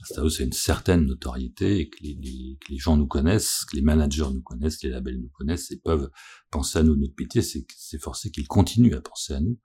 Asterios 0.02 0.42
a 0.42 0.44
une 0.44 0.54
certaine 0.54 1.06
notoriété 1.06 1.80
et 1.80 1.90
que 1.90 1.98
les, 2.02 2.16
que 2.60 2.72
les, 2.72 2.78
gens 2.78 2.98
nous 2.98 3.08
connaissent, 3.08 3.66
que 3.66 3.76
les 3.76 3.82
managers 3.82 4.30
nous 4.34 4.42
connaissent, 4.42 4.78
que 4.78 4.88
les 4.88 4.94
labels 4.94 5.20
nous 5.22 5.30
connaissent 5.30 5.72
et 5.72 5.78
peuvent 5.78 6.10
penser 6.52 6.80
à 6.80 6.84
nous. 6.84 6.96
Notre 6.96 7.16
pitié, 7.16 7.42
c'est 7.42 8.02
forcé 8.02 8.32
qu'ils 8.32 8.48
continuent 8.48 8.96
à 8.96 9.02
penser 9.02 9.34
à 9.34 9.40
nous 9.40 9.60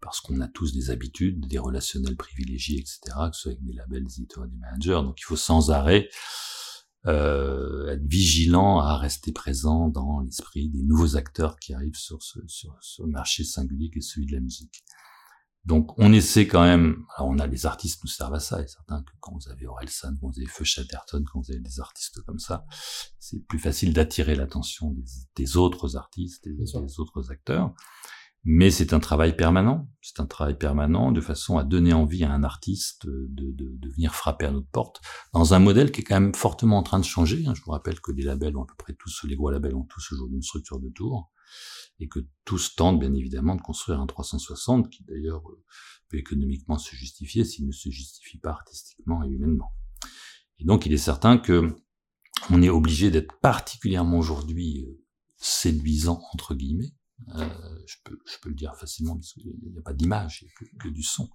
parce 0.00 0.20
qu'on 0.20 0.40
a 0.40 0.48
tous 0.48 0.72
des 0.72 0.90
habitudes, 0.90 1.46
des 1.46 1.58
relationnels 1.58 2.16
privilégiés, 2.16 2.78
etc., 2.78 3.00
que 3.30 3.36
ce 3.36 3.42
soit 3.42 3.52
avec 3.52 3.64
des 3.64 3.74
labels, 3.74 4.04
des 4.04 4.20
éditeurs, 4.20 4.46
des 4.46 4.56
managers. 4.56 5.02
Donc 5.04 5.20
il 5.20 5.24
faut 5.24 5.36
sans 5.36 5.70
arrêt 5.70 6.08
euh, 7.06 7.88
être 7.88 8.06
vigilant 8.06 8.80
à 8.80 8.96
rester 8.96 9.32
présent 9.32 9.88
dans 9.88 10.20
l'esprit 10.20 10.68
des 10.68 10.82
nouveaux 10.82 11.16
acteurs 11.16 11.58
qui 11.58 11.72
arrivent 11.72 11.96
sur 11.96 12.22
ce, 12.22 12.38
sur 12.46 12.76
ce 12.80 13.02
marché 13.02 13.42
singulier 13.44 13.90
qui 13.90 13.98
est 13.98 14.02
celui 14.02 14.26
de 14.26 14.32
la 14.32 14.40
musique. 14.40 14.84
Donc 15.64 15.98
on 15.98 16.12
essaie 16.12 16.46
quand 16.46 16.62
même, 16.62 17.04
alors 17.16 17.30
on 17.30 17.38
a 17.38 17.46
les 17.46 17.66
artistes 17.66 18.02
nous 18.02 18.08
servent 18.08 18.34
à 18.34 18.40
ça, 18.40 18.62
et 18.62 18.66
certains 18.66 19.02
que 19.02 19.12
quand 19.20 19.34
vous 19.34 19.50
avez 19.50 19.66
Orelsan, 19.66 20.16
quand 20.20 20.28
vous 20.28 20.38
avez 20.38 20.46
Feu 20.46 20.64
Chatterton, 20.64 21.22
quand 21.30 21.40
vous 21.40 21.50
avez 21.50 21.60
des 21.60 21.80
artistes 21.80 22.22
comme 22.22 22.38
ça, 22.38 22.64
c'est 23.18 23.40
plus 23.46 23.58
facile 23.58 23.92
d'attirer 23.92 24.34
l'attention 24.34 24.94
des, 25.36 25.56
autres 25.56 25.96
artistes, 25.96 26.44
des, 26.44 26.54
des 26.54 26.76
autres 27.00 27.30
acteurs. 27.30 27.74
Mais 28.44 28.70
c'est 28.70 28.94
un 28.94 29.00
travail 29.00 29.36
permanent, 29.36 29.86
c'est 30.00 30.18
un 30.18 30.26
travail 30.26 30.56
permanent 30.56 31.12
de 31.12 31.20
façon 31.20 31.58
à 31.58 31.64
donner 31.64 31.92
envie 31.92 32.24
à 32.24 32.32
un 32.32 32.42
artiste 32.42 33.06
de, 33.06 33.28
de, 33.28 33.76
de, 33.76 33.88
venir 33.90 34.14
frapper 34.14 34.46
à 34.46 34.50
notre 34.50 34.68
porte 34.68 35.02
dans 35.34 35.52
un 35.52 35.58
modèle 35.58 35.92
qui 35.92 36.00
est 36.00 36.04
quand 36.04 36.18
même 36.18 36.34
fortement 36.34 36.78
en 36.78 36.82
train 36.82 36.98
de 36.98 37.04
changer. 37.04 37.44
Hein. 37.46 37.52
Je 37.54 37.60
vous 37.62 37.72
rappelle 37.72 38.00
que 38.00 38.12
les 38.12 38.22
labels 38.22 38.56
ont 38.56 38.62
à 38.62 38.66
peu 38.66 38.74
près 38.78 38.94
tous, 38.94 39.26
les 39.26 39.36
gros 39.36 39.50
labels 39.50 39.74
ont 39.74 39.84
tous 39.84 40.12
aujourd'hui 40.12 40.36
une 40.36 40.42
structure 40.42 40.80
de 40.80 40.88
tour 40.88 41.30
et 41.98 42.08
que 42.08 42.20
tous 42.46 42.74
tentent 42.76 42.98
bien 42.98 43.12
évidemment 43.12 43.56
de 43.56 43.60
construire 43.60 44.00
un 44.00 44.06
360 44.06 44.88
qui 44.88 45.04
d'ailleurs 45.04 45.46
euh, 45.50 45.62
peut 46.08 46.16
économiquement 46.16 46.78
se 46.78 46.96
justifier 46.96 47.44
s'il 47.44 47.66
ne 47.66 47.72
se 47.72 47.90
justifie 47.90 48.38
pas 48.38 48.50
artistiquement 48.50 49.22
et 49.22 49.28
humainement. 49.28 49.74
Et 50.58 50.64
donc 50.64 50.86
il 50.86 50.94
est 50.94 50.98
certain 50.98 51.36
que 51.36 51.76
on 52.48 52.62
est 52.62 52.70
obligé 52.70 53.10
d'être 53.10 53.38
particulièrement 53.40 54.18
aujourd'hui 54.18 54.86
euh, 54.86 55.04
séduisant 55.36 56.22
entre 56.32 56.54
guillemets 56.54 56.94
euh, 57.34 57.48
je, 57.86 57.96
peux, 58.04 58.18
je 58.26 58.36
peux 58.40 58.48
le 58.48 58.54
dire 58.54 58.74
facilement, 58.76 59.14
parce 59.14 59.32
qu'il 59.32 59.52
n'y 59.70 59.78
a 59.78 59.82
pas 59.82 59.92
d'image, 59.92 60.42
il 60.42 60.46
n'y 60.46 60.50
a 60.50 60.82
que, 60.82 60.88
du 60.88 61.02
son. 61.02 61.28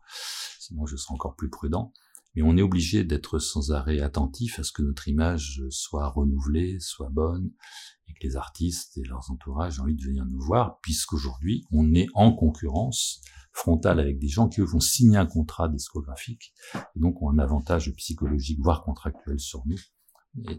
Sinon, 0.60 0.86
je 0.86 0.96
serai 0.96 1.14
encore 1.14 1.36
plus 1.36 1.50
prudent. 1.50 1.94
Mais 2.36 2.42
on 2.42 2.58
est 2.58 2.62
obligé 2.62 3.06
d'être 3.06 3.40
sans 3.40 3.72
arrêt 3.72 4.02
attentif 4.02 4.60
à 4.60 4.64
ce 4.64 4.74
que 4.74 4.82
notre 4.82 5.08
image 5.08 5.64
soit 5.70 6.10
renouvelée, 6.10 6.80
soit 6.82 7.10
bonne, 7.10 7.52
et 8.10 8.14
que 8.14 8.28
les 8.28 8.36
artistes 8.36 8.98
et 8.98 9.04
leurs 9.04 9.32
entourages 9.32 9.78
aient 9.78 9.82
envie 9.82 9.96
de 9.96 10.04
venir 10.04 10.26
nous 10.26 10.42
voir, 10.42 10.80
puisqu'aujourd'hui, 10.82 11.66
on 11.72 11.94
est 11.94 12.08
en 12.14 12.34
concurrence 12.34 13.22
frontale 13.54 14.02
avec 14.02 14.20
des 14.20 14.28
gens 14.28 14.50
qui 14.50 14.60
vont 14.60 14.82
signer 14.82 15.18
un 15.18 15.26
contrat 15.26 15.70
discographique, 15.70 16.54
et 16.76 17.00
donc 17.00 17.22
ont 17.22 17.30
un 17.30 17.40
avantage 17.40 17.90
psychologique, 17.96 18.60
voire 18.62 18.84
contractuel 18.84 19.40
sur 19.40 19.66
nous, 19.66 19.80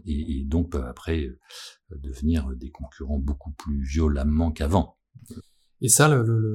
et, 0.05 0.39
et 0.39 0.45
donc 0.45 0.71
peuvent 0.71 0.87
après 0.87 1.25
euh, 1.25 1.39
devenir 1.91 2.49
des 2.55 2.71
concurrents 2.71 3.19
beaucoup 3.19 3.51
plus 3.51 3.83
violemment 3.83 4.51
qu'avant. 4.51 4.97
Et 5.81 5.89
ça, 5.89 6.11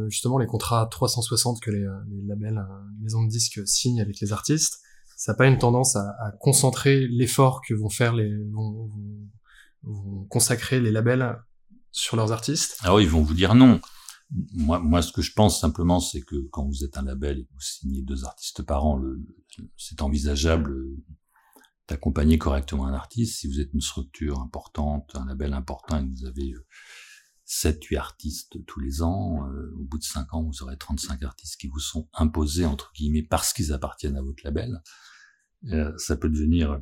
justement, 0.09 0.39
les 0.39 0.47
contrats 0.47 0.87
360 0.87 1.61
que 1.61 1.71
les, 1.71 1.87
les 2.11 2.23
labels, 2.23 2.59
euh, 2.59 2.91
les 2.97 3.05
maisons 3.05 3.23
de 3.23 3.29
disques 3.29 3.61
signent 3.67 4.01
avec 4.01 4.21
les 4.21 4.33
artistes, 4.33 4.81
ça 5.17 5.33
n'a 5.33 5.37
pas 5.37 5.47
une 5.47 5.59
tendance 5.59 5.95
à, 5.95 6.33
concentrer 6.41 7.07
l'effort 7.07 7.61
que 7.67 7.75
vont 7.75 7.89
faire 7.89 8.13
les, 8.13 8.31
vont, 8.51 8.91
consacrer 10.29 10.81
les 10.81 10.91
labels 10.91 11.39
sur 11.93 12.17
leurs 12.17 12.33
artistes 12.33 12.79
Ah 12.83 12.95
oui, 12.95 13.05
ils 13.05 13.09
vont 13.09 13.23
vous 13.23 13.35
dire 13.35 13.55
non. 13.55 13.81
Moi, 14.55 14.81
moi, 14.81 15.03
ce 15.03 15.13
que 15.13 15.23
je 15.23 15.33
pense 15.33 15.61
simplement, 15.61 16.01
c'est 16.01 16.23
que 16.23 16.49
quand 16.51 16.67
vous 16.67 16.85
êtes 16.85 16.97
un 16.97 17.03
label 17.03 17.39
et 17.39 17.45
que 17.45 17.53
vous 17.53 17.61
signez 17.61 18.03
deux 18.03 18.25
artistes 18.25 18.63
par 18.63 18.85
an, 18.85 19.01
c'est 19.77 20.03
envisageable 20.03 20.75
d'accompagner 21.87 22.39
correctement 22.39 22.87
un 22.87 22.95
artiste. 22.95 23.41
Si 23.41 23.47
vous 23.47 23.61
êtes 23.61 23.73
une 23.75 23.81
structure 23.81 24.41
importante, 24.41 25.13
un 25.15 25.27
label 25.27 25.53
important 25.53 25.99
et 26.01 26.05
que 26.05 26.11
vous 26.11 26.25
avez 26.25 26.55
euh, 27.53 27.71
7, 27.71 27.85
8 27.85 27.97
artistes 27.97 28.67
tous 28.67 28.81
les 28.81 29.03
ans. 29.03 29.47
Euh, 29.49 29.75
au 29.79 29.85
bout 29.85 29.99
de 29.99 30.05
5 30.05 30.35
ans, 30.35 30.43
vous 30.43 30.63
aurez 30.63 30.77
35 30.77 31.23
artistes 31.23 31.61
qui 31.61 31.69
vous 31.69 31.81
sont 31.81 32.09
imposés, 32.15 32.65
entre 32.65 32.93
guillemets, 32.95 33.23
parce 33.23 33.53
qu'ils 33.53 33.73
appartiennent 33.73 34.17
à 34.17 34.23
votre 34.23 34.43
label. 34.45 34.83
Euh, 35.71 35.93
ça 35.99 36.17
peut 36.17 36.29
devenir 36.29 36.81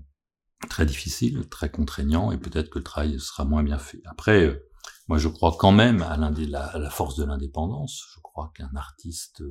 très 0.69 0.87
difficile, 0.87 1.49
très 1.49 1.71
contraignant, 1.71 2.33
et 2.33 2.39
peut-être 2.39 2.71
que 2.71 2.79
le 2.79 2.85
travail 2.85 3.19
sera 3.19 3.45
moins 3.45 3.63
bien 3.63 3.79
fait. 3.79 4.03
Après, 4.07 4.47
euh, 4.47 4.69
moi 5.09 5.19
je 5.19 5.29
crois 5.29 5.57
quand 5.59 5.73
même 5.73 6.03
à, 6.03 6.17
la, 6.17 6.65
à 6.65 6.79
la 6.79 6.91
force 6.91 7.17
de 7.17 7.25
l'indépendance. 7.25 8.05
Je 8.15 8.21
crois 8.21 8.53
qu'un 8.55 8.75
artiste, 8.77 9.43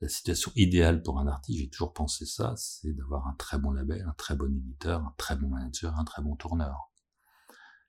la 0.00 0.08
situation 0.08 0.50
idéale 0.56 1.02
pour 1.02 1.20
un 1.20 1.26
artiste, 1.26 1.60
j'ai 1.60 1.68
toujours 1.70 1.92
pensé 1.92 2.26
ça, 2.26 2.54
c'est 2.56 2.92
d'avoir 2.92 3.26
un 3.28 3.34
très 3.34 3.58
bon 3.58 3.70
label, 3.70 4.04
un 4.08 4.14
très 4.14 4.34
bon 4.34 4.52
éditeur, 4.54 5.00
un 5.00 5.14
très 5.16 5.36
bon 5.36 5.48
manager, 5.48 5.96
un 5.98 6.04
très 6.04 6.22
bon 6.22 6.36
tourneur 6.36 6.90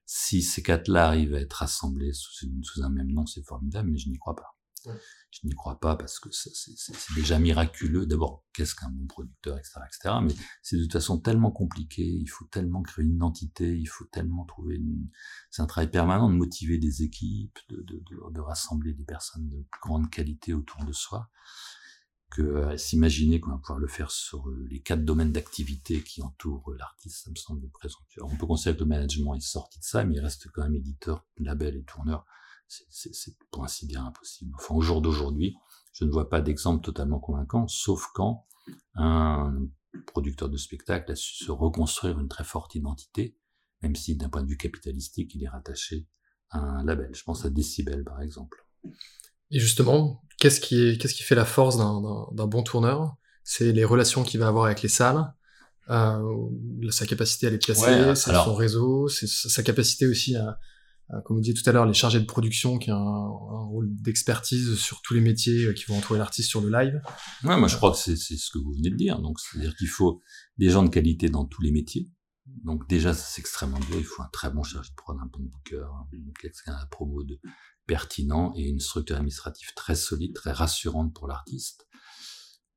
si 0.07 0.41
ces 0.41 0.63
quatre-là 0.63 1.07
arrivent 1.07 1.35
à 1.35 1.41
être 1.41 1.53
rassemblés 1.53 2.13
sous, 2.13 2.31
sous 2.63 2.81
un 2.81 2.89
même 2.89 3.11
nom, 3.11 3.25
c'est 3.25 3.43
formidable, 3.43 3.89
mais 3.91 3.97
je 3.97 4.09
n'y 4.09 4.17
crois 4.17 4.35
pas. 4.35 4.55
Je 5.31 5.45
n'y 5.45 5.53
crois 5.53 5.81
pas 5.81 5.97
parce 5.97 6.17
que 6.17 6.29
c'est 6.31 6.53
déjà 7.13 7.39
miraculeux. 7.39 8.05
D'abord, 8.05 8.45
qu'est-ce 8.53 8.73
qu'un 8.73 8.89
bon 8.89 9.05
producteur, 9.05 9.57
etc., 9.57 9.81
etc. 9.85 10.15
Mais 10.23 10.33
c'est 10.63 10.77
de 10.77 10.83
toute 10.83 10.93
façon 10.93 11.19
tellement 11.19 11.51
compliqué. 11.51 12.03
Il 12.03 12.27
faut 12.27 12.45
tellement 12.45 12.81
créer 12.81 13.03
une 13.03 13.15
identité. 13.15 13.77
Il 13.77 13.87
faut 13.87 14.05
tellement 14.05 14.45
trouver. 14.45 14.77
Une... 14.77 15.09
C'est 15.51 15.61
un 15.61 15.65
travail 15.65 15.91
permanent 15.91 16.29
de 16.29 16.35
motiver 16.35 16.77
des 16.77 17.03
équipes, 17.03 17.59
de, 17.67 17.81
de, 17.81 18.01
de, 18.09 18.33
de 18.33 18.39
rassembler 18.39 18.93
des 18.93 19.03
personnes 19.03 19.49
de 19.49 19.57
plus 19.57 19.81
grande 19.81 20.09
qualité 20.09 20.53
autour 20.53 20.85
de 20.85 20.93
soi 20.93 21.29
que 22.31 22.41
euh, 22.41 22.77
s'imaginer 22.77 23.39
qu'on 23.39 23.51
va 23.51 23.57
pouvoir 23.57 23.79
le 23.79 23.87
faire 23.87 24.11
sur 24.11 24.49
euh, 24.49 24.67
les 24.69 24.81
quatre 24.81 25.05
domaines 25.05 25.31
d'activité 25.31 26.01
qui 26.03 26.21
entourent 26.21 26.73
l'artiste, 26.77 27.23
ça 27.23 27.31
me 27.31 27.35
semble 27.35 27.69
présomptueux. 27.69 28.23
On 28.23 28.35
peut 28.35 28.45
considérer 28.45 28.75
que 28.75 28.83
le 28.83 28.89
management 28.89 29.35
est 29.35 29.39
sorti 29.41 29.79
de 29.79 29.83
ça, 29.83 30.03
mais 30.03 30.15
il 30.15 30.19
reste 30.19 30.49
quand 30.51 30.63
même 30.63 30.75
éditeur, 30.75 31.25
label 31.37 31.75
et 31.75 31.83
tourneur. 31.83 32.25
C'est 32.67 33.37
pour 33.49 33.63
ainsi 33.63 33.87
dire 33.87 34.03
impossible. 34.03 34.53
Enfin, 34.55 34.75
au 34.75 34.81
jour 34.81 35.01
d'aujourd'hui, 35.01 35.55
je 35.93 36.03
ne 36.03 36.11
vois 36.11 36.29
pas 36.29 36.41
d'exemple 36.41 36.83
totalement 36.83 37.19
convaincant, 37.19 37.67
sauf 37.67 38.07
quand 38.13 38.45
un 38.95 39.67
producteur 40.05 40.49
de 40.49 40.57
spectacle 40.57 41.11
a 41.11 41.15
su 41.15 41.45
se 41.45 41.51
reconstruire 41.51 42.19
une 42.19 42.27
très 42.27 42.43
forte 42.43 42.75
identité, 42.75 43.37
même 43.81 43.95
si 43.95 44.17
d'un 44.17 44.29
point 44.29 44.43
de 44.43 44.49
vue 44.49 44.57
capitalistique, 44.57 45.33
il 45.33 45.43
est 45.43 45.49
rattaché 45.49 46.07
à 46.49 46.59
un 46.59 46.83
label. 46.83 47.09
Je 47.13 47.23
pense 47.23 47.45
à 47.45 47.49
Decibel, 47.49 48.03
par 48.03 48.21
exemple. 48.21 48.65
Et 49.51 49.59
justement, 49.59 50.21
qu'est-ce 50.37 50.59
qui, 50.59 50.87
est, 50.87 51.01
qu'est-ce 51.01 51.13
qui 51.13 51.23
fait 51.23 51.35
la 51.35 51.45
force 51.45 51.77
d'un, 51.77 52.47
bon 52.47 52.63
tourneur? 52.63 53.15
C'est 53.43 53.71
les 53.71 53.85
relations 53.85 54.23
qu'il 54.23 54.39
va 54.39 54.47
avoir 54.47 54.65
avec 54.65 54.81
les 54.81 54.89
salles, 54.89 55.33
euh, 55.89 56.49
sa 56.89 57.05
capacité 57.05 57.47
à 57.47 57.49
les 57.49 57.57
placer, 57.57 58.15
son 58.15 58.55
réseau, 58.55 59.07
sa 59.07 59.63
capacité 59.63 60.05
aussi 60.05 60.35
à, 60.35 60.59
comme 61.23 61.37
vous 61.37 61.41
disiez 61.41 61.53
tout 61.53 61.67
à 61.69 61.73
l'heure, 61.73 61.85
les 61.85 61.93
chargés 61.93 62.19
de 62.19 62.25
production 62.25 62.77
qui 62.77 62.91
ont 62.91 62.95
un, 62.95 63.67
rôle 63.67 63.87
d'expertise 63.89 64.75
sur 64.75 65.01
tous 65.01 65.13
les 65.13 65.21
métiers 65.21 65.65
euh, 65.65 65.73
qui 65.73 65.85
vont 65.85 65.97
entourer 65.97 66.19
l'artiste 66.19 66.49
sur 66.49 66.61
le 66.61 66.69
live. 66.69 67.01
Ouais, 67.43 67.57
moi 67.57 67.67
je 67.67 67.75
crois 67.75 67.91
que 67.91 67.97
c'est, 67.97 68.15
c'est 68.15 68.37
ce 68.37 68.49
que 68.49 68.57
vous 68.57 68.73
venez 68.73 68.89
de 68.89 68.95
dire. 68.95 69.19
Donc 69.19 69.39
c'est-à-dire 69.39 69.75
qu'il 69.75 69.87
faut 69.87 70.21
des 70.57 70.69
gens 70.69 70.83
de 70.83 70.89
qualité 70.89 71.29
dans 71.29 71.45
tous 71.45 71.61
les 71.61 71.71
métiers. 71.71 72.09
Donc 72.63 72.87
déjà 72.87 73.13
c'est 73.13 73.39
extrêmement 73.39 73.79
dur. 73.79 73.97
Il 73.97 74.05
faut 74.05 74.23
un 74.23 74.29
très 74.31 74.49
bon 74.49 74.63
chargé 74.63 74.89
de 74.89 74.95
prod, 74.95 75.17
un 75.21 75.25
bon 75.25 75.39
booker, 75.39 75.87
quelqu'un 76.39 76.73
à 76.73 76.85
promo 76.87 77.23
de 77.23 77.39
pertinent 77.85 78.53
et 78.55 78.67
une 78.67 78.79
structure 78.79 79.15
administrative 79.15 79.73
très 79.75 79.95
solide, 79.95 80.33
très 80.33 80.51
rassurante 80.51 81.13
pour 81.13 81.27
l'artiste. 81.27 81.87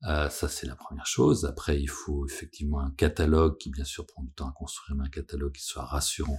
Euh, 0.04 0.30
ça, 0.30 0.48
c'est 0.48 0.66
la 0.66 0.76
première 0.76 1.06
chose. 1.06 1.44
Après, 1.44 1.80
il 1.80 1.90
faut 1.90 2.26
effectivement 2.26 2.80
un 2.80 2.90
catalogue 2.92 3.58
qui, 3.58 3.70
bien 3.70 3.84
sûr, 3.84 4.06
prend 4.06 4.22
du 4.22 4.32
temps 4.32 4.48
à 4.48 4.52
construire, 4.52 4.96
mais 4.96 5.04
un 5.06 5.10
catalogue 5.10 5.52
qui 5.52 5.62
soit 5.62 5.84
rassurant 5.84 6.38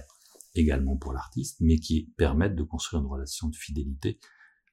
également 0.54 0.96
pour 0.96 1.12
l'artiste, 1.12 1.58
mais 1.60 1.78
qui 1.78 2.12
permette 2.16 2.56
de 2.56 2.62
construire 2.62 3.02
une 3.02 3.08
relation 3.08 3.48
de 3.48 3.54
fidélité 3.54 4.18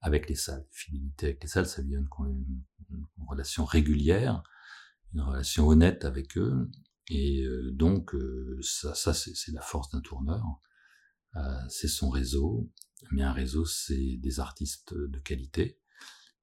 avec 0.01 0.27
les 0.27 0.35
salles. 0.35 0.65
Fidélité 0.71 1.27
avec 1.27 1.43
les 1.43 1.49
salles, 1.49 1.67
ça 1.67 1.81
vient 1.83 1.99
une, 1.99 2.63
une, 2.89 3.05
relation 3.27 3.63
régulière, 3.63 4.41
une 5.13 5.21
relation 5.21 5.67
honnête 5.67 6.03
avec 6.03 6.37
eux. 6.37 6.69
Et 7.09 7.41
euh, 7.43 7.71
donc, 7.71 8.13
euh, 8.13 8.59
ça, 8.61 8.93
ça 8.93 9.13
c'est 9.13 9.51
la 9.51 9.61
force 9.61 9.89
d'un 9.91 10.01
tourneur. 10.01 10.43
Euh, 11.35 11.41
c'est 11.69 11.87
son 11.87 12.09
réseau, 12.09 12.71
mais 13.11 13.23
un 13.23 13.33
réseau, 13.33 13.65
c'est 13.65 14.17
des 14.17 14.39
artistes 14.39 14.93
de 14.93 15.19
qualité. 15.19 15.79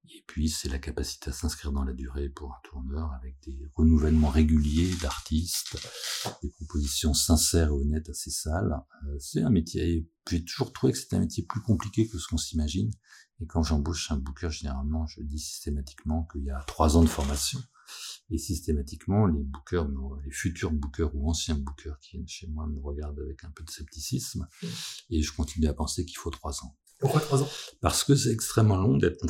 Et 0.09 0.23
puis, 0.25 0.49
c'est 0.49 0.69
la 0.69 0.79
capacité 0.79 1.29
à 1.29 1.33
s'inscrire 1.33 1.73
dans 1.73 1.83
la 1.83 1.93
durée 1.93 2.29
pour 2.29 2.53
un 2.53 2.59
tourneur 2.63 3.11
avec 3.11 3.35
des 3.45 3.59
renouvellements 3.75 4.29
réguliers 4.29 4.93
d'artistes, 5.01 5.77
des 6.41 6.49
propositions 6.49 7.13
sincères 7.13 7.67
et 7.67 7.71
honnêtes 7.71 8.07
à 8.07 8.13
ses 8.13 8.31
salles. 8.31 8.73
C'est 9.19 9.41
un 9.41 9.49
métier, 9.49 10.09
j'ai 10.29 10.45
toujours 10.45 10.71
trouvé 10.71 10.93
que 10.93 10.99
c'était 10.99 11.17
un 11.17 11.21
métier 11.21 11.43
plus 11.43 11.61
compliqué 11.61 12.07
que 12.07 12.17
ce 12.19 12.27
qu'on 12.29 12.37
s'imagine. 12.37 12.89
Et 13.41 13.47
quand 13.47 13.63
j'embauche 13.63 14.09
un 14.09 14.17
booker, 14.17 14.49
généralement, 14.49 15.05
je 15.07 15.21
dis 15.21 15.39
systématiquement 15.39 16.25
qu'il 16.31 16.45
y 16.45 16.51
a 16.51 16.63
trois 16.67 16.95
ans 16.95 17.03
de 17.03 17.09
formation. 17.09 17.59
Et 18.29 18.37
systématiquement, 18.37 19.25
les 19.25 19.43
bookers, 19.43 19.87
les 20.25 20.31
futurs 20.31 20.71
bookers 20.71 21.15
ou 21.15 21.29
anciens 21.29 21.55
bookers 21.55 21.97
qui 21.99 22.17
viennent 22.17 22.27
chez 22.27 22.47
moi 22.47 22.67
me 22.67 22.79
regardent 22.79 23.19
avec 23.21 23.43
un 23.43 23.51
peu 23.51 23.63
de 23.63 23.69
scepticisme. 23.69 24.47
Mmh. 24.61 24.67
Et 25.11 25.21
je 25.21 25.31
continue 25.33 25.67
à 25.67 25.73
penser 25.73 26.05
qu'il 26.05 26.17
faut 26.17 26.29
trois 26.29 26.63
ans. 26.63 26.75
Pourquoi 26.99 27.21
trois 27.21 27.41
ans? 27.43 27.49
Parce 27.79 28.03
que 28.03 28.15
c'est 28.15 28.31
extrêmement 28.31 28.77
long 28.77 28.97
d'être 28.97 29.25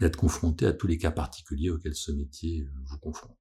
d'être 0.00 0.16
confronté 0.16 0.66
à 0.66 0.72
tous 0.72 0.86
les 0.86 0.98
cas 0.98 1.10
particuliers 1.10 1.70
auxquels 1.70 1.94
ce 1.94 2.12
métier 2.12 2.62
euh, 2.62 2.70
vous 2.86 2.98
confronte. 2.98 3.38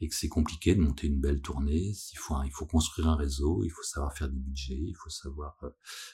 Et 0.00 0.08
que 0.08 0.14
c'est 0.14 0.28
compliqué 0.28 0.76
de 0.76 0.80
monter 0.80 1.08
une 1.08 1.20
belle 1.20 1.40
tournée, 1.40 1.92
il 2.12 2.16
faut, 2.16 2.36
il 2.44 2.52
faut 2.52 2.66
construire 2.66 3.08
un 3.08 3.16
réseau, 3.16 3.64
il 3.64 3.70
faut 3.70 3.82
savoir 3.82 4.16
faire 4.16 4.28
des 4.28 4.38
budgets, 4.38 4.78
il 4.78 4.94
faut 4.94 5.10
savoir 5.10 5.56
euh, 5.64 5.70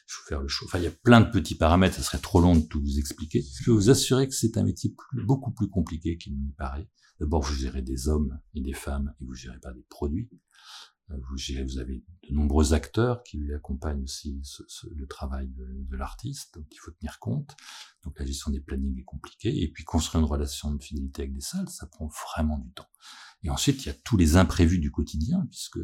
faire 0.06 0.40
le 0.40 0.48
show. 0.48 0.64
Enfin, 0.64 0.78
il 0.78 0.84
y 0.84 0.86
a 0.86 0.90
plein 0.90 1.20
de 1.20 1.30
petits 1.30 1.54
paramètres, 1.54 1.96
ça 1.96 2.02
serait 2.02 2.18
trop 2.18 2.40
long 2.40 2.56
de 2.56 2.62
tout 2.62 2.80
vous 2.80 2.98
expliquer. 2.98 3.42
Je 3.42 3.64
peux 3.64 3.72
vous 3.72 3.90
assurer 3.90 4.26
que 4.26 4.34
c'est 4.34 4.56
un 4.56 4.62
métier 4.62 4.94
beaucoup 5.26 5.50
plus 5.50 5.68
compliqué 5.68 6.16
qu'il 6.16 6.34
n'y 6.34 6.52
paraît. 6.52 6.88
D'abord, 7.20 7.42
vous 7.42 7.54
gérez 7.54 7.82
des 7.82 8.08
hommes 8.08 8.38
et 8.54 8.60
des 8.60 8.72
femmes 8.72 9.14
et 9.20 9.24
vous 9.24 9.34
gérez 9.34 9.58
pas 9.60 9.72
des 9.72 9.84
produits. 9.88 10.28
Euh, 11.10 11.16
vous, 11.28 11.36
vous, 11.36 11.78
avez 11.78 12.02
de 12.28 12.34
nombreux 12.34 12.72
acteurs 12.72 13.22
qui 13.22 13.36
lui 13.36 13.54
accompagnent 13.54 14.02
aussi 14.02 14.40
ce, 14.42 14.62
ce, 14.68 14.86
le 14.94 15.06
travail 15.06 15.48
de, 15.48 15.66
de 15.90 15.96
l'artiste, 15.96 16.54
donc 16.54 16.66
il 16.72 16.78
faut 16.78 16.92
tenir 16.92 17.18
compte. 17.18 17.54
Donc 18.02 18.18
la 18.18 18.24
gestion 18.24 18.50
des 18.50 18.60
plannings 18.60 18.98
est 18.98 19.04
compliquée. 19.04 19.62
Et 19.62 19.70
puis 19.70 19.84
construire 19.84 20.24
une 20.24 20.30
relation 20.30 20.72
de 20.72 20.82
fidélité 20.82 21.22
avec 21.22 21.34
des 21.34 21.40
salles, 21.40 21.68
ça 21.68 21.86
prend 21.86 22.06
vraiment 22.06 22.58
du 22.58 22.72
temps. 22.72 22.88
Et 23.42 23.50
ensuite, 23.50 23.84
il 23.84 23.88
y 23.88 23.90
a 23.90 23.94
tous 23.94 24.16
les 24.16 24.36
imprévus 24.36 24.78
du 24.78 24.90
quotidien, 24.90 25.46
puisque 25.50 25.78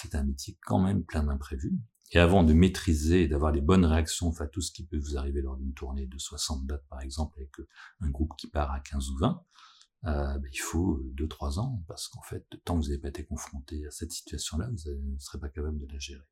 c'est 0.00 0.14
un 0.14 0.22
métier 0.22 0.56
quand 0.62 0.80
même 0.80 1.04
plein 1.04 1.24
d'imprévus. 1.24 1.76
Et 2.12 2.18
avant 2.18 2.42
de 2.42 2.52
maîtriser 2.52 3.22
et 3.22 3.28
d'avoir 3.28 3.52
les 3.52 3.60
bonnes 3.60 3.84
réactions 3.84 4.32
face 4.32 4.46
à 4.46 4.50
tout 4.50 4.60
ce 4.60 4.72
qui 4.72 4.84
peut 4.84 4.98
vous 4.98 5.16
arriver 5.16 5.42
lors 5.42 5.56
d'une 5.56 5.74
tournée 5.74 6.06
de 6.06 6.18
60 6.18 6.66
dates, 6.66 6.84
par 6.88 7.00
exemple, 7.00 7.38
avec 7.38 7.52
un 8.00 8.10
groupe 8.10 8.32
qui 8.36 8.48
part 8.48 8.70
à 8.72 8.80
15 8.80 9.10
ou 9.10 9.18
20, 9.18 9.44
euh, 10.06 10.38
ben, 10.38 10.50
il 10.52 10.60
faut 10.60 11.00
2-3 11.14 11.58
ans, 11.58 11.82
parce 11.88 12.08
qu'en 12.08 12.22
fait, 12.22 12.46
tant 12.64 12.78
que 12.78 12.84
vous 12.84 12.88
n'avez 12.88 13.00
pas 13.00 13.08
été 13.08 13.24
confronté 13.24 13.86
à 13.86 13.90
cette 13.90 14.12
situation-là, 14.12 14.68
vous 14.70 14.90
ne 14.90 15.18
serez 15.18 15.38
pas 15.38 15.48
capable 15.48 15.78
de 15.78 15.86
la 15.92 15.98
gérer. 15.98 16.24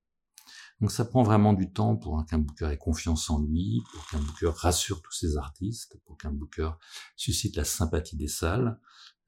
Donc 0.81 0.91
ça 0.91 1.05
prend 1.05 1.23
vraiment 1.23 1.53
du 1.53 1.73
temps 1.73 1.97
pour 1.97 2.25
qu'un 2.27 2.39
booker 2.39 2.71
ait 2.73 2.79
confiance 2.79 3.29
en 3.31 3.43
lui, 3.43 3.83
pour 3.93 4.07
qu'un 4.07 4.21
booker 4.21 4.53
rassure 4.55 5.03
tous 5.03 5.13
ses 5.13 5.37
artistes, 5.37 5.99
pour 6.07 6.17
qu'un 6.17 6.33
booker 6.33 6.71
suscite 7.17 7.57
la 7.57 7.65
sympathie 7.65 8.17
des 8.17 8.29
salles, 8.29 8.79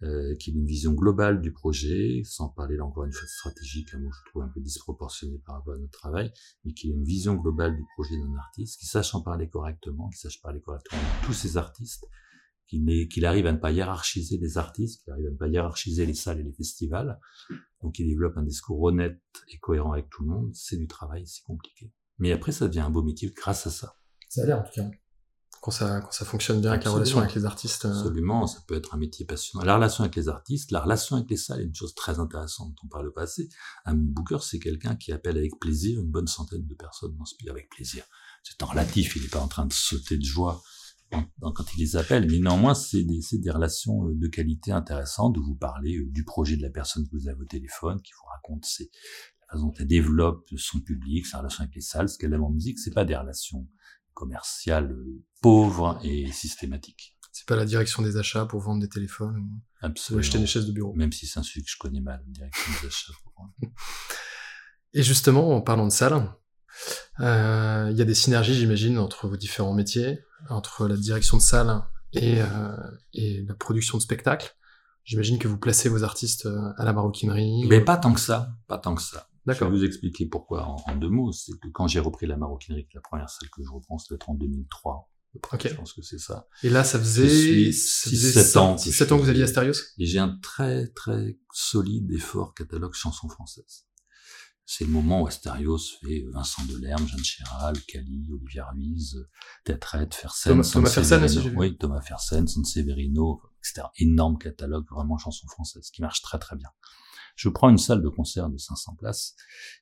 euh, 0.02 0.34
qu'il 0.36 0.54
ait 0.54 0.58
une 0.58 0.66
vision 0.66 0.92
globale 0.92 1.40
du 1.40 1.52
projet, 1.52 2.22
sans 2.24 2.48
parler 2.48 2.76
là 2.76 2.84
encore 2.84 3.04
une 3.04 3.12
fois 3.12 3.24
de 3.24 3.28
stratégique, 3.28 3.92
un 3.94 3.98
mot 3.98 4.10
je 4.10 4.30
trouve 4.30 4.42
un 4.42 4.48
peu 4.48 4.60
disproportionné 4.60 5.38
par 5.44 5.56
rapport 5.56 5.74
à 5.74 5.78
notre 5.78 5.98
travail, 5.98 6.32
mais 6.64 6.72
qu'il 6.72 6.90
ait 6.90 6.94
une 6.94 7.04
vision 7.04 7.34
globale 7.34 7.76
du 7.76 7.84
projet 7.94 8.16
d'un 8.16 8.34
artiste, 8.36 8.78
qu'il 8.78 8.88
sache 8.88 9.14
en 9.14 9.20
parler 9.20 9.48
correctement, 9.48 10.08
qu'il 10.08 10.18
sache 10.18 10.40
parler 10.40 10.60
correctement 10.60 11.02
de 11.02 11.26
tous 11.26 11.34
ses 11.34 11.56
artistes, 11.56 12.06
qu'il 12.70 13.26
arrive 13.26 13.46
à 13.46 13.52
ne 13.52 13.58
pas 13.58 13.72
hiérarchiser 13.72 14.38
les 14.38 14.58
artistes, 14.58 15.02
qu'il 15.02 15.12
arrive 15.12 15.26
à 15.26 15.30
ne 15.30 15.36
pas 15.36 15.48
hiérarchiser 15.48 16.06
les 16.06 16.14
salles 16.14 16.40
et 16.40 16.44
les 16.44 16.52
festivals, 16.52 17.18
donc 17.82 17.98
il 17.98 18.06
développe 18.06 18.36
un 18.36 18.42
discours 18.42 18.80
honnête 18.82 19.20
et 19.48 19.58
cohérent 19.58 19.92
avec 19.92 20.08
tout 20.10 20.22
le 20.22 20.28
monde, 20.28 20.50
c'est 20.54 20.76
du 20.76 20.86
travail, 20.86 21.26
c'est 21.26 21.42
compliqué. 21.42 21.92
Mais 22.18 22.32
après, 22.32 22.52
ça 22.52 22.68
devient 22.68 22.80
un 22.80 22.90
beau 22.90 23.02
métier 23.02 23.32
grâce 23.34 23.66
à 23.66 23.70
ça. 23.70 23.96
Ça 24.28 24.42
a 24.42 24.46
l'air 24.46 24.58
en 24.60 24.62
tout 24.62 24.72
cas. 24.74 24.88
Quand 25.60 25.72
ça, 25.72 26.00
quand 26.00 26.12
ça 26.12 26.24
fonctionne 26.24 26.60
bien 26.62 26.70
avec 26.70 26.84
la 26.84 26.90
relation 26.90 27.18
avec 27.18 27.34
les 27.34 27.44
artistes. 27.44 27.84
Euh, 27.84 27.90
Absolument, 27.90 28.46
ça 28.46 28.60
peut 28.66 28.74
être 28.74 28.94
un 28.94 28.98
métier 28.98 29.26
passionnant. 29.26 29.64
La 29.64 29.74
relation 29.74 30.04
avec 30.04 30.16
les 30.16 30.28
artistes, 30.28 30.70
la 30.70 30.80
relation 30.80 31.16
avec 31.16 31.28
les 31.28 31.36
salles 31.36 31.60
est 31.60 31.64
une 31.64 31.74
chose 31.74 31.94
très 31.94 32.18
intéressante 32.18 32.68
dont 32.68 32.86
on 32.86 32.88
parle 32.88 33.12
pas 33.12 33.22
assez. 33.22 33.50
Un 33.84 33.94
booker, 33.94 34.38
c'est 34.40 34.58
quelqu'un 34.58 34.96
qui 34.96 35.12
appelle 35.12 35.36
avec 35.36 35.58
plaisir 35.60 36.00
une 36.00 36.10
bonne 36.10 36.28
centaine 36.28 36.66
de 36.66 36.74
personnes 36.74 37.14
dans 37.16 37.26
ce 37.26 37.34
pays 37.36 37.50
avec 37.50 37.68
plaisir. 37.68 38.04
C'est 38.42 38.62
en 38.62 38.66
relatif, 38.66 39.16
il 39.16 39.22
n'est 39.22 39.28
pas 39.28 39.40
en 39.40 39.48
train 39.48 39.66
de 39.66 39.72
sauter 39.72 40.16
de 40.16 40.24
joie 40.24 40.62
quand 41.10 41.74
il 41.74 41.80
les 41.80 41.96
appelle, 41.96 42.30
mais 42.30 42.38
néanmoins, 42.38 42.74
c'est 42.74 43.04
des, 43.04 43.20
des, 43.32 43.50
relations 43.50 44.06
euh, 44.06 44.14
de 44.14 44.28
qualité 44.28 44.72
intéressantes 44.72 45.36
où 45.36 45.42
vous 45.42 45.56
parlez 45.56 45.96
euh, 45.96 46.06
du 46.10 46.24
projet 46.24 46.56
de 46.56 46.62
la 46.62 46.70
personne 46.70 47.06
que 47.06 47.16
vous 47.16 47.28
avez 47.28 47.40
au 47.40 47.46
téléphone, 47.46 48.00
qui 48.00 48.12
vous 48.12 48.28
raconte 48.28 48.64
ses, 48.64 48.90
la 49.40 49.54
façon 49.54 49.66
dont 49.66 49.74
elle 49.78 49.86
développe 49.86 50.48
son 50.56 50.80
public, 50.80 51.26
sa 51.26 51.38
relation 51.38 51.62
avec 51.62 51.74
les 51.74 51.80
salles, 51.80 52.08
ce 52.08 52.18
qu'elle 52.18 52.32
aime 52.32 52.44
en 52.44 52.50
musique, 52.50 52.78
c'est 52.78 52.94
pas 52.94 53.04
des 53.04 53.16
relations 53.16 53.66
commerciales 54.14 54.92
euh, 54.92 55.24
pauvres 55.42 55.98
et 56.04 56.30
systématiques. 56.30 57.16
C'est 57.32 57.46
pas 57.46 57.56
la 57.56 57.64
direction 57.64 58.02
des 58.02 58.16
achats 58.16 58.44
pour 58.44 58.60
vendre 58.60 58.80
des 58.80 58.88
téléphones 58.88 59.38
ou, 59.38 59.62
Absolument. 59.80 60.20
acheter 60.20 60.38
des 60.38 60.46
chaises 60.46 60.66
de 60.66 60.72
bureau. 60.72 60.92
Même 60.94 61.12
si 61.12 61.26
c'est 61.26 61.38
un 61.38 61.42
sujet 61.42 61.64
que 61.64 61.70
je 61.70 61.78
connais 61.78 62.00
mal, 62.00 62.22
direction 62.26 62.72
des 62.82 62.88
achats. 62.88 63.12
et 64.92 65.02
justement, 65.02 65.56
en 65.56 65.60
parlant 65.60 65.86
de 65.86 65.92
salles, 65.92 66.28
euh, 67.20 67.88
il 67.90 67.96
y 67.96 68.02
a 68.02 68.04
des 68.04 68.14
synergies, 68.14 68.54
j'imagine, 68.54 68.98
entre 68.98 69.28
vos 69.28 69.36
différents 69.36 69.74
métiers, 69.74 70.20
entre 70.48 70.86
la 70.86 70.96
direction 70.96 71.36
de 71.36 71.42
salle 71.42 71.82
et, 72.12 72.40
euh, 72.40 72.76
et 73.12 73.44
la 73.46 73.54
production 73.54 73.98
de 73.98 74.02
spectacles. 74.02 74.54
J'imagine 75.04 75.38
que 75.38 75.48
vous 75.48 75.58
placez 75.58 75.88
vos 75.88 76.04
artistes 76.04 76.46
euh, 76.46 76.72
à 76.76 76.84
la 76.84 76.92
maroquinerie. 76.92 77.66
Mais 77.68 77.80
pas 77.80 77.96
tant 77.96 78.12
que 78.12 78.20
ça, 78.20 78.54
pas 78.68 78.78
tant 78.78 78.94
que 78.94 79.02
ça. 79.02 79.28
D'accord. 79.46 79.68
Je 79.68 79.72
vais 79.72 79.78
vous 79.80 79.84
expliquer 79.84 80.26
pourquoi 80.26 80.66
en, 80.66 80.96
deux 80.96 81.08
mots. 81.08 81.32
C'est 81.32 81.58
que 81.58 81.68
quand 81.68 81.86
j'ai 81.86 82.00
repris 82.00 82.26
la 82.26 82.36
maroquinerie, 82.36 82.86
la 82.94 83.00
première 83.00 83.30
salle 83.30 83.48
que 83.50 83.62
je 83.64 83.70
reprends, 83.70 83.98
c'était 83.98 84.22
en 84.26 84.34
2003. 84.34 85.10
Ok. 85.52 85.68
Je 85.68 85.74
pense 85.74 85.92
que 85.92 86.02
c'est 86.02 86.18
ça. 86.18 86.46
Et 86.62 86.70
là, 86.70 86.84
ça 86.84 86.98
faisait 86.98 87.70
6-7 87.70 88.58
ans. 88.58 88.76
7 88.76 89.12
ans 89.12 89.16
que 89.16 89.22
vous 89.22 89.28
aviez 89.28 89.44
Asterios 89.44 89.72
Et 89.98 90.06
j'ai 90.06 90.18
un 90.18 90.38
très, 90.42 90.88
très 90.88 91.38
solide 91.52 92.10
et 92.12 92.18
fort 92.18 92.52
catalogue 92.54 92.94
chansons 92.94 93.28
françaises. 93.28 93.86
C'est 94.72 94.84
le 94.84 94.92
moment 94.92 95.22
où 95.22 95.26
Asterios 95.26 95.80
fait 96.00 96.24
Vincent 96.32 96.64
Delerme, 96.64 97.04
Jeanne 97.04 97.24
Chéral, 97.24 97.74
Cali, 97.88 98.28
Olivier 98.32 98.62
Ruiz, 98.72 99.26
Théâtrette, 99.64 100.14
Fersen, 100.14 100.52
Thomas, 100.52 100.70
Thomas 100.72 100.90
Fersen 100.90 101.24
aussi, 101.24 101.50
Oui, 101.56 101.76
Thomas 101.76 102.00
Fersen, 102.00 102.46
San 102.46 102.64
Severino, 102.64 103.42
etc. 103.58 103.88
Énorme 103.96 104.38
catalogue, 104.38 104.86
vraiment 104.88 105.18
chansons 105.18 105.48
françaises, 105.48 105.90
qui 105.90 106.02
marche 106.02 106.22
très 106.22 106.38
très 106.38 106.54
bien. 106.54 106.68
Je 107.34 107.48
prends 107.48 107.68
une 107.68 107.78
salle 107.78 108.00
de 108.00 108.08
concert 108.08 108.48
de 108.48 108.58
500 108.58 108.94
places 108.94 109.34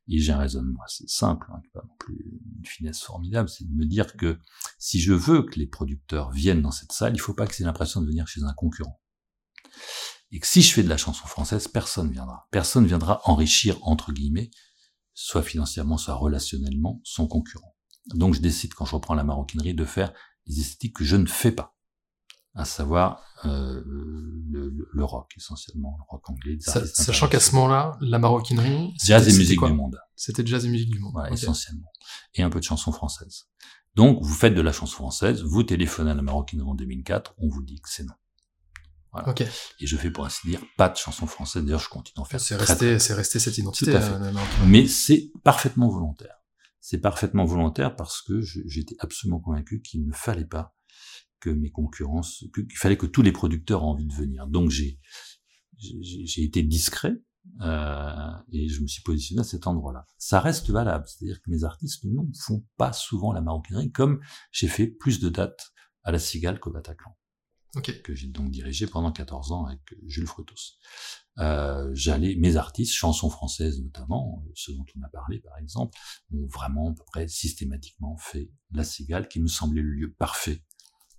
et 0.09 0.19
j'ai 0.19 0.33
un 0.33 0.39
raisonnement 0.39 0.81
assez 0.87 1.05
simple, 1.07 1.49
hein, 1.53 1.61
pas 1.75 1.83
non 1.87 1.95
plus 1.99 2.41
une 2.57 2.65
finesse 2.65 3.03
formidable, 3.03 3.51
c'est 3.51 3.69
de 3.69 3.75
me 3.75 3.85
dire 3.85 4.17
que 4.17 4.39
si 4.79 5.01
je 5.01 5.13
veux 5.13 5.43
que 5.43 5.59
les 5.59 5.67
producteurs 5.67 6.31
viennent 6.31 6.63
dans 6.63 6.71
cette 6.71 6.93
salle, 6.93 7.13
il 7.15 7.21
faut 7.21 7.35
pas 7.35 7.47
que 7.47 7.55
c'est 7.55 7.65
l'impression 7.65 8.01
de 8.01 8.07
venir 8.07 8.27
chez 8.27 8.43
un 8.43 8.55
concurrent. 8.55 8.99
Et 10.31 10.41
que 10.41 10.47
si 10.47 10.63
je 10.63 10.73
fais 10.73 10.83
de 10.83 10.89
la 10.89 10.97
chanson 10.97 11.27
française, 11.27 11.69
personne 11.69 12.11
viendra. 12.11 12.49
Personne 12.51 12.87
viendra 12.87 13.21
enrichir, 13.25 13.79
entre 13.83 14.13
guillemets, 14.13 14.51
soit 15.21 15.43
financièrement, 15.43 15.99
soit 15.99 16.15
relationnellement, 16.15 17.01
son 17.03 17.27
concurrent. 17.27 17.75
Donc 18.15 18.35
je 18.35 18.41
décide, 18.41 18.73
quand 18.75 18.85
je 18.85 18.95
reprends 18.95 19.17
la 19.17 19.25
maroquinerie, 19.25 19.75
de 19.75 19.85
faire 19.85 20.13
les 20.47 20.61
esthétiques 20.61 20.95
que 20.95 21.03
je 21.03 21.17
ne 21.17 21.27
fais 21.27 21.51
pas, 21.51 21.75
à 22.55 22.65
savoir 22.65 23.21
euh, 23.45 23.83
le, 23.85 24.73
le, 24.93 25.05
rock 25.05 25.33
essentiellement, 25.37 25.97
le 25.99 26.05
rock 26.09 26.31
anglais. 26.31 26.57
sachant 26.61 27.27
qu'à 27.27 27.41
ce 27.41 27.53
moment-là, 27.57 27.99
la 28.01 28.21
maroquinerie, 28.21 28.95
jazz 29.05 29.27
et 29.27 29.37
musique 29.37 29.61
du 29.61 29.73
monde. 29.73 29.99
C'était 30.15 30.47
jazz 30.47 30.65
et 30.65 30.69
musique 30.69 30.91
du 30.91 31.01
monde. 31.01 31.15
Voilà, 31.15 31.33
essentiellement, 31.33 31.91
et 32.35 32.43
un 32.43 32.51
peu 32.51 32.61
de 32.61 32.65
chanson 32.65 32.93
française. 32.93 33.49
Donc 33.97 34.23
vous 34.23 34.35
faites 34.35 34.55
de 34.55 34.61
la 34.61 34.71
chanson 34.71 34.99
française, 34.99 35.43
vous 35.43 35.65
téléphonez 35.65 36.13
à 36.13 36.15
la 36.15 36.23
maroquinerie 36.23 36.69
en 36.69 36.77
2004, 36.77 37.35
on 37.39 37.49
vous 37.49 37.65
dit 37.65 37.81
que 37.81 37.89
c'est 37.91 38.05
non. 38.05 38.15
Voilà. 39.13 39.29
Okay. 39.31 39.47
Et 39.81 39.87
je 39.87 39.97
fais 39.97 40.11
pour 40.11 40.27
ainsi 40.27 40.47
dire 40.47 40.61
pas 40.77 40.89
de 40.89 40.97
chanson 40.97 41.27
française. 41.27 41.65
D'ailleurs, 41.65 41.81
je 41.81 41.89
continue 41.89 42.15
d'en 42.17 42.25
faire. 42.25 42.41
C'est 42.41 42.57
resté, 42.57 42.99
c'est 42.99 43.15
resté 43.15 43.39
cette 43.39 43.59
identité. 43.59 43.95
Euh, 43.95 44.33
Mais 44.67 44.87
c'est 44.87 45.33
parfaitement 45.45 45.89
volontaire. 45.89 46.35
C'est 46.81 46.99
parfaitement 46.99 47.45
volontaire 47.45 47.97
parce 47.97 48.23
que 48.23 48.41
j'étais 48.41 48.97
absolument 49.01 49.41
convaincu 49.41 49.81
qu'il 49.83 50.07
ne 50.07 50.13
fallait 50.13 50.47
pas 50.47 50.75
que 51.41 51.51
mes 51.51 51.71
concurrences, 51.71 52.45
qu'il 52.55 52.77
fallait 52.77 52.97
que 52.97 53.07
tous 53.07 53.23
les 53.23 53.33
producteurs 53.33 53.83
aient 53.83 53.85
envie 53.85 54.07
de 54.07 54.15
venir. 54.15 54.47
Donc 54.47 54.71
j'ai 54.71 54.99
j'ai 55.79 56.43
été 56.43 56.63
discret 56.63 57.15
euh, 57.61 58.33
et 58.53 58.69
je 58.69 58.83
me 58.83 58.87
suis 58.87 59.03
positionné 59.03 59.41
à 59.41 59.45
cet 59.45 59.67
endroit-là. 59.67 60.07
Ça 60.19 60.41
reste 60.41 60.71
valable, 60.71 61.05
c'est-à-dire 61.07 61.41
que 61.41 61.51
mes 61.51 61.65
artistes 61.65 62.05
ne 62.05 62.21
font 62.41 62.65
pas 62.77 62.93
souvent 62.93 63.33
la 63.33 63.41
maroquinerie, 63.41 63.93
comme 63.93 64.21
j'ai 64.51 64.69
fait 64.69 64.87
plus 64.87 65.21
de 65.21 65.29
dates 65.29 65.73
à 66.03 66.13
la 66.13 66.19
Cigale 66.19 66.59
qu'au 66.59 66.71
Bataclan 66.73 67.17
que 67.81 68.15
j'ai 68.15 68.29
donc 68.29 68.51
dirigé 68.51 68.87
pendant 68.87 69.13
14 69.13 69.53
ans 69.53 69.67
avec 69.67 69.81
Jules 70.07 70.27
Frutos. 70.27 70.77
Euh, 71.39 71.91
j'allais, 71.93 72.35
mes 72.37 72.57
artistes, 72.57 72.93
chansons 72.93 73.31
françaises 73.31 73.81
notamment, 73.81 74.45
ceux 74.55 74.75
dont 74.75 74.85
on 74.97 75.03
a 75.03 75.09
parlé 75.09 75.39
par 75.39 75.57
exemple, 75.59 75.97
ont 76.33 76.47
vraiment 76.47 76.91
à 76.91 76.95
peu 76.95 77.05
près 77.07 77.29
systématiquement 77.29 78.17
fait 78.17 78.51
La 78.73 78.85
Cigale, 78.85 79.29
qui 79.29 79.41
me 79.41 79.47
semblait 79.47 79.83
le 79.83 79.91
lieu 79.91 80.13
parfait 80.13 80.65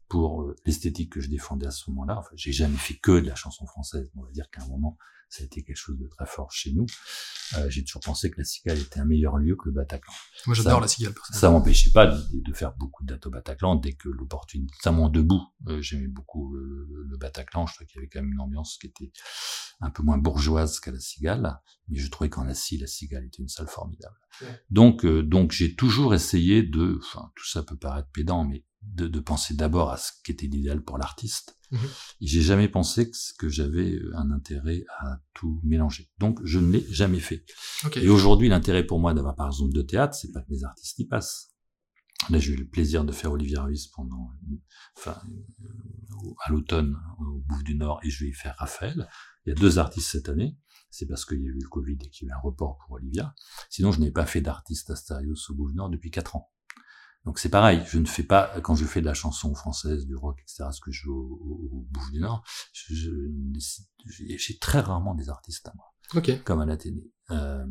pour 0.09 0.41
euh, 0.41 0.55
l'esthétique 0.65 1.13
que 1.13 1.21
je 1.21 1.29
défendais 1.29 1.67
à 1.67 1.71
ce 1.71 1.89
moment-là. 1.91 2.17
Enfin, 2.17 2.31
j'ai 2.35 2.51
jamais 2.51 2.77
fait 2.77 2.95
que 2.95 3.19
de 3.19 3.27
la 3.27 3.35
chanson 3.35 3.65
française. 3.65 4.11
On 4.15 4.23
va 4.23 4.31
dire 4.31 4.49
qu'à 4.49 4.63
un 4.63 4.67
moment, 4.67 4.97
ça 5.29 5.43
a 5.43 5.45
été 5.45 5.63
quelque 5.63 5.77
chose 5.77 5.97
de 5.97 6.07
très 6.07 6.25
fort 6.25 6.51
chez 6.51 6.73
nous. 6.73 6.87
Euh, 7.55 7.69
j'ai 7.69 7.83
toujours 7.83 8.01
pensé 8.01 8.31
que 8.31 8.37
la 8.39 8.43
Cigale 8.43 8.79
était 8.79 8.99
un 8.99 9.05
meilleur 9.05 9.37
lieu 9.37 9.55
que 9.55 9.65
le 9.65 9.71
Bataclan. 9.71 10.13
Moi, 10.47 10.55
j'adore 10.55 10.81
la 10.81 10.87
Cigale. 10.87 11.13
Ça 11.31 11.49
m'empêchait 11.49 11.91
pas 11.91 12.07
de, 12.07 12.21
de, 12.33 12.53
faire 12.53 12.73
beaucoup 12.73 13.03
de 13.03 13.13
dates 13.13 13.25
au 13.27 13.29
Bataclan 13.29 13.75
dès 13.75 13.93
que 13.93 14.09
l'opportunité, 14.09 14.73
notamment 14.83 15.09
debout. 15.09 15.41
Euh, 15.67 15.81
J'aimais 15.81 16.07
beaucoup 16.07 16.55
le, 16.55 17.05
le, 17.07 17.17
Bataclan. 17.17 17.67
Je 17.67 17.75
trouvais 17.75 17.87
qu'il 17.87 17.97
y 17.97 17.99
avait 17.99 18.09
quand 18.09 18.21
même 18.21 18.31
une 18.33 18.39
ambiance 18.39 18.77
qui 18.79 18.87
était 18.87 19.11
un 19.81 19.89
peu 19.89 20.03
moins 20.03 20.17
bourgeoise 20.17 20.79
qu'à 20.79 20.91
la 20.91 20.99
Cigale, 20.99 21.59
mais 21.87 21.97
je 21.97 22.09
trouvais 22.09 22.29
qu'en 22.29 22.47
Assis, 22.47 22.77
la 22.77 22.87
Cigale 22.87 23.25
était 23.25 23.41
une 23.41 23.49
salle 23.49 23.67
formidable. 23.67 24.15
Donc, 24.69 25.05
euh, 25.05 25.23
donc 25.23 25.51
j'ai 25.51 25.75
toujours 25.75 26.13
essayé 26.13 26.63
de, 26.63 26.99
enfin, 27.01 27.31
tout 27.35 27.47
ça 27.47 27.63
peut 27.63 27.77
paraître 27.77 28.09
pédant, 28.11 28.45
mais 28.45 28.63
de, 28.81 29.07
de 29.07 29.19
penser 29.19 29.53
d'abord 29.53 29.91
à 29.91 29.97
ce 29.97 30.11
qui 30.23 30.31
était 30.31 30.47
l'idéal 30.47 30.81
pour 30.83 30.97
l'artiste. 30.97 31.57
Mmh. 31.71 31.77
J'ai 32.21 32.41
jamais 32.41 32.67
pensé 32.67 33.11
que, 33.11 33.17
que 33.37 33.49
j'avais 33.49 33.99
un 34.15 34.31
intérêt 34.31 34.85
à 34.99 35.21
tout 35.33 35.61
mélanger. 35.63 36.09
Donc, 36.17 36.39
je 36.43 36.59
ne 36.59 36.71
l'ai 36.71 36.85
jamais 36.89 37.19
fait. 37.19 37.45
Okay. 37.85 38.03
Et 38.03 38.09
aujourd'hui, 38.09 38.49
l'intérêt 38.49 38.85
pour 38.85 38.99
moi 38.99 39.13
d'avoir, 39.13 39.35
par 39.35 39.47
exemple, 39.47 39.73
de 39.73 39.81
théâtre, 39.81 40.15
c'est 40.15 40.31
pas 40.31 40.41
que 40.41 40.51
mes 40.51 40.63
artistes 40.63 40.97
y 40.99 41.05
passent. 41.05 41.53
Là, 42.29 42.39
j'ai 42.39 42.53
eu 42.53 42.57
le 42.57 42.67
plaisir 42.67 43.05
de 43.05 43.11
faire 43.11 43.31
Olivier 43.31 43.59
Ruiz 43.59 43.87
pendant, 43.87 44.31
enfin, 44.97 45.17
euh, 45.61 46.33
à 46.45 46.51
l'automne 46.51 46.97
au 47.19 47.39
Bouffe 47.47 47.63
du 47.63 47.75
Nord, 47.75 48.01
et 48.03 48.09
je 48.09 48.25
vais 48.25 48.31
y 48.31 48.33
faire 48.33 48.55
Raphaël. 48.57 49.07
Il 49.45 49.49
y 49.49 49.51
a 49.53 49.55
deux 49.55 49.79
artistes 49.79 50.09
cette 50.09 50.27
année. 50.27 50.57
C'est 50.89 51.05
parce 51.05 51.23
qu'il 51.23 51.39
y 51.39 51.45
a 51.45 51.49
eu 51.49 51.59
le 51.61 51.69
Covid 51.69 51.97
et 52.01 52.09
qu'il 52.09 52.27
y 52.27 52.31
a 52.31 52.33
eu 52.33 52.37
un 52.37 52.41
report 52.41 52.77
pour 52.79 52.95
Olivia. 52.95 53.35
Sinon, 53.69 53.91
je 53.91 53.99
n'ai 53.99 54.11
pas 54.11 54.25
fait 54.25 54.41
d'artiste 54.41 54.89
Astérios 54.89 55.35
au 55.49 55.53
Bouffe 55.53 55.71
du 55.71 55.77
Nord 55.77 55.89
depuis 55.89 56.11
quatre 56.11 56.35
ans. 56.35 56.51
Donc 57.25 57.39
c'est 57.39 57.49
pareil, 57.49 57.83
je 57.87 57.99
ne 57.99 58.05
fais 58.05 58.23
pas, 58.23 58.59
quand 58.61 58.75
je 58.75 58.85
fais 58.85 59.01
de 59.01 59.05
la 59.05 59.13
chanson 59.13 59.53
française, 59.53 60.05
du 60.05 60.15
rock, 60.15 60.39
etc., 60.41 60.69
ce 60.71 60.79
que 60.79 60.91
je 60.91 61.03
joue 61.03 61.39
au, 61.41 61.75
au, 61.75 61.87
Bouffe 61.91 62.11
du 62.11 62.19
Nord, 62.19 62.43
j'ai 62.73 64.57
très 64.59 64.79
rarement 64.79 65.15
des 65.15 65.29
artistes 65.29 65.67
à 65.67 65.73
moi. 65.75 65.85
Ok. 66.15 66.43
comme 66.43 66.59
à 66.59 66.65
l'Athénée. 66.65 67.11
Euh, 67.31 67.65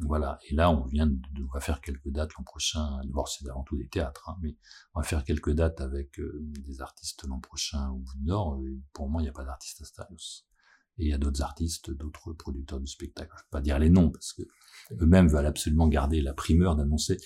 voilà. 0.00 0.38
Et 0.48 0.54
là, 0.54 0.70
on 0.70 0.86
vient 0.86 1.06
de, 1.06 1.18
on 1.42 1.52
va 1.52 1.60
faire 1.60 1.80
quelques 1.80 2.08
dates 2.08 2.32
l'an 2.34 2.44
prochain. 2.44 2.98
D'abord, 3.04 3.28
c'est 3.28 3.46
avant 3.48 3.62
tout 3.62 3.76
des 3.76 3.88
théâtres, 3.88 4.28
hein, 4.30 4.38
mais 4.40 4.56
on 4.94 5.00
va 5.00 5.06
faire 5.06 5.22
quelques 5.24 5.52
dates 5.52 5.80
avec 5.80 6.18
euh, 6.18 6.38
des 6.66 6.80
artistes 6.80 7.24
l'an 7.26 7.40
prochain 7.40 7.90
au 7.90 7.96
bout 7.96 8.14
du 8.16 8.24
Nord. 8.24 8.54
Euh, 8.54 8.80
Pour 8.94 9.10
moi, 9.10 9.20
il 9.20 9.24
n'y 9.24 9.28
a 9.28 9.32
pas 9.32 9.44
d'artiste 9.44 9.82
Astarios. 9.82 10.44
Et 10.98 11.04
il 11.04 11.08
y 11.10 11.12
a 11.14 11.18
d'autres 11.18 11.42
artistes, 11.42 11.90
d'autres 11.90 12.32
producteurs 12.32 12.80
de 12.80 12.86
spectacles. 12.86 13.30
Je 13.36 13.40
ne 13.40 13.44
vais 13.44 13.50
pas 13.50 13.60
dire 13.60 13.78
les 13.78 13.90
noms 13.90 14.10
parce 14.10 14.32
que 14.32 14.42
eux-mêmes 15.00 15.28
veulent 15.28 15.46
absolument 15.46 15.86
garder 15.88 16.20
la 16.20 16.34
primeur 16.34 16.74
d'annoncer. 16.76 17.18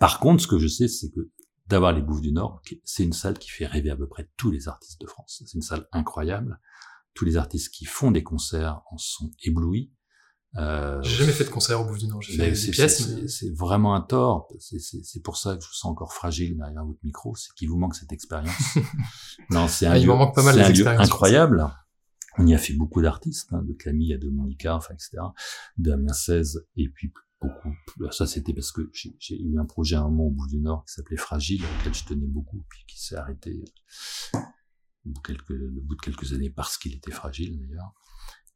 Par 0.00 0.20
contre, 0.20 0.42
ce 0.42 0.46
que 0.46 0.58
je 0.58 0.68
sais, 0.68 0.88
c'est 0.88 1.10
que 1.10 1.30
d'avoir 1.66 1.92
les 1.92 2.02
Bouffes 2.02 2.20
du 2.20 2.32
Nord, 2.32 2.60
c'est 2.84 3.04
une 3.04 3.14
salle 3.14 3.38
qui 3.38 3.48
fait 3.50 3.66
rêver 3.66 3.88
à 3.90 3.96
peu 3.96 4.06
près 4.06 4.28
tous 4.36 4.50
les 4.50 4.68
artistes 4.68 5.00
de 5.00 5.06
France. 5.06 5.36
C'est 5.44 5.54
une 5.54 5.62
salle 5.62 5.86
incroyable. 5.92 6.60
Tous 7.14 7.24
les 7.24 7.36
artistes 7.38 7.72
qui 7.72 7.86
font 7.86 8.10
des 8.10 8.22
concerts 8.22 8.82
en 8.90 8.98
sont 8.98 9.30
éblouis. 9.42 9.90
Euh, 10.56 11.00
J'ai 11.02 11.16
jamais 11.16 11.32
fait 11.32 11.44
de 11.44 11.48
concert 11.50 11.80
au 11.80 11.84
Bouffe 11.84 11.98
du 11.98 12.06
Nord. 12.06 12.20
J'ai 12.22 12.36
mais 12.38 12.50
fait 12.50 12.54
c'est- 12.54 12.66
des 12.66 12.72
pièces. 12.72 13.02
c'est- 13.06 13.14
mais- 13.22 13.28
C'est 13.28 13.50
vraiment 13.56 13.94
un 13.94 14.02
tort. 14.02 14.48
C'est- 14.60 15.22
pour 15.22 15.36
ça 15.36 15.56
que 15.56 15.62
je 15.62 15.68
vous 15.68 15.72
sens 15.74 15.90
encore 15.90 16.12
fragile 16.12 16.56
derrière 16.56 16.84
votre 16.84 17.00
micro, 17.02 17.34
c'est 17.34 17.52
qu'il 17.54 17.68
vous 17.70 17.78
manque 17.78 17.94
cette 17.96 18.12
expérience. 18.12 18.54
non, 19.50 19.66
c'est 19.66 19.86
un, 19.86 19.92
Ah, 19.92 19.98
lieu, 19.98 20.06
manque 20.06 20.34
pas 20.34 20.42
mal 20.42 20.56
lieu 20.72 20.86
incroyable. 20.86 21.66
On 22.38 22.46
y 22.46 22.54
a 22.54 22.58
fait 22.58 22.74
beaucoup 22.74 23.00
d'artistes, 23.00 23.52
hein, 23.52 23.62
de 23.62 23.72
Camille 23.72 24.12
à 24.12 24.18
Dominica, 24.18 24.76
enfin, 24.76 24.94
etc., 24.94 25.18
Damien 25.76 26.12
16, 26.12 26.66
et 26.76 26.88
puis 26.88 27.12
beaucoup. 27.40 27.74
Ça, 28.10 28.26
c'était 28.26 28.52
parce 28.52 28.72
que 28.72 28.90
j'ai 28.92 29.40
eu 29.40 29.58
un 29.58 29.66
projet 29.66 29.96
à 29.96 30.00
un 30.00 30.08
moment 30.08 30.24
au 30.24 30.30
bout 30.30 30.48
du 30.48 30.58
Nord 30.58 30.84
qui 30.84 30.94
s'appelait 30.94 31.16
Fragile, 31.16 31.62
auquel 31.78 31.94
je 31.94 32.04
tenais 32.04 32.26
beaucoup, 32.26 32.64
puis 32.68 32.84
qui 32.86 33.02
s'est 33.02 33.16
arrêté 33.16 33.64
au 35.04 35.10
bout, 35.10 35.14
de 35.14 35.26
quelques, 35.26 35.50
au 35.50 35.80
bout 35.82 35.94
de 35.94 36.00
quelques 36.00 36.32
années 36.32 36.50
parce 36.50 36.78
qu'il 36.78 36.94
était 36.94 37.12
fragile, 37.12 37.58
d'ailleurs. 37.58 37.92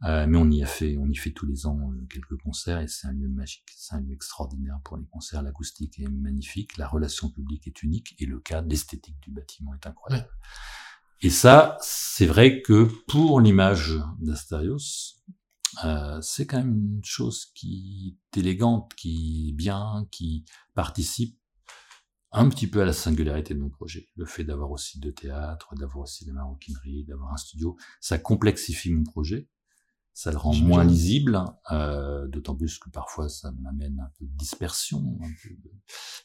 Euh, 0.04 0.26
mais 0.28 0.38
on 0.38 0.48
y 0.48 0.62
a 0.62 0.66
fait, 0.66 0.96
on 0.96 1.08
y 1.08 1.16
fait 1.16 1.32
tous 1.32 1.46
les 1.46 1.66
ans 1.66 1.76
euh, 1.90 2.06
quelques 2.08 2.36
concerts 2.40 2.78
et 2.78 2.86
c'est 2.86 3.08
un 3.08 3.12
lieu 3.12 3.28
magique, 3.28 3.68
c'est 3.74 3.96
un 3.96 4.00
lieu 4.00 4.12
extraordinaire 4.12 4.78
pour 4.84 4.96
les 4.96 5.06
concerts. 5.06 5.42
L'acoustique 5.42 5.98
est 5.98 6.08
magnifique, 6.08 6.76
la 6.76 6.86
relation 6.86 7.30
publique 7.30 7.66
est 7.66 7.82
unique 7.82 8.14
et 8.20 8.26
le 8.26 8.38
cadre, 8.38 8.68
l'esthétique 8.68 9.18
du 9.20 9.32
bâtiment 9.32 9.74
est 9.74 9.86
incroyable. 9.88 10.30
Et 11.20 11.30
ça, 11.30 11.76
c'est 11.80 12.26
vrai 12.26 12.62
que 12.62 12.84
pour 13.08 13.40
l'image 13.40 13.94
d'Astarios, 14.20 14.78
euh, 15.84 16.18
c'est 16.22 16.46
quand 16.46 16.58
même 16.58 16.76
une 16.96 17.04
chose 17.04 17.46
qui 17.54 18.16
est 18.34 18.38
élégante, 18.38 18.94
qui 18.94 19.48
est 19.50 19.52
bien, 19.52 20.06
qui 20.10 20.44
participe 20.74 21.36
un 22.30 22.48
petit 22.48 22.66
peu 22.66 22.82
à 22.82 22.84
la 22.84 22.92
singularité 22.92 23.54
de 23.54 23.58
mon 23.60 23.70
projet. 23.70 24.06
Le 24.16 24.26
fait 24.26 24.44
d'avoir 24.44 24.70
aussi 24.70 25.00
deux 25.00 25.12
théâtres, 25.12 25.74
d'avoir 25.74 26.04
aussi 26.04 26.24
la 26.26 26.34
maroquinerie, 26.34 27.04
d'avoir 27.04 27.32
un 27.32 27.36
studio, 27.36 27.76
ça 28.00 28.18
complexifie 28.18 28.92
mon 28.92 29.04
projet 29.04 29.48
ça 30.14 30.32
le 30.32 30.36
rend 30.36 30.52
moins 30.52 30.82
lisible, 30.82 31.40
euh, 31.70 32.26
d'autant 32.26 32.56
plus 32.56 32.80
que 32.80 32.90
parfois 32.90 33.28
ça 33.28 33.52
m'amène 33.52 34.00
un 34.00 34.10
peu 34.18 34.24
de 34.26 34.32
dispersion. 34.36 34.98
un 35.22 35.28
peu 35.40 35.50
de- 35.50 35.70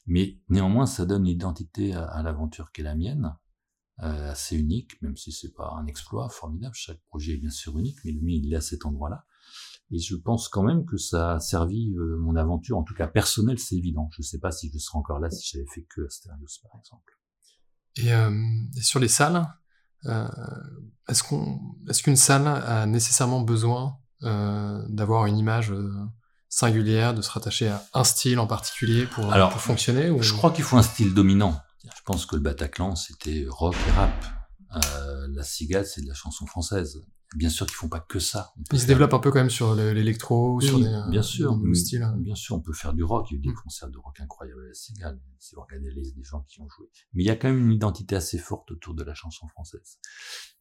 Mais 0.08 0.40
néanmoins, 0.50 0.88
ça 0.88 1.06
donne 1.06 1.28
une 1.28 1.32
identité 1.34 1.94
à, 1.94 2.06
à 2.06 2.24
l'aventure 2.24 2.72
qui 2.72 2.82
est 2.82 2.86
la 2.86 2.96
mienne, 2.96 3.36
euh, 4.02 4.32
assez 4.32 4.58
unique, 4.58 5.02
même 5.02 5.16
si 5.16 5.32
c'est 5.32 5.54
pas 5.54 5.72
un 5.80 5.86
exploit 5.86 6.30
formidable. 6.30 6.74
Chaque 6.76 7.02
projet 7.06 7.34
est 7.34 7.38
bien 7.38 7.52
sûr 7.52 7.78
unique, 7.78 7.98
mais 8.04 8.14
mien 8.14 8.40
il 8.44 8.54
est 8.54 8.58
à 8.58 8.62
cet 8.62 8.86
endroit-là. 8.86 9.26
Et 9.92 10.00
je 10.00 10.16
pense 10.16 10.50
quand 10.50 10.64
même 10.64 10.86
que 10.86 10.98
ça 10.98 11.36
a 11.36 11.40
servi 11.40 11.94
euh, 11.94 12.18
mon 12.18 12.36
aventure, 12.36 12.78
en 12.78 12.84
tout 12.84 12.96
cas 12.96 13.08
personnelle, 13.08 13.60
c'est 13.60 13.76
évident. 13.76 14.10
Je 14.18 14.24
sais 14.24 14.40
pas 14.40 14.52
si 14.52 14.72
je 14.74 14.80
serais 14.80 14.98
encore 14.98 15.20
là 15.20 15.30
si 15.30 15.48
j'avais 15.52 15.68
fait 15.68 15.84
que 15.84 16.06
Asterios, 16.06 16.48
par 16.64 16.80
exemple. 16.80 17.20
Et, 17.98 18.12
euh, 18.12 18.32
et 18.76 18.82
sur 18.82 19.00
les 19.00 19.08
salles, 19.08 19.48
euh, 20.06 20.28
est-ce 21.08 21.24
qu'on, 21.24 21.60
est-ce 21.88 22.02
qu'une 22.02 22.16
salle 22.16 22.48
a 22.48 22.86
nécessairement 22.86 23.42
besoin 23.42 23.98
euh, 24.24 24.84
d'avoir 24.90 25.28
une 25.28 25.38
image 25.38 25.74
singulière, 26.50 27.14
de 27.14 27.22
se 27.22 27.30
rattacher 27.30 27.70
à 27.70 27.84
un 27.94 28.04
style 28.04 28.40
en 28.40 28.48
particulier 28.48 29.06
pour, 29.06 29.32
Alors, 29.32 29.52
pour 29.52 29.62
fonctionner 29.62 30.10
ou... 30.10 30.22
Je 30.22 30.34
crois 30.34 30.52
qu'il 30.52 30.64
faut 30.64 30.78
un 30.78 30.84
style 30.84 31.14
dominant. 31.14 31.60
Je 31.84 32.02
pense 32.06 32.26
que 32.26 32.36
le 32.36 32.42
Bataclan, 32.42 32.96
c'était 32.96 33.46
rock 33.48 33.76
et 33.88 33.92
rap. 33.92 34.12
Euh, 34.76 35.28
la 35.30 35.44
cigale, 35.44 35.86
c'est 35.86 36.02
de 36.02 36.08
la 36.08 36.14
chanson 36.14 36.46
française. 36.46 37.04
Bien 37.36 37.50
sûr 37.50 37.66
qu'ils 37.66 37.76
font 37.76 37.90
pas 37.90 38.00
que 38.00 38.20
ça. 38.20 38.54
On 38.58 38.60
peut 38.64 38.76
Il 38.76 38.80
se 38.80 38.86
faire- 38.86 38.96
développe 38.96 39.14
un 39.16 39.20
peu 39.20 39.32
quand 39.32 39.40
même 39.40 39.50
sur 39.50 39.74
le- 39.74 39.92
l'électro, 39.92 40.58
Oui, 40.58 40.68
sur 40.68 40.80
des, 40.80 40.86
euh, 40.86 41.10
bien 41.10 41.24
sûr, 41.24 41.60
styles. 41.74 42.08
bien 42.20 42.36
sûr, 42.36 42.56
on 42.56 42.60
peut 42.62 42.74
faire 42.74 42.94
du 42.94 43.04
rock. 43.04 43.26
Il 43.32 43.34
y 43.34 43.38
a 43.38 43.40
eu 43.40 43.42
des 43.42 43.50
Mm. 43.50 43.56
concerts 43.56 43.90
de 43.90 43.98
rock 43.98 44.20
incroyables 44.20 44.62
à 44.64 44.68
la 44.68 44.74
Cigale. 44.76 45.20
Regardez 45.56 45.90
les 45.92 46.12
des 46.12 46.24
gens 46.24 46.42
qui 46.48 46.62
ont 46.62 46.70
joué, 46.70 46.88
mais 47.14 47.24
il 47.24 47.26
y 47.26 47.32
a 47.32 47.36
quand 47.36 47.48
même 47.50 47.60
une 47.60 47.72
identité 47.74 48.16
assez 48.16 48.38
forte 48.38 48.70
autour 48.72 48.94
de 48.94 49.04
la 49.04 49.14
chanson 49.16 49.48
française. 49.48 49.98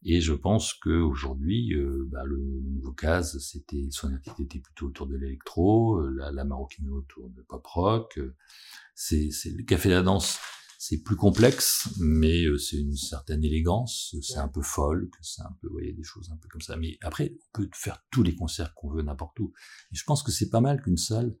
Et 0.03 0.19
je 0.19 0.33
pense 0.33 0.73
que 0.73 0.89
aujourd'hui, 0.89 1.73
euh, 1.75 2.07
bah, 2.11 2.23
le 2.25 2.37
nouveau 2.37 2.91
Case, 2.91 3.37
c'était 3.39 3.87
son 3.91 4.09
identité 4.09 4.43
était 4.43 4.59
plutôt 4.59 4.87
autour 4.87 5.05
de 5.07 5.15
l'électro, 5.15 6.01
la, 6.09 6.31
la 6.31 6.43
autour 6.91 7.29
de 7.29 7.41
pop 7.43 7.65
rock. 7.67 8.19
C'est 8.95 9.29
c'est 9.31 9.51
le 9.51 9.63
café 9.63 9.89
de 9.89 9.93
la 9.95 10.01
danse. 10.01 10.39
C'est 10.85 11.01
plus 11.01 11.15
complexe, 11.15 11.87
mais 11.97 12.43
euh, 12.43 12.57
c'est 12.57 12.75
une 12.75 12.97
certaine 12.97 13.41
élégance, 13.41 14.13
c'est 14.21 14.37
un 14.37 14.49
peu 14.49 14.61
folk, 14.61 15.13
c'est 15.21 15.41
un 15.41 15.57
peu, 15.61 15.67
vous 15.67 15.75
voyez, 15.75 15.93
des 15.93 16.03
choses 16.03 16.29
un 16.29 16.35
peu 16.35 16.49
comme 16.49 16.59
ça. 16.59 16.75
Mais 16.75 16.97
après, 16.99 17.37
on 17.53 17.61
peut 17.61 17.69
faire 17.73 18.03
tous 18.11 18.21
les 18.21 18.35
concerts 18.35 18.73
qu'on 18.73 18.91
veut 18.91 19.01
n'importe 19.01 19.39
où. 19.39 19.53
Et 19.93 19.95
je 19.95 20.03
pense 20.03 20.23
que 20.23 20.31
c'est 20.33 20.49
pas 20.49 20.59
mal 20.59 20.81
qu'une 20.81 20.97
salle 20.97 21.37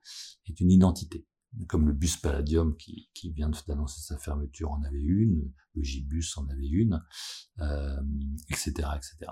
ait 0.47 0.53
une 0.61 0.71
identité. 0.71 1.27
Comme 1.67 1.87
le 1.87 1.93
bus 1.93 2.15
Palladium 2.15 2.77
qui, 2.77 3.09
qui 3.13 3.33
vient 3.33 3.51
d'annoncer 3.67 3.99
sa 3.99 4.17
fermeture 4.17 4.71
en 4.71 4.81
avait 4.83 5.03
une, 5.03 5.51
le 5.75 5.83
Gibus 5.83 6.37
en 6.37 6.47
avait 6.47 6.69
une, 6.69 7.03
euh, 7.59 8.01
etc., 8.49 8.71
etc. 8.95 9.29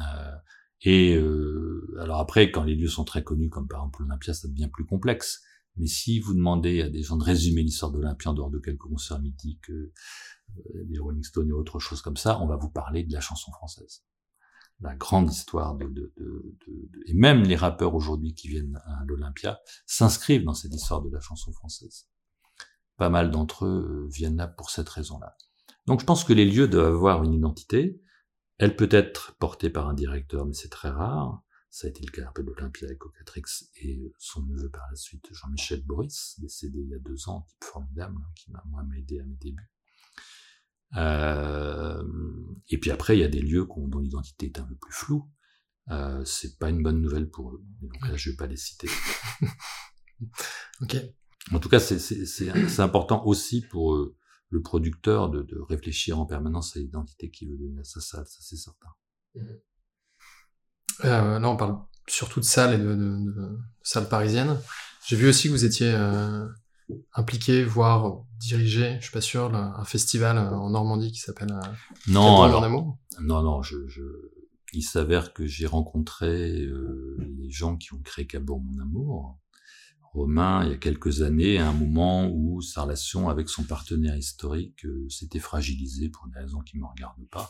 Euh, 0.00 0.36
et 0.80 1.14
euh, 1.14 1.96
alors 2.00 2.18
après, 2.18 2.50
quand 2.50 2.64
les 2.64 2.74
lieux 2.74 2.88
sont 2.88 3.04
très 3.04 3.22
connus, 3.22 3.48
comme 3.48 3.68
par 3.68 3.78
exemple 3.82 4.02
l'Olympia, 4.02 4.34
ça 4.34 4.48
devient 4.48 4.70
plus 4.72 4.86
complexe. 4.86 5.40
Mais 5.76 5.86
si 5.86 6.20
vous 6.20 6.34
demandez 6.34 6.82
à 6.82 6.88
des 6.90 7.02
gens 7.02 7.16
de 7.16 7.24
résumer 7.24 7.62
l'histoire 7.62 7.90
de 7.92 7.98
l'Olympia 7.98 8.30
en 8.30 8.34
dehors 8.34 8.50
de 8.50 8.58
quelques 8.58 8.78
concerts 8.82 9.20
mythiques, 9.20 9.70
euh, 9.70 9.92
euh, 10.58 10.84
des 10.84 10.98
Rolling 10.98 11.22
Stones 11.22 11.48
et 11.48 11.52
autre 11.52 11.78
chose 11.78 12.02
comme 12.02 12.16
ça, 12.16 12.40
on 12.40 12.46
va 12.46 12.56
vous 12.56 12.68
parler 12.68 13.04
de 13.04 13.12
la 13.12 13.20
chanson 13.20 13.50
française. 13.52 14.04
La 14.80 14.94
grande 14.96 15.30
histoire 15.30 15.76
de, 15.76 15.86
de- 15.86 16.12
de- 16.16 16.90
et 17.06 17.14
même 17.14 17.42
les 17.42 17.56
rappeurs 17.56 17.94
aujourd'hui 17.94 18.34
qui 18.34 18.48
viennent 18.48 18.80
à 18.84 19.04
l'Olympia 19.06 19.60
s'inscrivent 19.86 20.44
dans 20.44 20.54
cette 20.54 20.74
histoire 20.74 21.02
de 21.02 21.10
la 21.10 21.20
chanson 21.20 21.52
française. 21.52 22.08
Pas 22.96 23.08
mal 23.08 23.30
d'entre 23.30 23.64
eux 23.64 24.04
euh, 24.04 24.08
viennent 24.12 24.36
là 24.36 24.48
pour 24.48 24.70
cette 24.70 24.88
raison-là. 24.88 25.36
Donc 25.86 26.00
je 26.00 26.04
pense 26.04 26.24
que 26.24 26.32
les 26.32 26.44
lieux 26.44 26.68
doivent 26.68 26.94
avoir 26.94 27.22
une 27.24 27.32
identité. 27.32 28.02
Elle 28.58 28.76
peut 28.76 28.88
être 28.90 29.36
portée 29.38 29.70
par 29.70 29.88
un 29.88 29.94
directeur, 29.94 30.44
mais 30.46 30.52
c'est 30.52 30.68
très 30.68 30.90
rare. 30.90 31.42
Ça 31.74 31.86
a 31.86 31.90
été 31.90 32.04
le 32.04 32.10
cas 32.12 32.28
un 32.28 32.32
peu 32.32 32.42
de 32.42 32.48
l'Olympia 32.50 32.86
avec 32.86 32.98
Cocatrix 32.98 33.44
et 33.76 33.96
euh, 33.98 34.12
son 34.18 34.42
neveu 34.42 34.68
par 34.68 34.82
la 34.90 34.94
suite, 34.96 35.26
Jean-Michel 35.32 35.82
Boris, 35.82 36.38
décédé 36.38 36.80
il 36.80 36.88
y 36.90 36.94
a 36.94 36.98
deux 36.98 37.30
ans, 37.30 37.46
type 37.48 37.64
formidable, 37.64 38.14
hein, 38.22 38.30
qui 38.36 38.50
m'a 38.50 38.62
moi 38.66 38.84
aidé 38.94 39.20
à 39.20 39.24
mes 39.24 39.36
débuts. 39.36 39.70
Euh, 40.98 42.04
et 42.68 42.76
puis 42.78 42.90
après, 42.90 43.16
il 43.16 43.20
y 43.20 43.24
a 43.24 43.28
des 43.28 43.40
lieux 43.40 43.66
dont 43.88 43.98
l'identité 44.00 44.46
est 44.46 44.58
un 44.58 44.64
peu 44.64 44.74
plus 44.74 44.92
floue. 44.92 45.26
Euh, 45.88 46.22
c'est 46.26 46.58
pas 46.58 46.68
une 46.68 46.82
bonne 46.82 47.00
nouvelle 47.00 47.30
pour 47.30 47.52
eux. 47.54 47.64
Donc 47.80 48.06
là, 48.06 48.16
je 48.16 48.30
vais 48.30 48.36
pas 48.36 48.46
les 48.46 48.56
citer. 48.58 48.88
Ok. 50.82 50.96
En 51.52 51.58
tout 51.58 51.68
cas, 51.68 51.80
c'est- 51.80 52.78
important 52.80 53.24
aussi 53.26 53.60
pour 53.62 53.94
euh, 53.94 54.14
le 54.50 54.60
producteur 54.62 55.30
de, 55.30 55.42
de 55.42 55.58
réfléchir 55.58 56.20
en 56.20 56.26
permanence 56.26 56.76
à 56.76 56.80
l'identité 56.80 57.30
qu'il 57.30 57.50
veut 57.50 57.56
donner 57.56 57.80
à 57.80 57.84
sa 57.84 58.00
salle, 58.00 58.26
ça 58.26 58.38
c'est 58.40 58.56
certain. 58.56 58.90
Euh, 61.04 61.38
là, 61.38 61.48
on 61.48 61.56
parle 61.56 61.76
surtout 62.06 62.40
de 62.40 62.44
salles 62.44 62.74
et 62.74 62.78
de, 62.78 62.94
de, 62.94 63.32
de 63.32 63.58
salles 63.82 64.08
parisiennes. 64.08 64.58
J'ai 65.06 65.16
vu 65.16 65.28
aussi 65.28 65.48
que 65.48 65.52
vous 65.52 65.64
étiez 65.64 65.92
euh, 65.92 66.46
impliqué, 67.14 67.64
voire 67.64 68.24
dirigé, 68.38 68.96
je 68.98 69.04
suis 69.04 69.12
pas 69.12 69.20
sûr, 69.20 69.50
là, 69.50 69.74
un 69.76 69.84
festival 69.84 70.36
euh, 70.38 70.50
en 70.50 70.70
Normandie 70.70 71.12
qui 71.12 71.20
s'appelle 71.20 71.54
Non, 72.08 72.42
alors, 72.42 72.64
amour. 72.64 72.98
non, 73.20 73.42
non, 73.42 73.62
je, 73.62 73.86
je, 73.88 74.02
il 74.72 74.82
s'avère 74.82 75.32
que 75.32 75.46
j'ai 75.46 75.66
rencontré 75.66 76.62
euh, 76.62 77.16
les 77.38 77.50
gens 77.50 77.76
qui 77.76 77.92
ont 77.94 78.00
créé 78.02 78.26
Cabourg 78.26 78.60
Mon 78.60 78.80
Amour. 78.82 79.38
Romain, 80.14 80.64
il 80.64 80.70
y 80.70 80.74
a 80.74 80.76
quelques 80.76 81.22
années, 81.22 81.56
à 81.58 81.68
un 81.70 81.72
moment 81.72 82.28
où 82.28 82.60
sa 82.60 82.82
relation 82.82 83.30
avec 83.30 83.48
son 83.48 83.64
partenaire 83.64 84.16
historique 84.16 84.84
euh, 84.84 85.08
s'était 85.08 85.38
fragilisée 85.38 86.10
pour 86.10 86.26
des 86.28 86.38
raisons 86.38 86.60
qui 86.60 86.76
ne 86.76 86.82
me 86.82 86.86
regardent 86.86 87.26
pas, 87.30 87.48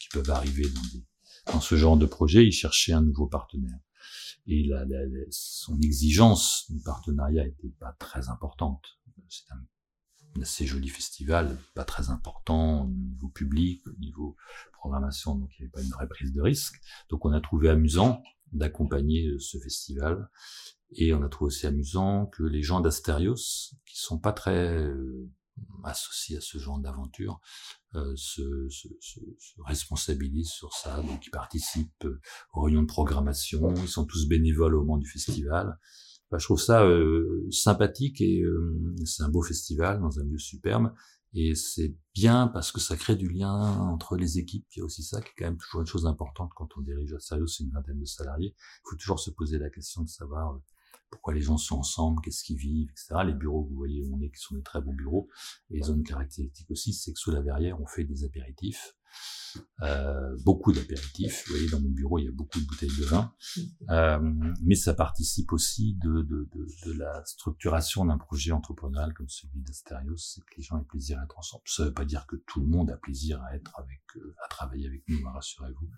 qui 0.00 0.08
peuvent 0.08 0.30
arriver 0.30 0.64
dans, 0.64 0.82
des, 0.92 1.04
dans 1.46 1.60
ce 1.60 1.76
genre 1.76 1.96
de 1.96 2.06
projet, 2.06 2.46
il 2.46 2.52
cherchait 2.52 2.92
un 2.92 3.02
nouveau 3.02 3.26
partenaire. 3.26 3.78
Et 4.46 4.64
la, 4.64 4.84
la- 4.84 5.06
la- 5.06 5.24
son 5.30 5.78
exigence 5.80 6.66
de 6.70 6.82
partenariat 6.82 7.46
était 7.46 7.74
pas 7.78 7.92
très 7.98 8.28
importante. 8.28 8.84
C'est 9.28 9.50
un 9.52 9.62
assez 10.42 10.64
joli 10.64 10.88
festival, 10.88 11.58
pas 11.74 11.84
très 11.84 12.10
important 12.10 12.84
au 12.84 12.88
niveau 12.88 13.28
public, 13.28 13.84
au 13.86 13.92
niveau 13.98 14.36
programmation, 14.72 15.34
donc 15.34 15.50
il 15.58 15.62
n'y 15.62 15.64
avait 15.66 15.72
pas 15.72 15.82
une 15.82 15.90
vraie 15.90 16.08
prise 16.08 16.32
de 16.32 16.40
risque. 16.40 16.80
Donc 17.08 17.24
on 17.24 17.32
a 17.32 17.40
trouvé 17.40 17.68
amusant 17.68 18.22
d'accompagner 18.52 19.26
euh, 19.26 19.38
ce 19.38 19.58
festival, 19.58 20.28
et 20.92 21.12
on 21.14 21.22
a 21.22 21.28
trouvé 21.28 21.48
aussi 21.48 21.66
amusant 21.66 22.26
que 22.26 22.42
les 22.44 22.62
gens 22.62 22.80
d'Astérios, 22.80 23.74
qui 23.84 23.98
sont 23.98 24.18
pas 24.18 24.32
très 24.32 24.88
euh, 25.60 25.88
associés 25.88 26.36
à 26.36 26.40
ce 26.40 26.58
genre 26.58 26.78
d'aventure 26.78 27.40
euh, 27.94 28.12
se, 28.16 28.68
se, 28.68 28.88
se, 29.00 29.20
se, 29.38 29.54
responsabilisent 29.66 30.52
sur 30.52 30.72
ça, 30.72 31.02
donc 31.02 31.26
ils 31.26 31.30
participent 31.30 32.04
euh, 32.04 32.20
aux 32.52 32.62
réunions 32.62 32.82
de 32.82 32.86
programmation, 32.86 33.74
ils 33.74 33.88
sont 33.88 34.04
tous 34.06 34.28
bénévoles 34.28 34.76
au 34.76 34.80
moment 34.80 34.98
du 34.98 35.08
festival. 35.08 35.78
je 36.32 36.44
trouve 36.44 36.60
ça 36.60 36.84
euh, 36.84 37.46
sympathique 37.50 38.20
et 38.20 38.42
euh, 38.42 38.80
c'est 39.04 39.22
un 39.22 39.28
beau 39.28 39.42
festival 39.42 40.00
dans 40.00 40.18
un 40.20 40.24
lieu 40.24 40.38
superbe. 40.38 40.92
Et 41.32 41.54
c'est 41.54 41.96
bien 42.12 42.48
parce 42.48 42.72
que 42.72 42.80
ça 42.80 42.96
crée 42.96 43.14
du 43.14 43.28
lien 43.28 43.52
entre 43.52 44.16
les 44.16 44.38
équipes. 44.38 44.66
Il 44.74 44.80
y 44.80 44.82
a 44.82 44.84
aussi 44.84 45.04
ça 45.04 45.20
qui 45.20 45.28
est 45.28 45.34
quand 45.38 45.44
même 45.44 45.58
toujours 45.58 45.80
une 45.80 45.86
chose 45.86 46.06
importante 46.06 46.50
quand 46.56 46.68
on 46.76 46.80
dirige 46.80 47.12
à 47.12 47.20
Sérieux, 47.20 47.46
c'est 47.46 47.62
une 47.62 47.70
vingtaine 47.70 48.00
de 48.00 48.04
salariés. 48.04 48.54
Il 48.56 48.90
faut 48.90 48.96
toujours 48.96 49.20
se 49.20 49.30
poser 49.30 49.58
la 49.58 49.70
question 49.70 50.02
de 50.02 50.08
savoir 50.08 50.58
pourquoi 51.10 51.34
les 51.34 51.40
gens 51.40 51.58
sont 51.58 51.78
ensemble, 51.78 52.20
qu'est-ce 52.22 52.44
qu'ils 52.44 52.56
vivent, 52.56 52.90
etc. 52.90 53.16
Les 53.26 53.34
bureaux, 53.34 53.64
vous 53.64 53.76
voyez 53.76 54.02
où 54.02 54.16
on 54.16 54.20
est, 54.20 54.30
qui 54.30 54.40
sont 54.40 54.54
des 54.54 54.62
très 54.62 54.80
bons 54.80 54.94
bureaux. 54.94 55.28
Et 55.70 55.78
ils 55.78 55.90
ont 55.90 55.94
une 55.94 56.04
caractéristique 56.04 56.70
aussi, 56.70 56.92
c'est 56.92 57.12
que 57.12 57.18
sous 57.18 57.30
la 57.30 57.42
verrière, 57.42 57.80
on 57.80 57.86
fait 57.86 58.04
des 58.04 58.24
apéritifs. 58.24 58.94
Euh, 59.82 60.36
beaucoup 60.44 60.72
d'apéritifs. 60.72 61.44
Vous 61.46 61.54
voyez, 61.54 61.68
dans 61.70 61.80
mon 61.80 61.88
bureau, 61.88 62.18
il 62.18 62.26
y 62.26 62.28
a 62.28 62.32
beaucoup 62.32 62.60
de 62.60 62.66
bouteilles 62.66 62.96
de 62.98 63.04
vin. 63.04 63.34
Euh, 63.88 64.20
mais 64.62 64.76
ça 64.76 64.94
participe 64.94 65.52
aussi 65.52 65.94
de, 65.94 66.22
de, 66.22 66.48
de, 66.54 66.66
de 66.86 66.92
la 66.92 67.24
structuration 67.24 68.04
d'un 68.04 68.18
projet 68.18 68.52
entrepreneurial 68.52 69.12
comme 69.14 69.28
celui 69.28 69.62
d'Asterios, 69.62 70.16
c'est 70.16 70.40
que 70.42 70.54
les 70.58 70.62
gens 70.62 70.78
aient 70.78 70.84
plaisir 70.84 71.18
à 71.18 71.24
être 71.24 71.36
ensemble. 71.36 71.64
Ça 71.66 71.82
ne 71.82 71.88
veut 71.88 71.94
pas 71.94 72.04
dire 72.04 72.24
que 72.28 72.36
tout 72.46 72.60
le 72.60 72.68
monde 72.68 72.88
a 72.90 72.96
plaisir 72.96 73.42
à 73.42 73.56
être 73.56 73.76
avec, 73.80 74.00
euh, 74.16 74.36
à 74.44 74.48
travailler 74.48 74.86
avec 74.86 75.02
nous, 75.08 75.26
hein, 75.26 75.32
rassurez-vous. 75.32 75.90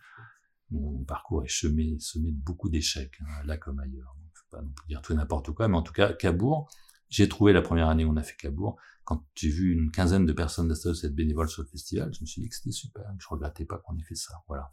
Mon 0.70 1.04
parcours 1.04 1.44
est 1.44 1.52
semé, 1.52 1.98
semé 1.98 2.32
de 2.32 2.40
beaucoup 2.40 2.70
d'échecs, 2.70 3.20
hein, 3.20 3.44
là 3.44 3.58
comme 3.58 3.78
ailleurs 3.78 4.16
pas 4.52 4.62
non 4.62 4.70
plus 4.70 4.86
dire 4.86 5.02
tout 5.02 5.12
et 5.12 5.16
n'importe 5.16 5.50
quoi, 5.50 5.66
mais 5.68 5.76
en 5.76 5.82
tout 5.82 5.92
cas, 5.92 6.12
Cabourg, 6.12 6.70
j'ai 7.08 7.28
trouvé 7.28 7.52
la 7.52 7.62
première 7.62 7.88
année 7.88 8.04
où 8.04 8.10
on 8.10 8.16
a 8.16 8.22
fait 8.22 8.36
Cabourg, 8.36 8.76
quand 9.04 9.26
j'ai 9.34 9.48
vu 9.48 9.72
une 9.72 9.90
quinzaine 9.90 10.26
de 10.26 10.32
personnes 10.32 10.68
d'associés 10.68 11.08
être 11.08 11.14
bénévoles 11.14 11.48
sur 11.48 11.62
le 11.62 11.68
festival, 11.68 12.12
je 12.14 12.20
me 12.20 12.26
suis 12.26 12.40
dit 12.40 12.48
que 12.48 12.54
c'était 12.54 12.70
super, 12.70 13.04
je 13.18 13.26
regrettais 13.28 13.64
pas 13.64 13.78
qu'on 13.78 13.96
ait 13.98 14.02
fait 14.02 14.14
ça, 14.14 14.34
voilà. 14.46 14.72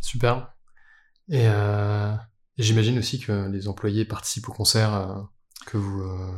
Super. 0.00 0.54
Et, 1.28 1.48
euh, 1.48 2.14
j'imagine 2.58 2.98
aussi 2.98 3.18
que 3.18 3.48
les 3.48 3.66
employés 3.66 4.04
participent 4.04 4.48
au 4.48 4.52
concert 4.52 4.94
euh, 4.94 5.22
que 5.66 5.78
vous, 5.78 6.02
euh, 6.02 6.32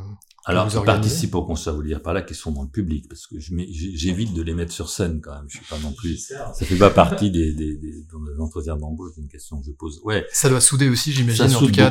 alors, 0.49 0.69
ils 0.73 0.85
participent 0.85 1.35
au 1.35 1.43
concert, 1.43 1.75
vous 1.75 1.83
dire 1.83 2.01
par 2.01 2.13
là 2.13 2.21
qu'ils 2.21 2.37
sont 2.37 2.53
dans 2.53 2.63
le 2.63 2.69
public, 2.69 3.09
parce 3.09 3.27
que 3.27 3.35
j'évite 3.37 4.33
de 4.33 4.41
les 4.41 4.53
mettre 4.53 4.71
sur 4.71 4.89
scène 4.89 5.19
quand 5.19 5.35
même. 5.35 5.43
Je 5.49 5.57
suis 5.57 5.65
pas 5.65 5.77
non 5.79 5.91
plus. 5.91 6.17
Ça 6.19 6.53
fait 6.53 6.77
pas 6.77 6.89
partie 6.89 7.29
des, 7.29 7.53
des, 7.53 7.75
des, 7.75 8.03
des 8.03 8.39
entretiens 8.39 8.77
d'embauche, 8.77 9.11
c'est 9.15 9.21
une 9.21 9.27
question 9.27 9.59
que 9.59 9.65
je 9.65 9.71
pose. 9.71 9.99
Ouais. 10.05 10.25
Ça 10.31 10.47
doit 10.47 10.61
souder 10.61 10.87
aussi, 10.87 11.11
j'imagine, 11.11 11.53
en 11.53 11.59
tout 11.59 11.69
cas, 11.69 11.89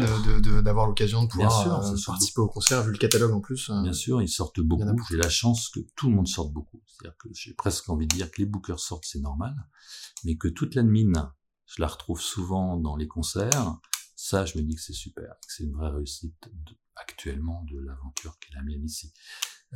d'avoir 0.62 0.86
l'occasion 0.86 1.24
de 1.24 1.28
pouvoir 1.28 1.84
euh, 1.84 1.96
participer 2.06 2.40
au 2.40 2.48
concert, 2.48 2.82
vu 2.82 2.92
le 2.92 2.98
catalogue 2.98 3.32
en 3.32 3.40
plus. 3.40 3.68
Euh, 3.68 3.82
Bien 3.82 3.92
sûr, 3.92 4.22
ils 4.22 4.28
sortent 4.28 4.60
beaucoup. 4.60 5.02
J'ai 5.10 5.18
la 5.18 5.28
chance 5.28 5.68
que 5.68 5.80
tout 5.94 6.08
le 6.08 6.16
monde 6.16 6.28
sorte 6.28 6.50
beaucoup. 6.50 6.80
C'est-à-dire 6.86 7.16
que 7.18 7.28
j'ai 7.34 7.52
presque 7.52 7.90
envie 7.90 8.06
de 8.06 8.16
dire 8.16 8.30
que 8.30 8.40
les 8.40 8.46
bookers 8.46 8.80
sortent, 8.80 9.04
c'est 9.06 9.20
normal, 9.20 9.54
mais 10.24 10.36
que 10.36 10.48
toute 10.48 10.74
l'admin, 10.76 11.30
je 11.66 11.82
la 11.82 11.88
retrouve 11.88 12.22
souvent 12.22 12.78
dans 12.78 12.96
les 12.96 13.06
concerts. 13.06 13.76
Ça, 14.26 14.44
je 14.44 14.58
me 14.58 14.62
dis 14.64 14.74
que 14.74 14.80
c'est 14.80 14.92
super, 14.92 15.36
que 15.46 15.52
c'est 15.52 15.62
une 15.62 15.74
vraie 15.76 15.90
réussite 15.90 16.34
de, 16.52 16.74
actuellement 16.96 17.62
de 17.70 17.78
l'aventure 17.78 18.36
qui 18.40 18.50
est 18.50 18.56
la 18.56 18.62
mienne 18.64 18.84
ici. 18.84 19.12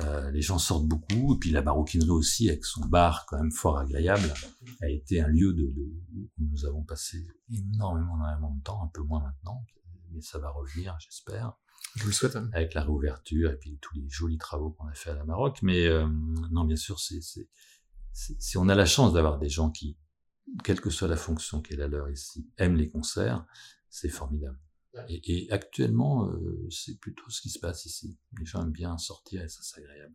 Euh, 0.00 0.28
les 0.32 0.42
gens 0.42 0.58
sortent 0.58 0.88
beaucoup, 0.88 1.36
et 1.36 1.38
puis 1.38 1.52
la 1.52 1.62
maroquinerie 1.62 2.10
aussi, 2.10 2.48
avec 2.48 2.64
son 2.64 2.84
bar 2.86 3.26
quand 3.26 3.38
même 3.38 3.52
fort 3.52 3.78
agréable, 3.78 4.28
a 4.82 4.88
été 4.88 5.20
un 5.20 5.28
lieu 5.28 5.52
de, 5.52 5.70
de, 5.70 5.94
où 6.16 6.28
nous 6.50 6.64
avons 6.66 6.82
passé 6.82 7.28
énormément, 7.48 8.16
énormément 8.16 8.56
de 8.56 8.62
temps, 8.64 8.82
un 8.82 8.88
peu 8.88 9.02
moins 9.02 9.22
maintenant, 9.22 9.64
mais 10.10 10.20
ça 10.20 10.40
va 10.40 10.50
revenir, 10.50 10.98
j'espère. 10.98 11.52
Je 11.94 12.02
vous 12.02 12.08
le 12.08 12.12
souhaite. 12.12 12.34
Hein. 12.34 12.50
Avec 12.52 12.74
la 12.74 12.82
réouverture 12.82 13.52
et 13.52 13.56
puis 13.56 13.78
tous 13.80 13.94
les 13.94 14.08
jolis 14.08 14.38
travaux 14.38 14.70
qu'on 14.70 14.88
a 14.88 14.94
fait 14.94 15.10
à 15.10 15.14
la 15.14 15.24
Maroc. 15.24 15.60
Mais 15.62 15.86
euh, 15.86 16.08
non, 16.50 16.64
bien 16.64 16.74
sûr, 16.74 16.98
c'est, 16.98 17.20
si 18.12 18.58
on 18.58 18.68
a 18.68 18.74
la 18.74 18.86
chance 18.86 19.12
d'avoir 19.12 19.38
des 19.38 19.48
gens 19.48 19.70
qui, 19.70 19.96
quelle 20.64 20.80
que 20.80 20.90
soit 20.90 21.06
la 21.06 21.16
fonction 21.16 21.62
qu'elle 21.62 21.82
a 21.82 21.86
leur 21.86 22.10
ici, 22.10 22.50
aiment 22.58 22.76
les 22.76 22.90
concerts, 22.90 23.46
c'est 23.90 24.08
formidable. 24.08 24.58
Et, 25.08 25.20
et 25.24 25.52
actuellement, 25.52 26.28
euh, 26.28 26.66
c'est 26.70 26.98
plutôt 26.98 27.28
ce 27.28 27.40
qui 27.40 27.50
se 27.50 27.58
passe 27.58 27.86
ici. 27.86 28.18
Les 28.38 28.44
gens 28.44 28.62
aiment 28.62 28.72
bien 28.72 28.98
sortir 28.98 29.42
et 29.42 29.48
ça, 29.48 29.60
c'est 29.62 29.80
agréable. 29.80 30.14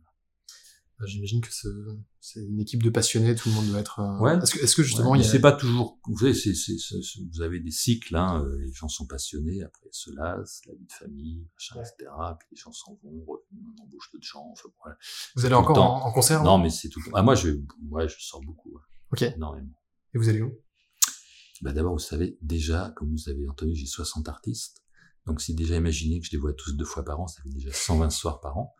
Bah, 0.98 1.04
j'imagine 1.06 1.42
que 1.42 1.48
c'est 2.20 2.40
une 2.40 2.58
équipe 2.58 2.82
de 2.82 2.88
passionnés, 2.88 3.34
tout 3.34 3.50
le 3.50 3.54
monde 3.54 3.66
doit 3.66 3.80
être. 3.80 4.00
Euh... 4.00 4.18
Ouais. 4.18 4.38
Est-ce 4.38 4.54
que, 4.54 4.64
est 4.64 4.74
que, 4.74 4.82
justement, 4.82 5.10
ouais, 5.10 5.18
il 5.18 5.24
y 5.24 5.28
a... 5.28 5.30
c'est 5.30 5.40
pas 5.40 5.52
toujours. 5.52 5.98
Vous 6.06 6.18
savez, 6.18 6.32
c'est, 6.32 6.54
c'est, 6.54 6.74
vous 7.32 7.42
avez 7.42 7.60
des 7.60 7.70
cycles. 7.70 8.16
Hein, 8.16 8.42
euh, 8.42 8.58
les 8.58 8.72
gens 8.72 8.88
sont 8.88 9.06
passionnés, 9.06 9.62
après 9.62 9.88
se 9.92 10.10
lassent, 10.14 10.62
la 10.66 10.74
vie 10.74 10.86
de 10.86 10.92
famille, 10.92 11.46
machin, 11.54 11.76
ouais. 11.76 11.82
etc. 11.82 12.10
Puis 12.38 12.48
les 12.52 12.56
gens 12.56 12.72
s'en 12.72 12.98
vont, 13.02 13.26
on 13.28 13.82
embauche 13.82 14.10
d'autres 14.12 14.26
gens. 14.26 14.48
Enfin, 14.52 14.70
voilà. 14.82 14.96
Vous 15.36 15.44
allez 15.44 15.54
encore 15.54 15.78
en, 15.78 16.06
en, 16.06 16.12
concert 16.12 16.42
Non, 16.42 16.56
mais 16.56 16.70
c'est 16.70 16.88
tout. 16.88 17.02
Ah, 17.12 17.22
moi, 17.22 17.34
je, 17.34 17.50
ouais, 17.90 18.08
je 18.08 18.16
sors 18.18 18.40
beaucoup. 18.40 18.78
Ok. 19.12 19.20
Énormément. 19.20 19.78
Et 20.14 20.18
vous 20.18 20.30
allez 20.30 20.40
où? 20.40 20.58
Bah, 21.62 21.72
D'abord, 21.72 21.92
vous 21.92 21.98
savez, 21.98 22.38
déjà, 22.42 22.92
comme 22.96 23.10
vous 23.10 23.28
avez 23.28 23.48
entendu, 23.48 23.74
j'ai 23.74 23.86
60 23.86 24.28
artistes. 24.28 24.82
Donc, 25.26 25.40
si 25.40 25.54
déjà 25.54 25.76
imaginez 25.76 26.20
que 26.20 26.26
je 26.26 26.32
les 26.32 26.38
vois 26.38 26.52
tous 26.52 26.72
deux 26.72 26.84
fois 26.84 27.04
par 27.04 27.20
an, 27.20 27.26
ça 27.26 27.42
fait 27.42 27.48
déjà 27.48 27.72
120 27.72 28.10
soirs 28.10 28.40
par 28.40 28.56
an. 28.58 28.74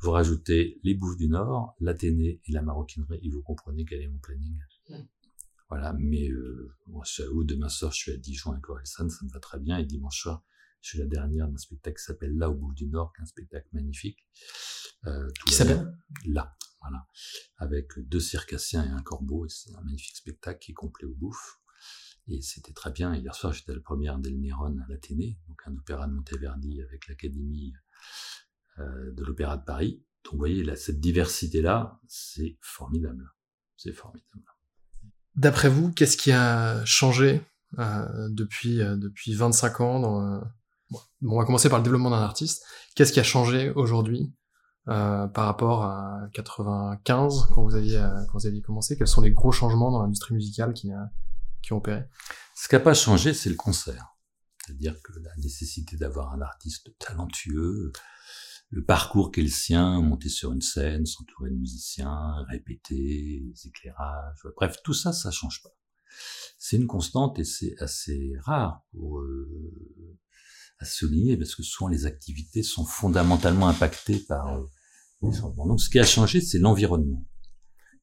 Vous 0.00 0.10
rajoutez 0.10 0.80
les 0.82 0.94
Bouffes 0.94 1.16
du 1.16 1.28
Nord, 1.28 1.76
l'Athénée 1.80 2.40
et 2.44 2.52
la 2.52 2.62
Maroquinerie, 2.62 3.20
et 3.22 3.30
vous 3.30 3.42
comprenez 3.42 3.84
quel 3.84 4.02
est 4.02 4.08
mon 4.08 4.18
planning. 4.18 4.58
Voilà, 5.68 5.94
mais 5.98 6.28
euh, 6.28 6.74
moi, 6.88 7.02
je 7.06 7.12
suis 7.12 7.22
à 7.22 7.30
où 7.30 7.44
demain 7.44 7.68
soir, 7.68 7.92
je 7.92 7.96
suis 7.96 8.12
à 8.12 8.16
Dijon 8.16 8.50
avec 8.50 8.68
Orelsan, 8.68 9.08
ça 9.08 9.24
me 9.24 9.30
va 9.30 9.40
très 9.40 9.58
bien, 9.58 9.78
et 9.78 9.86
dimanche 9.86 10.20
soir, 10.20 10.44
je 10.82 10.88
suis 10.90 10.98
la 10.98 11.06
dernière 11.06 11.48
d'un 11.48 11.56
spectacle 11.56 11.96
qui 11.96 12.04
s'appelle 12.04 12.36
Là 12.36 12.50
au 12.50 12.54
Bouffe 12.54 12.74
du 12.74 12.88
Nord, 12.88 13.12
qui 13.14 13.20
est 13.20 13.22
un 13.22 13.26
spectacle 13.26 13.68
magnifique. 13.72 14.18
Euh, 15.06 15.30
qui 15.46 15.54
s'appelle? 15.54 15.96
Là, 16.26 16.56
voilà. 16.80 17.06
Avec 17.56 17.92
deux 17.96 18.20
circassiens 18.20 18.84
et 18.84 18.90
un 18.90 19.02
corbeau, 19.02 19.46
et 19.46 19.48
c'est 19.48 19.74
un 19.74 19.80
magnifique 19.82 20.16
spectacle 20.16 20.58
qui 20.58 20.72
est 20.72 20.74
complet 20.74 21.06
au 21.06 21.14
bouffe. 21.14 21.60
Et 22.32 22.40
c'était 22.40 22.72
très 22.72 22.90
bien. 22.90 23.14
Hier 23.14 23.34
soir, 23.34 23.52
j'étais 23.52 23.72
à 23.72 23.74
la 23.74 23.80
première 23.82 24.16
d'El 24.16 24.40
Néron 24.40 24.74
à 24.78 24.88
l'Athénée, 24.88 25.38
donc 25.48 25.60
un 25.66 25.76
opéra 25.76 26.06
de 26.06 26.12
Monteverdi 26.12 26.80
avec 26.80 27.06
l'Académie 27.06 27.74
euh, 28.78 29.12
de 29.12 29.22
l'Opéra 29.22 29.58
de 29.58 29.64
Paris. 29.64 30.02
Donc 30.24 30.32
vous 30.32 30.38
voyez, 30.38 30.76
cette 30.76 30.98
diversité-là, 30.98 32.00
c'est 32.08 32.56
formidable. 32.62 33.30
C'est 33.76 33.92
formidable. 33.92 34.44
D'après 35.34 35.68
vous, 35.68 35.92
qu'est-ce 35.92 36.16
qui 36.16 36.32
a 36.32 36.82
changé 36.86 37.42
euh, 37.78 38.28
depuis, 38.30 38.80
euh, 38.80 38.96
depuis 38.96 39.34
25 39.34 39.80
ans 39.80 40.00
dans, 40.00 40.22
euh, 40.22 40.40
bon, 40.90 41.00
On 41.22 41.38
va 41.38 41.44
commencer 41.44 41.68
par 41.68 41.80
le 41.80 41.84
développement 41.84 42.10
d'un 42.10 42.22
artiste. 42.22 42.64
Qu'est-ce 42.94 43.12
qui 43.12 43.20
a 43.20 43.24
changé 43.24 43.70
aujourd'hui 43.72 44.32
euh, 44.88 45.26
par 45.26 45.44
rapport 45.44 45.84
à 45.84 46.28
95 46.32 47.48
quand 47.54 47.62
vous 47.62 47.74
aviez 47.74 48.02
quand 48.28 48.38
vous 48.38 48.46
aviez 48.46 48.62
commencé? 48.62 48.96
Quels 48.96 49.06
sont 49.06 49.20
les 49.20 49.32
gros 49.32 49.52
changements 49.52 49.90
dans 49.90 50.00
l'industrie 50.00 50.34
musicale 50.34 50.72
qui 50.72 50.90
a 50.92 51.10
Ce 52.54 52.68
qui 52.68 52.74
n'a 52.74 52.80
pas 52.80 52.94
changé, 52.94 53.34
c'est 53.34 53.50
le 53.50 53.56
concert. 53.56 54.16
C'est-à-dire 54.64 54.94
que 55.02 55.12
la 55.18 55.34
nécessité 55.36 55.96
d'avoir 55.96 56.32
un 56.32 56.40
artiste 56.40 56.96
talentueux, 56.98 57.92
le 58.70 58.84
parcours 58.84 59.32
qu'est 59.32 59.42
le 59.42 59.48
sien, 59.48 60.00
monter 60.00 60.28
sur 60.28 60.52
une 60.52 60.62
scène, 60.62 61.04
s'entourer 61.04 61.50
de 61.50 61.56
musiciens, 61.56 62.44
répéter, 62.48 63.42
les 63.44 63.66
éclairages, 63.66 64.38
bref, 64.56 64.76
tout 64.84 64.94
ça, 64.94 65.12
ça 65.12 65.30
change 65.30 65.62
pas. 65.62 65.76
C'est 66.58 66.76
une 66.76 66.86
constante 66.86 67.38
et 67.38 67.44
c'est 67.44 67.74
assez 67.80 68.34
rare 68.40 68.82
pour 68.92 69.20
euh, 69.20 69.48
à 70.78 70.84
souligner 70.84 71.36
parce 71.36 71.54
que 71.54 71.62
souvent 71.62 71.88
les 71.88 72.06
activités 72.06 72.62
sont 72.62 72.84
fondamentalement 72.84 73.68
impactées 73.68 74.20
par 74.20 74.58
euh, 74.58 74.64
les 75.22 75.32
changements. 75.32 75.66
Donc 75.66 75.80
ce 75.80 75.90
qui 75.90 75.98
a 75.98 76.04
changé, 76.04 76.40
c'est 76.40 76.58
l'environnement. 76.58 77.24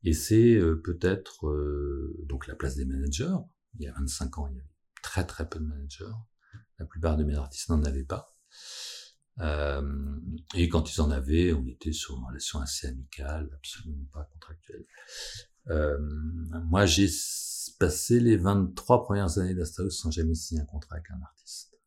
Et 0.03 0.13
c'est 0.13 0.55
euh, 0.55 0.81
peut-être 0.81 1.47
euh, 1.47 2.15
donc 2.27 2.47
la 2.47 2.55
place 2.55 2.75
des 2.75 2.85
managers. 2.85 3.35
Il 3.75 3.83
y 3.83 3.87
a 3.87 3.93
25 3.93 4.37
ans, 4.39 4.47
il 4.47 4.55
y 4.55 4.59
avait 4.59 4.69
très 5.01 5.25
très 5.25 5.47
peu 5.47 5.59
de 5.59 5.65
managers. 5.65 6.05
La 6.77 6.85
plupart 6.85 7.17
de 7.17 7.23
mes 7.23 7.35
artistes 7.35 7.69
n'en 7.69 7.83
avaient 7.83 8.03
pas. 8.03 8.33
Euh, 9.39 9.81
et 10.55 10.67
quand 10.69 10.93
ils 10.93 11.01
en 11.01 11.11
avaient, 11.11 11.53
on 11.53 11.65
était 11.67 11.93
sur 11.93 12.17
une 12.17 12.25
relation 12.25 12.59
assez 12.59 12.87
amicale, 12.87 13.49
absolument 13.53 14.05
pas 14.11 14.23
contractuelle. 14.33 14.85
Euh, 15.67 15.97
moi, 16.65 16.85
j'ai 16.85 17.09
passé 17.79 18.19
les 18.19 18.37
23 18.37 19.03
premières 19.03 19.37
années 19.37 19.53
d'Astaos 19.53 19.91
sans 19.91 20.11
jamais 20.11 20.35
signer 20.35 20.61
un 20.61 20.65
contrat 20.65 20.95
avec 20.95 21.11
un 21.11 21.21
artiste. 21.21 21.77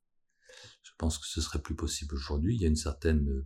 Je 0.83 0.93
pense 0.99 1.19
que 1.19 1.27
ce 1.27 1.41
serait 1.41 1.61
plus 1.61 1.75
possible 1.75 2.15
aujourd'hui. 2.15 2.55
Il 2.55 2.63
y 2.63 2.65
a 2.65 2.69
une 2.69 2.77
certaine 2.77 3.45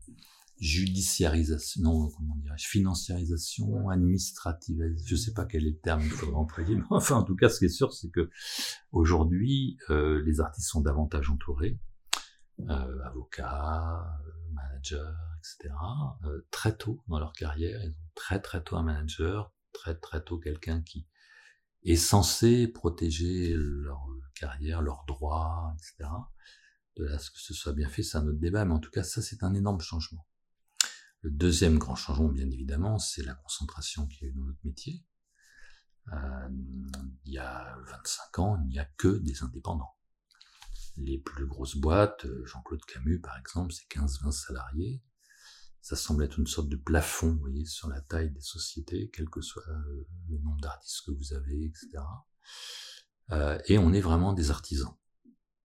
judiciarisation, 0.59 1.83
non, 1.83 2.09
comment 2.11 2.37
dirais-je, 2.37 2.67
financiarisation, 2.67 3.89
administrative, 3.91 4.95
je 5.05 5.17
sais 5.17 5.33
pas 5.33 5.45
quel 5.45 5.67
est 5.67 5.71
le 5.71 5.79
terme 5.79 6.03
qu'il 6.03 6.13
faudrait 6.13 6.37
employer, 6.37 6.77
mais 6.77 6.85
enfin, 6.91 7.17
en 7.17 7.23
tout 7.23 7.37
cas, 7.37 7.49
ce 7.49 7.59
qui 7.59 7.67
est 7.67 7.69
sûr, 7.69 7.93
c'est 7.93 8.11
que 8.11 8.31
aujourd'hui, 8.93 9.79
euh, 9.91 10.23
les 10.25 10.41
artistes 10.41 10.69
sont 10.69 10.81
davantage 10.81 11.31
entourés, 11.31 11.79
euh, 12.61 13.03
avocats, 13.05 14.07
managers, 14.53 15.13
etc., 15.39 15.75
euh, 16.25 16.47
très 16.51 16.75
tôt 16.75 17.03
dans 17.09 17.19
leur 17.19 17.33
carrière, 17.33 17.83
ils 17.85 17.91
ont 17.91 18.11
très 18.15 18.41
très 18.41 18.63
tôt 18.63 18.77
un 18.77 18.83
manager, 18.83 19.53
très 19.73 19.95
très 19.95 20.23
tôt 20.23 20.39
quelqu'un 20.39 20.81
qui 20.81 21.07
est 21.85 21.97
censé 21.97 22.67
protéger 22.67 23.55
leur 23.55 24.07
carrière, 24.35 24.81
leurs 24.81 25.05
droits, 25.07 25.75
etc. 25.77 26.11
De 26.97 27.05
là, 27.05 27.19
ce 27.19 27.31
que 27.31 27.39
ce 27.39 27.53
soit 27.53 27.75
bien 27.75 27.91
fait, 27.91 28.03
c'est 28.03 28.17
un 28.17 28.27
autre 28.27 28.39
débat, 28.39 28.65
mais 28.65 28.73
en 28.73 28.79
tout 28.79 28.91
cas, 28.91 29.03
ça, 29.03 29.21
c'est 29.21 29.43
un 29.43 29.53
énorme 29.53 29.81
changement 29.81 30.27
Le 31.27 31.33
deuxième 31.33 31.79
grand 31.79 31.97
changement, 31.97 32.29
bien 32.29 32.49
évidemment, 32.49 33.01
c'est 33.01 33.25
la 33.25 33.35
concentration 33.35 34.07
qu'il 34.07 34.23
y 34.23 34.25
a 34.27 34.29
eu 34.29 34.33
dans 34.33 34.45
notre 34.45 34.61
métier. 34.63 35.05
Euh, 36.13 36.49
il 37.25 37.33
y 37.33 37.39
a 37.39 37.77
25 37.91 38.39
ans, 38.39 38.57
il 38.63 38.69
n'y 38.69 38.79
a 38.79 38.85
que 38.85 39.19
des 39.19 39.43
indépendants. 39.43 39.97
Les 40.97 41.19
plus 41.19 41.45
grosses 41.45 41.79
boîtes, 41.79 42.27
euh, 42.27 42.45
Jean-Claude 42.47 42.85
Camus 42.85 43.21
par 43.21 43.37
exemple, 43.39 43.73
c'est 43.73 43.89
15-20 43.89 44.31
salariés. 44.31 45.03
Ça 45.81 45.97
semble 45.97 46.23
être 46.23 46.39
une 46.39 46.47
sorte 46.47 46.69
de 46.69 46.77
plafond, 46.77 47.33
vous 47.33 47.41
voyez, 47.41 47.65
sur 47.65 47.89
la 47.89 48.01
taille 48.03 48.31
des 48.31 48.41
sociétés, 48.41 49.11
quel 49.13 49.29
que 49.29 49.41
soit 49.41 49.69
euh, 49.69 50.07
le 50.29 50.39
nombre 50.39 50.61
d'artistes 50.61 51.07
que 51.07 51.11
vous 51.11 51.35
avez, 51.35 51.65
etc. 51.65 52.05
Et 53.67 53.79
on 53.79 53.93
est 53.93 54.01
vraiment 54.01 54.33
des 54.33 54.53
artisans. 54.53 54.97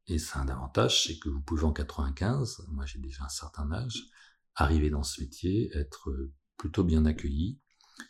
Et 0.07 0.17
c'est 0.17 0.37
un 0.37 0.47
avantage, 0.47 1.03
c'est 1.03 1.19
que 1.19 1.29
vous 1.29 1.41
pouvez 1.41 1.65
en 1.65 1.71
95, 1.71 2.65
moi 2.69 2.87
j'ai 2.87 2.97
déjà 2.97 3.25
un 3.25 3.29
certain 3.29 3.71
âge, 3.71 4.09
arriver 4.55 4.89
dans 4.89 5.03
ce 5.03 5.21
métier, 5.21 5.75
être 5.75 6.11
plutôt 6.57 6.83
bien 6.83 7.05
accueilli, 7.05 7.59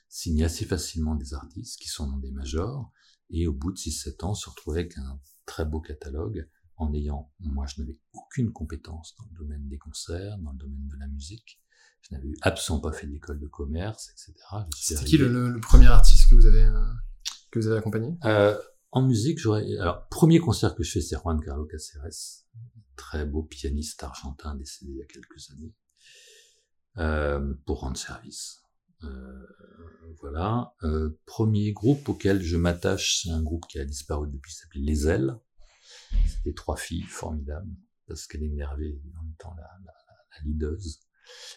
signer 0.09 0.45
assez 0.45 0.65
facilement 0.65 1.15
des 1.15 1.33
artistes 1.33 1.79
qui 1.79 1.87
sont 1.87 2.07
dans 2.07 2.17
des 2.17 2.31
majors, 2.31 2.91
et 3.29 3.47
au 3.47 3.53
bout 3.53 3.71
de 3.71 3.77
6-7 3.77 4.25
ans 4.25 4.33
se 4.33 4.49
retrouver 4.49 4.81
avec 4.81 4.97
un 4.97 5.19
très 5.45 5.65
beau 5.65 5.79
catalogue 5.79 6.49
en 6.75 6.93
ayant, 6.93 7.31
moi 7.39 7.65
je 7.67 7.79
n'avais 7.79 7.97
aucune 8.13 8.51
compétence 8.51 9.15
dans 9.17 9.25
le 9.31 9.37
domaine 9.37 9.67
des 9.67 9.77
concerts, 9.77 10.37
dans 10.39 10.51
le 10.51 10.57
domaine 10.57 10.87
de 10.87 10.97
la 10.97 11.07
musique, 11.07 11.61
je 12.01 12.15
n'avais 12.15 12.31
absolument 12.41 12.81
pas 12.81 12.91
fait 12.91 13.07
d'école 13.07 13.39
de 13.39 13.47
commerce, 13.47 14.09
etc. 14.09 14.33
C'était 14.75 15.05
qui 15.05 15.17
le, 15.17 15.59
premier 15.61 15.87
artiste 15.87 16.29
que 16.29 16.35
vous 16.35 16.45
avez, 16.45 16.63
euh, 16.63 16.85
que 17.51 17.59
vous 17.59 17.67
avez 17.67 17.77
accompagné? 17.77 18.17
Euh, 18.25 18.57
En 18.91 19.03
musique, 19.03 19.39
j'aurais, 19.39 19.77
alors, 19.77 20.07
premier 20.09 20.39
concert 20.39 20.75
que 20.75 20.83
je 20.83 20.91
fais, 20.91 21.01
c'est 21.01 21.15
Juan 21.15 21.39
Carlos 21.39 21.65
Caceres, 21.65 22.45
très 22.95 23.25
beau 23.25 23.43
pianiste 23.43 24.03
argentin 24.03 24.55
décédé 24.55 24.91
il 24.91 24.97
y 24.97 25.01
a 25.01 25.05
quelques 25.05 25.51
années, 25.51 25.73
euh, 25.73 25.80
pour 26.95 27.79
rendre 27.79 27.97
service. 27.97 28.61
Euh, 29.03 29.47
voilà. 30.19 30.75
Euh, 30.83 31.19
premier 31.25 31.71
groupe 31.71 32.09
auquel 32.09 32.41
je 32.41 32.57
m'attache, 32.57 33.21
c'est 33.21 33.31
un 33.31 33.41
groupe 33.41 33.65
qui 33.67 33.79
a 33.79 33.85
disparu 33.85 34.27
depuis, 34.29 34.53
s'appelait 34.53 34.81
Les 34.81 35.07
Ailes. 35.07 35.35
C'était 36.27 36.53
trois 36.53 36.77
filles 36.77 37.03
formidables, 37.03 37.71
parce 38.07 38.27
qu'elle 38.27 38.43
énervait 38.43 38.99
en 39.17 39.23
même 39.23 39.35
temps 39.39 39.53
la, 39.55 39.63
la, 39.85 39.93
la 39.93 40.45
leaduse. 40.45 40.99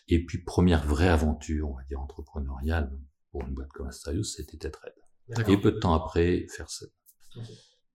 Et 0.08 0.24
puis, 0.24 0.38
première 0.38 0.86
vraie 0.86 1.08
aventure, 1.08 1.70
on 1.70 1.76
va 1.76 1.84
dire, 1.84 2.00
entrepreneuriale, 2.00 2.96
pour 3.30 3.42
une 3.42 3.54
boîte 3.54 3.72
comme 3.72 3.88
Astarius, 3.88 4.36
c'était 4.36 4.56
Tetraed. 4.56 4.94
Et 5.48 5.56
peu 5.60 5.72
de 5.72 5.78
temps 5.78 5.94
après, 5.94 6.46
faire 6.48 6.70
ça. 6.70 6.86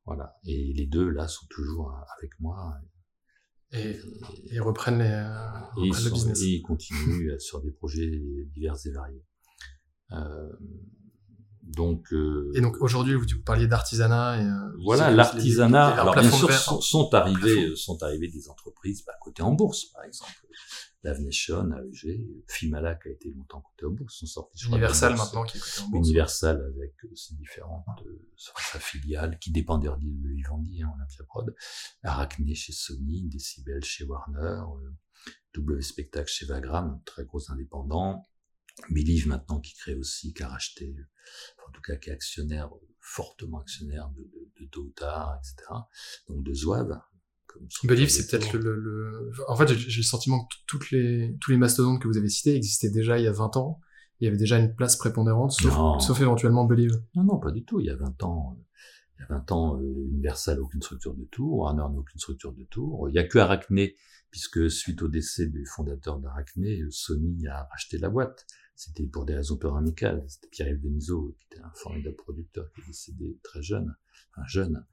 Voilà. 0.06 0.38
Et 0.46 0.74
les 0.74 0.88
deux, 0.88 1.08
là, 1.10 1.28
sont 1.28 1.46
toujours 1.50 1.96
avec 2.18 2.40
moi. 2.40 2.74
Et, 3.72 3.99
ils 4.51 4.61
reprennent, 4.61 4.99
les, 4.99 5.89
le 5.89 6.11
business. 6.11 6.41
Et 6.41 6.55
ils 6.55 6.61
continuent 6.61 7.38
sur 7.39 7.61
des 7.61 7.72
projets 7.72 8.09
divers 8.53 8.76
et 8.86 8.91
variés. 8.91 9.26
Euh, 10.11 10.49
donc, 11.70 12.11
euh, 12.13 12.51
et 12.55 12.61
donc 12.61 12.78
aujourd'hui, 12.82 13.13
vous, 13.13 13.26
vous 13.32 13.43
parliez 13.43 13.67
d'artisanat. 13.67 14.39
Euh, 14.39 14.72
voilà, 14.84 15.11
l'artisanat. 15.11 15.88
Alors 15.88 16.15
bien 16.15 16.32
sûr, 16.32 16.51
sont, 16.51 16.82
sont, 16.82 17.13
arrivés, 17.13 17.76
sont 17.76 18.01
arrivés 18.01 18.28
des 18.28 18.49
entreprises 18.49 19.03
bah, 19.05 19.13
cotées 19.22 19.43
en 19.43 19.53
bourse, 19.53 19.86
par 19.86 20.03
exemple. 20.03 20.34
Lavnation, 21.03 21.72
AEG, 21.72 22.43
Fimala 22.47 22.95
qui 22.95 23.07
a 23.07 23.11
été 23.11 23.32
longtemps 23.32 23.61
coté 23.61 23.86
en 23.86 23.91
bourse, 23.91 24.20
sont 24.20 24.26
sortis. 24.26 24.65
Universal 24.65 25.15
maintenant 25.15 25.43
qui 25.43 25.57
est 25.57 25.61
coté 25.61 25.82
en 25.82 25.89
bourse. 25.89 26.07
Universal 26.07 26.74
avec 26.76 26.93
ses 27.15 27.36
différentes 27.36 27.86
sa 28.36 28.80
filiale 28.80 29.38
qui 29.39 29.51
dépend 29.51 29.78
de 29.78 29.89
Vivendi, 29.89 30.82
hein, 30.82 30.91
Olympia 30.95 31.24
Prod, 31.26 31.55
Arachné 32.03 32.55
chez 32.55 32.74
Sony, 32.74 33.30
Decibel 33.30 33.84
chez 33.84 34.03
Warner, 34.05 34.61
W 35.55 35.82
Spectacle 35.82 36.30
chez 36.30 36.45
Vagram, 36.45 37.01
très 37.05 37.24
gros 37.24 37.49
indépendants, 37.51 38.24
Believe 38.90 39.28
maintenant 39.28 39.60
qui 39.60 39.74
crée 39.76 39.96
aussi, 39.96 40.34
qui 40.34 40.44
a 40.44 40.48
racheté, 40.48 40.96
en 41.68 41.72
tout 41.72 41.82
cas 41.82 41.96
qui 41.96 42.10
est 42.10 42.14
actionnaire, 42.14 42.70
fortement 43.00 43.60
actionnaire 43.60 44.10
de, 44.10 44.24
de, 44.24 44.52
de 44.62 44.70
Douta, 44.72 45.40
etc. 45.40 45.70
Donc 46.28 46.44
de 46.44 46.54
Zouave. 46.54 47.00
Believe, 47.84 48.10
c'est 48.10 48.28
peut-être 48.28 48.54
le, 48.54 48.76
le, 48.76 49.32
En 49.48 49.56
fait, 49.56 49.68
j'ai 49.74 49.98
le 49.98 50.04
sentiment 50.04 50.46
que 50.46 50.56
toutes 50.68 50.92
les, 50.92 51.36
tous 51.42 51.52
les 51.52 51.58
mastodontes 51.58 52.02
que 52.02 52.08
vous 52.08 52.18
avez 52.18 52.30
cités 52.30 52.56
existaient 52.56 52.92
déjà 52.92 53.18
il 53.18 53.26
y 53.26 53.28
a 53.28 53.32
20 53.32 53.58
ans. 53.58 53.80
Il 54.20 54.26
y 54.26 54.28
avait 54.28 54.38
déjà 54.38 54.60
une 54.60 54.76
place 54.76 54.98
prépondérante, 54.98 55.54
sauf, 55.54 55.74
sauf 56.02 56.22
éventuellement 56.22 56.66
Believe. 56.66 57.02
Non, 57.16 57.24
non, 57.24 57.40
pas 57.40 57.52
du 57.52 57.64
tout. 57.64 57.80
Il 57.80 57.88
y 57.88 57.90
a 57.90 57.96
20 57.96 58.24
ans, 58.24 58.60
il 59.18 59.22
y 59.22 59.24
a 59.24 59.28
20 59.38 59.52
ans, 59.52 59.80
euh, 59.80 60.08
Universal 60.12 60.60
aucune 60.60 60.82
structure 60.82 61.16
de 61.16 61.24
tour, 61.26 61.60
Warner 61.60 61.84
n'a 61.84 62.00
aucune 62.00 62.20
structure 62.20 62.54
de 62.54 62.64
tour. 62.66 63.10
Il 63.10 63.16
y 63.16 63.20
a 63.20 63.24
que 63.24 63.40
Arachné, 63.40 63.96
puisque 64.30 64.70
suite 64.70 65.02
au 65.02 65.08
décès 65.08 65.48
du 65.48 65.66
fondateur 65.66 66.20
d'Arachné, 66.20 66.84
Sony 66.90 67.48
a 67.48 67.68
racheté 67.72 67.98
la 67.98 68.10
boîte. 68.10 68.46
C'était 68.80 69.08
pour 69.08 69.26
des 69.26 69.36
raisons 69.36 69.58
pure 69.58 69.76
amicales. 69.76 70.24
C'était 70.30 70.48
Pierre-Yves 70.48 70.80
Denisot, 70.80 71.36
qui 71.38 71.48
était 71.52 71.62
un 71.62 71.72
formidable 71.76 72.16
producteur, 72.16 72.72
qui 72.72 72.80
est 72.80 72.88
décédé 72.88 73.38
très 73.44 73.62
jeune, 73.62 73.94
enfin 74.32 74.48
jeune. 74.48 74.86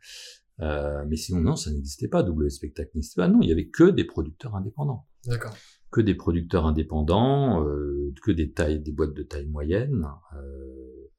Euh, 0.58 1.04
mais 1.06 1.14
sinon, 1.14 1.40
non, 1.40 1.54
ça 1.54 1.70
n'existait 1.70 2.08
pas. 2.08 2.24
W 2.24 2.50
Spectacle 2.50 2.90
n'existait 2.96 3.20
pas. 3.20 3.28
Non, 3.28 3.40
il 3.42 3.48
y 3.48 3.52
avait 3.52 3.68
que 3.68 3.84
des 3.84 4.02
producteurs 4.02 4.56
indépendants. 4.56 5.06
D'accord. 5.26 5.56
Que 5.92 6.00
des 6.00 6.16
producteurs 6.16 6.66
indépendants, 6.66 7.64
euh, 7.64 8.12
que 8.24 8.32
des 8.32 8.50
tailles, 8.50 8.80
des 8.80 8.90
boîtes 8.90 9.14
de 9.14 9.22
taille 9.22 9.46
moyenne. 9.46 10.04
Euh, 10.34 11.12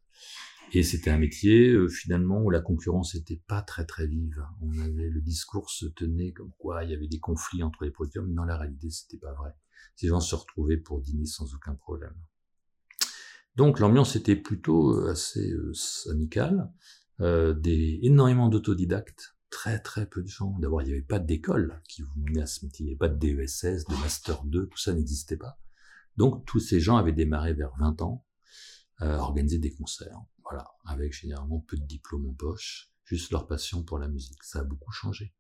et 0.74 0.84
c'était 0.84 1.12
un 1.12 1.20
métier 1.20 1.70
euh, 1.70 1.88
finalement 1.88 2.44
où 2.44 2.50
la 2.50 2.60
concurrence 2.60 3.16
n'était 3.16 3.42
pas 3.48 3.62
très 3.62 3.86
très 3.86 4.08
vive. 4.08 4.44
On 4.60 4.78
avait 4.80 5.08
le 5.08 5.22
discours 5.22 5.70
se 5.70 5.86
tenait 5.86 6.34
comme 6.34 6.52
quoi 6.58 6.84
il 6.84 6.92
y 6.92 6.94
avait 6.94 7.08
des 7.08 7.20
conflits 7.20 7.64
entre 7.64 7.86
les 7.86 7.92
producteurs, 7.92 8.26
mais 8.26 8.34
dans 8.34 8.44
la 8.44 8.58
réalité 8.58 8.90
c'était 8.90 9.20
pas 9.20 9.32
vrai. 9.36 9.52
Ces 9.96 10.08
gens 10.08 10.20
se 10.20 10.36
retrouvaient 10.36 10.76
pour 10.76 11.00
dîner 11.00 11.26
sans 11.26 11.56
aucun 11.56 11.74
problème. 11.74 12.14
Donc 13.58 13.80
l'ambiance 13.80 14.16
était 14.16 14.36
plutôt 14.36 14.92
euh, 14.94 15.10
assez 15.10 15.52
euh, 15.52 15.74
amicale, 16.12 16.72
euh, 17.22 17.56
des, 17.56 18.00
énormément 18.04 18.50
d'autodidactes, 18.50 19.36
très 19.50 19.80
très 19.80 20.06
peu 20.06 20.22
de 20.22 20.28
gens. 20.28 20.56
D'abord, 20.60 20.84
il 20.84 20.86
n'y 20.86 20.92
avait 20.92 21.02
pas 21.02 21.18
d'école 21.18 21.82
qui 21.90 22.04
vous 22.04 22.14
menait 22.18 22.44
à 22.44 22.46
ce 22.46 22.64
métier, 22.64 22.84
il 22.84 22.90
n'y 22.90 22.92
avait 22.92 23.00
pas 23.00 23.10
de 23.10 23.18
DESS, 23.18 23.86
de 23.86 24.00
Master 24.00 24.44
2, 24.44 24.68
tout 24.68 24.78
ça 24.78 24.94
n'existait 24.94 25.38
pas. 25.38 25.60
Donc 26.18 26.46
tous 26.46 26.60
ces 26.60 26.80
gens 26.80 26.98
avaient 26.98 27.14
démarré 27.14 27.56
vers 27.56 27.76
20 27.80 28.04
ans, 28.04 28.24
euh, 29.02 29.18
organiser 29.18 29.58
des 29.58 29.74
concerts, 29.74 30.22
voilà, 30.44 30.70
avec 30.86 31.14
généralement 31.14 31.60
peu 31.60 31.78
de 31.78 31.86
diplômes 31.86 32.28
en 32.28 32.34
poche, 32.34 32.92
juste 33.06 33.32
leur 33.32 33.48
passion 33.48 33.82
pour 33.82 33.98
la 33.98 34.08
musique. 34.08 34.44
Ça 34.44 34.60
a 34.60 34.64
beaucoup 34.64 34.92
changé. 34.92 35.34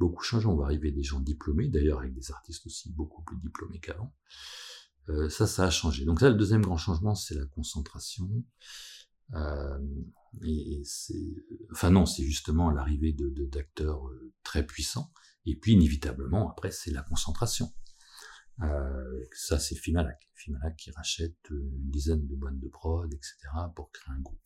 Beaucoup 0.00 0.24
changé, 0.24 0.48
on 0.48 0.56
va 0.56 0.64
arriver 0.64 0.90
des 0.90 1.04
gens 1.04 1.20
diplômés, 1.20 1.68
d'ailleurs 1.68 2.00
avec 2.00 2.12
des 2.12 2.32
artistes 2.32 2.66
aussi 2.66 2.90
beaucoup 2.90 3.22
plus 3.22 3.36
diplômés 3.36 3.78
qu'avant. 3.78 4.12
Euh, 5.08 5.28
ça, 5.28 5.46
ça 5.46 5.64
a 5.64 5.70
changé. 5.70 6.04
Donc 6.04 6.20
ça, 6.20 6.28
le 6.28 6.34
deuxième 6.34 6.62
grand 6.62 6.76
changement, 6.76 7.14
c'est 7.14 7.34
la 7.34 7.46
concentration. 7.46 8.28
Euh, 9.34 9.78
et, 10.42 10.82
c'est, 10.84 11.34
enfin 11.72 11.90
non, 11.90 12.06
c'est 12.06 12.22
justement 12.22 12.70
l'arrivée 12.70 13.12
de, 13.12 13.28
d'acteurs 13.46 14.06
euh, 14.08 14.32
très 14.42 14.66
puissants. 14.66 15.12
Et 15.46 15.56
puis 15.56 15.72
inévitablement, 15.72 16.50
après, 16.50 16.70
c'est 16.70 16.90
la 16.90 17.02
concentration. 17.02 17.72
Euh, 18.62 19.24
ça, 19.32 19.58
c'est 19.58 19.76
Fimalac. 19.76 20.28
Fimalac 20.34 20.76
qui 20.76 20.90
rachète 20.90 21.36
une 21.50 21.90
dizaine 21.90 22.26
de 22.26 22.34
boîtes 22.34 22.58
de 22.58 22.68
prod, 22.68 23.12
etc., 23.12 23.34
pour 23.74 23.90
créer 23.92 24.14
un 24.14 24.20
groupe. 24.20 24.40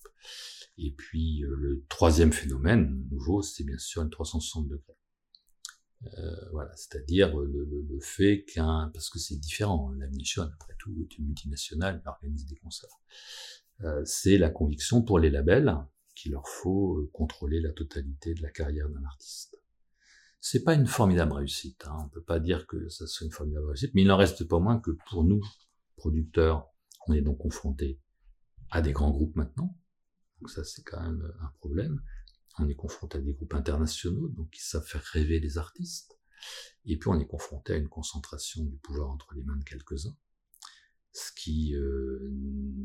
Et 0.76 0.92
puis 0.92 1.42
le 1.46 1.84
troisième 1.88 2.32
phénomène 2.32 3.06
nouveau, 3.10 3.42
c'est 3.42 3.64
bien 3.64 3.78
sûr 3.78 4.02
une 4.02 4.10
360 4.10 4.68
degrés. 4.68 4.99
Euh, 6.06 6.48
voilà, 6.52 6.74
c'est-à-dire 6.76 7.36
le, 7.36 7.64
le, 7.64 8.00
fait 8.00 8.44
qu'un, 8.44 8.90
parce 8.94 9.10
que 9.10 9.18
c'est 9.18 9.36
différent, 9.36 9.92
la 9.98 10.06
mission 10.06 10.42
après 10.42 10.74
tout 10.78 10.94
est 10.98 11.18
une 11.18 11.26
multinationale, 11.26 12.00
elle 12.02 12.08
organise 12.08 12.46
des 12.46 12.56
concerts. 12.56 13.00
Euh, 13.82 14.02
c'est 14.04 14.38
la 14.38 14.48
conviction 14.48 15.02
pour 15.02 15.18
les 15.18 15.30
labels 15.30 15.76
qu'il 16.14 16.32
leur 16.32 16.48
faut 16.48 16.96
euh, 16.96 17.10
contrôler 17.12 17.60
la 17.60 17.72
totalité 17.72 18.34
de 18.34 18.42
la 18.42 18.50
carrière 18.50 18.88
d'un 18.88 19.04
artiste. 19.04 19.58
C'est 20.40 20.64
pas 20.64 20.74
une 20.74 20.86
formidable 20.86 21.32
réussite, 21.32 21.84
hein. 21.86 21.98
on 22.02 22.08
peut 22.08 22.22
pas 22.22 22.40
dire 22.40 22.66
que 22.66 22.88
ça 22.88 23.06
soit 23.06 23.26
une 23.26 23.32
formidable 23.32 23.66
réussite, 23.66 23.92
mais 23.94 24.00
il 24.02 24.08
n'en 24.08 24.16
reste 24.16 24.44
pas 24.44 24.58
moins 24.58 24.80
que 24.80 24.92
pour 25.10 25.22
nous, 25.22 25.42
producteurs, 25.96 26.66
on 27.06 27.12
est 27.12 27.20
donc 27.20 27.38
confrontés 27.38 28.00
à 28.70 28.80
des 28.80 28.92
grands 28.92 29.10
groupes 29.10 29.36
maintenant, 29.36 29.76
donc 30.40 30.48
ça 30.48 30.64
c'est 30.64 30.82
quand 30.82 31.02
même 31.02 31.30
un 31.42 31.50
problème, 31.58 32.00
on 32.58 32.68
est 32.68 32.74
confronté 32.74 33.18
à 33.18 33.20
des 33.20 33.32
groupes 33.32 33.54
internationaux, 33.54 34.28
donc 34.28 34.50
qui 34.50 34.62
savent 34.62 34.86
faire 34.86 35.02
rêver 35.02 35.40
les 35.40 35.58
artistes. 35.58 36.18
Et 36.84 36.98
puis 36.98 37.08
on 37.08 37.18
est 37.18 37.26
confronté 37.26 37.74
à 37.74 37.76
une 37.76 37.88
concentration 37.88 38.64
du 38.64 38.76
pouvoir 38.78 39.10
entre 39.10 39.34
les 39.34 39.42
mains 39.42 39.56
de 39.56 39.64
quelques-uns. 39.64 40.16
Ce 41.12 41.32
qui 41.32 41.74
euh, 41.74 42.32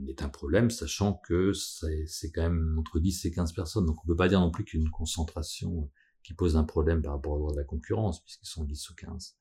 est 0.08 0.24
un 0.24 0.30
problème, 0.30 0.70
sachant 0.70 1.14
que 1.14 1.54
c'est 1.54 2.32
quand 2.32 2.42
même 2.42 2.78
entre 2.80 3.00
10 3.00 3.26
et 3.26 3.32
15 3.32 3.54
personnes. 3.54 3.86
Donc 3.86 4.04
on 4.04 4.08
peut 4.08 4.16
pas 4.16 4.28
dire 4.28 4.40
non 4.40 4.52
plus 4.52 4.66
qu'une 4.66 4.90
concentration 4.90 5.90
qui 6.24 6.34
pose 6.34 6.58
un 6.58 6.64
problème 6.64 7.02
par 7.02 7.14
rapport 7.14 7.34
au 7.34 7.38
droit 7.38 7.52
de 7.52 7.58
la 7.58 7.64
concurrence, 7.64 8.24
puisqu'ils 8.24 8.48
sont 8.48 8.64
10 8.64 8.90
ou 8.90 8.96
15. 8.96 9.38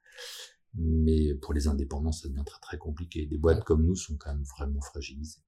Mais 0.74 1.34
pour 1.34 1.54
les 1.54 1.66
indépendants, 1.66 2.12
ça 2.12 2.28
devient 2.28 2.44
très 2.44 2.60
très 2.60 2.78
compliqué. 2.78 3.26
Des 3.26 3.38
boîtes 3.38 3.64
comme 3.64 3.86
nous 3.86 3.96
sont 3.96 4.16
quand 4.18 4.34
même 4.34 4.44
vraiment 4.44 4.80
fragilisées. 4.80 5.42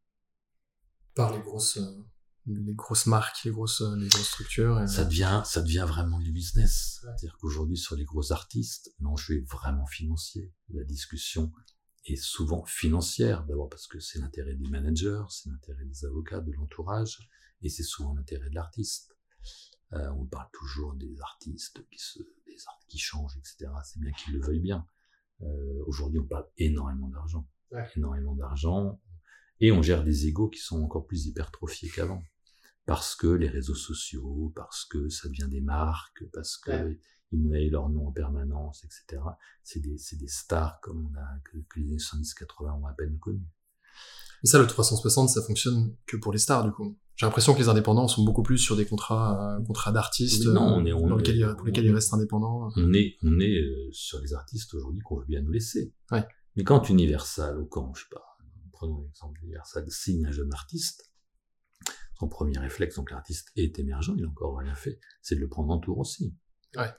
Par 1.14 1.36
les 1.36 1.42
grosses 1.42 1.78
euh, 1.78 2.04
les 2.47 2.74
grosses 2.74 3.07
marques, 3.07 3.44
les 3.44 3.51
grosses, 3.51 3.80
euh, 3.80 3.97
les 3.97 4.09
grosses 4.09 4.28
structures. 4.28 4.88
Ça 4.88 5.05
devient, 5.05 5.42
ça 5.44 5.62
devient 5.62 5.84
vraiment 5.86 6.18
du 6.20 6.32
business. 6.32 7.01
C'est-à-dire 7.01 7.36
qu'aujourd'hui, 7.38 7.76
sur 7.76 7.97
les 7.97 8.05
gros 8.05 8.32
artistes, 8.32 8.94
l'enjeu 9.01 9.36
est 9.36 9.51
vraiment 9.51 9.86
financier. 9.86 10.53
La 10.68 10.84
discussion 10.84 11.53
est 12.05 12.16
souvent 12.16 12.64
financière, 12.64 13.44
d'abord 13.44 13.68
parce 13.68 13.86
que 13.88 13.99
c'est 13.99 14.20
l'intérêt 14.20 14.55
des 14.55 14.68
managers, 14.68 15.24
c'est 15.28 15.49
l'intérêt 15.49 15.84
des 15.84 16.05
avocats, 16.05 16.40
de 16.40 16.53
l'entourage, 16.53 17.28
et 17.62 17.68
c'est 17.68 17.82
souvent 17.82 18.14
l'intérêt 18.14 18.49
de 18.49 18.55
l'artiste. 18.55 19.16
Euh, 19.92 20.09
on 20.12 20.24
parle 20.26 20.49
toujours 20.53 20.94
des 20.94 21.20
artistes 21.20 21.84
qui 21.90 21.99
se, 21.99 22.18
des 22.47 22.57
arts 22.66 22.80
qui 22.88 22.99
changent, 22.99 23.36
etc. 23.38 23.70
C'est 23.84 24.01
bien 24.01 24.12
qu'ils 24.12 24.34
le 24.34 24.40
veuillent 24.40 24.61
bien. 24.61 24.86
Euh, 25.42 25.84
Aujourd'hui, 25.86 26.20
on 26.20 26.26
parle 26.26 26.47
énormément 26.59 27.09
d'argent, 27.09 27.49
énormément 27.97 28.34
d'argent, 28.34 29.01
et 29.61 29.72
on 29.72 29.82
gère 29.82 30.05
des 30.05 30.26
égaux 30.26 30.49
qui 30.49 30.61
sont 30.61 30.82
encore 30.82 31.07
plus 31.07 31.26
hypertrophiés 31.26 31.90
qu'avant, 31.90 32.22
parce 32.87 33.16
que 33.16 33.26
les 33.26 33.49
réseaux 33.49 33.74
sociaux, 33.74 34.53
parce 34.55 34.84
que 34.84 35.09
ça 35.09 35.28
devient 35.28 35.49
des 35.49 35.61
marques, 35.61 36.24
parce 36.32 36.57
que 36.57 36.97
ils 37.32 37.43
monnaient 37.43 37.68
leur 37.68 37.89
nom 37.89 38.09
en 38.09 38.12
permanence, 38.12 38.84
etc. 38.84 39.22
C'est 39.64 39.80
des, 39.80 39.97
des 40.12 40.28
stars 40.28 40.80
comme 40.80 41.11
on 41.11 41.18
a 41.18 41.26
que, 41.45 41.59
que 41.68 41.80
les 41.80 41.89
années 41.89 41.97
70-80 41.97 42.80
ont 42.80 42.87
à 42.87 42.93
peine 42.93 43.18
connues. 43.18 43.51
Mais 44.43 44.51
ça, 44.51 44.59
le 44.59 44.66
360, 44.66 45.28
ça 45.30 45.43
fonctionne 45.43 45.97
que 46.07 46.16
pour 46.16 46.32
les 46.32 46.39
stars, 46.39 46.64
du 46.64 46.70
coup. 46.70 46.97
J'ai 47.16 47.24
l'impression 47.24 47.55
que 47.55 47.59
les 47.59 47.68
indépendants 47.68 48.09
sont 48.09 48.24
beaucoup 48.24 48.43
plus 48.43 48.59
sur 48.59 48.76
des 48.76 48.84
contrats, 48.84 49.57
euh, 49.57 49.64
contrats 49.64 49.91
d'artistes, 49.91 50.47
non, 50.47 50.61
on 50.61 50.84
est, 50.84 50.93
on 50.93 51.07
dans 51.09 51.16
lesquels, 51.16 51.55
pour 51.57 51.66
lesquels 51.66 51.87
ils 51.87 51.95
restent 51.95 52.12
indépendants. 52.12 52.68
On 52.76 52.93
est, 52.93 53.16
on 53.22 53.41
est 53.41 53.59
euh, 53.59 53.89
sur 53.91 54.20
les 54.20 54.34
artistes 54.34 54.74
aujourd'hui 54.74 55.01
qu'on 55.01 55.16
veut 55.16 55.24
bien 55.26 55.41
nous 55.41 55.51
laisser. 55.51 55.95
Ouais. 56.12 56.26
Mais 56.57 56.64
quand 56.64 56.89
Universal, 56.91 57.59
ou 57.59 57.64
quand, 57.64 57.95
je 57.95 58.03
sais 58.03 58.09
pas, 58.11 58.37
prenons 58.72 59.01
l'exemple 59.01 59.41
Universal, 59.43 59.87
signe 59.89 60.26
un 60.26 60.30
jeune 60.30 60.53
artiste, 60.53 61.11
son 62.18 62.28
premier 62.28 62.58
réflexe, 62.58 62.96
donc 62.96 63.10
l'artiste 63.10 63.50
est 63.56 63.78
émergent, 63.78 64.14
il 64.16 64.22
n'a 64.22 64.28
encore 64.28 64.58
rien 64.58 64.74
fait, 64.74 65.00
c'est 65.22 65.36
de 65.36 65.40
le 65.40 65.48
prendre 65.48 65.70
en 65.70 65.78
tour 65.78 65.98
aussi. 65.98 66.34
Ouais. 66.76 66.90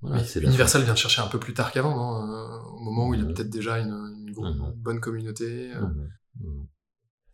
Voilà, 0.00 0.22
Universal 0.36 0.82
vient 0.82 0.94
chercher 0.94 1.22
un 1.22 1.26
peu 1.26 1.40
plus 1.40 1.54
tard 1.54 1.72
qu'avant, 1.72 1.96
non 1.96 2.30
euh, 2.30 2.58
Au 2.58 2.80
moment 2.80 3.08
où 3.08 3.14
il 3.14 3.22
a 3.22 3.24
peut-être 3.24 3.48
déjà 3.48 3.78
une, 3.78 3.94
une, 4.28 4.74
bonne 4.76 5.00
communauté. 5.00 5.72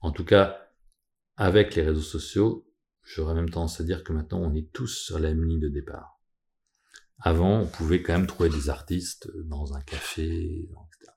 En 0.01 0.13
tout 0.13 0.25
cas, 0.25 0.69
avec 1.37 1.75
les 1.75 1.83
réseaux 1.83 2.01
sociaux, 2.01 2.69
j'aurais 3.03 3.35
même 3.35 3.51
tendance 3.51 3.81
à 3.81 3.85
dire 3.85 4.05
que 4.05 4.13
maintenant 4.13 4.41
on 4.41 4.55
est 4.55 4.71
tous 4.73 4.89
sur 4.89 5.19
la 5.19 5.29
même 5.29 5.45
ligne 5.45 5.61
de 5.61 5.69
départ. 5.69 6.21
Avant, 7.19 7.61
on 7.61 7.67
pouvait 7.67 8.03
quand 8.03 8.13
même 8.13 8.27
trouver 8.27 8.49
des 8.49 8.69
artistes 8.69 9.31
dans 9.45 9.75
un 9.75 9.81
café, 9.81 10.65
etc. 10.65 11.13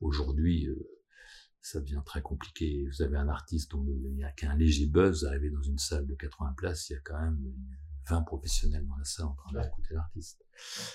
Aujourd'hui, 0.00 0.68
euh, 0.68 0.97
ça 1.72 1.80
devient 1.80 2.02
très 2.04 2.22
compliqué. 2.22 2.86
Vous 2.86 3.02
avez 3.02 3.16
un 3.16 3.28
artiste 3.28 3.70
dont 3.70 3.84
il 3.86 4.14
n'y 4.14 4.24
a 4.24 4.32
qu'un 4.32 4.56
léger 4.56 4.86
buzz 4.86 5.24
arrivé 5.24 5.50
dans 5.50 5.62
une 5.62 5.78
salle 5.78 6.06
de 6.06 6.14
80 6.14 6.54
places, 6.56 6.88
il 6.90 6.94
y 6.94 6.96
a 6.96 7.00
quand 7.00 7.20
même 7.20 7.52
20 8.08 8.22
professionnels 8.22 8.86
dans 8.86 8.96
la 8.96 9.04
salle 9.04 9.26
en 9.26 9.34
train 9.34 9.62
d'écouter 9.62 9.94
l'artiste. 9.94 10.44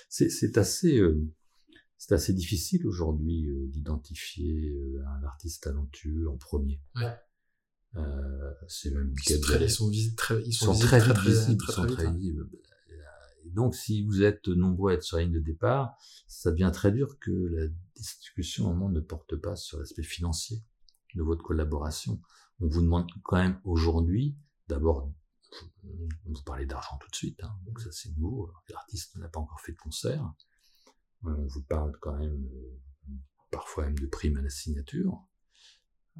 C'est 0.08 0.58
assez, 0.58 0.98
euh, 0.98 1.20
c'est 1.96 2.12
assez 2.12 2.32
difficile 2.32 2.86
aujourd'hui 2.86 3.48
euh, 3.48 3.66
d'identifier 3.68 4.74
un 5.06 5.24
artiste 5.24 5.62
talentueux 5.62 6.28
en 6.28 6.36
premier. 6.36 6.80
Ouais. 6.96 7.16
Euh, 7.96 8.52
c'est 8.66 8.90
même 8.90 9.14
ils, 9.28 9.40
très, 9.40 9.64
ils 9.64 9.70
sont, 9.70 9.90
très, 10.16 10.42
ils 10.42 10.52
sont, 10.52 10.76
très, 10.76 10.98
très, 10.98 11.14
très, 11.14 11.30
visibles, 11.30 11.64
très, 11.64 11.86
très, 11.86 11.94
très, 11.94 12.12
visibles. 12.12 12.48
Donc, 13.52 13.74
si 13.74 14.02
vous 14.04 14.22
êtes 14.22 14.48
nombreux 14.48 14.92
à 14.92 14.94
être 14.94 15.02
sur 15.02 15.16
la 15.16 15.24
ligne 15.24 15.32
de 15.32 15.40
départ, 15.40 15.96
ça 16.26 16.50
devient 16.50 16.70
très 16.72 16.92
dur 16.92 17.18
que 17.18 17.30
la 17.30 17.66
discussion 17.94 18.66
au 18.66 18.72
moment 18.72 18.88
ne 18.88 19.00
porte 19.00 19.36
pas 19.36 19.56
sur 19.56 19.78
l'aspect 19.78 20.02
financier 20.02 20.62
de 21.14 21.22
votre 21.22 21.42
collaboration. 21.42 22.20
On 22.60 22.68
vous 22.68 22.82
demande 22.82 23.10
quand 23.22 23.36
même 23.36 23.60
aujourd'hui, 23.64 24.36
d'abord, 24.68 25.10
on 25.84 26.32
vous 26.32 26.42
parlait 26.42 26.66
d'argent 26.66 26.98
tout 26.98 27.10
de 27.10 27.14
suite, 27.14 27.42
hein, 27.44 27.56
donc 27.64 27.80
ça 27.80 27.90
c'est 27.92 28.16
nouveau. 28.16 28.50
L'artiste 28.68 29.16
n'a 29.16 29.28
pas 29.28 29.40
encore 29.40 29.60
fait 29.60 29.72
de 29.72 29.78
concert. 29.78 30.32
On 31.22 31.46
vous 31.46 31.62
parle 31.62 31.96
quand 32.00 32.16
même 32.16 32.48
parfois 33.50 33.84
même 33.84 33.98
de 33.98 34.06
primes 34.06 34.36
à 34.36 34.42
la 34.42 34.50
signature. 34.50 35.22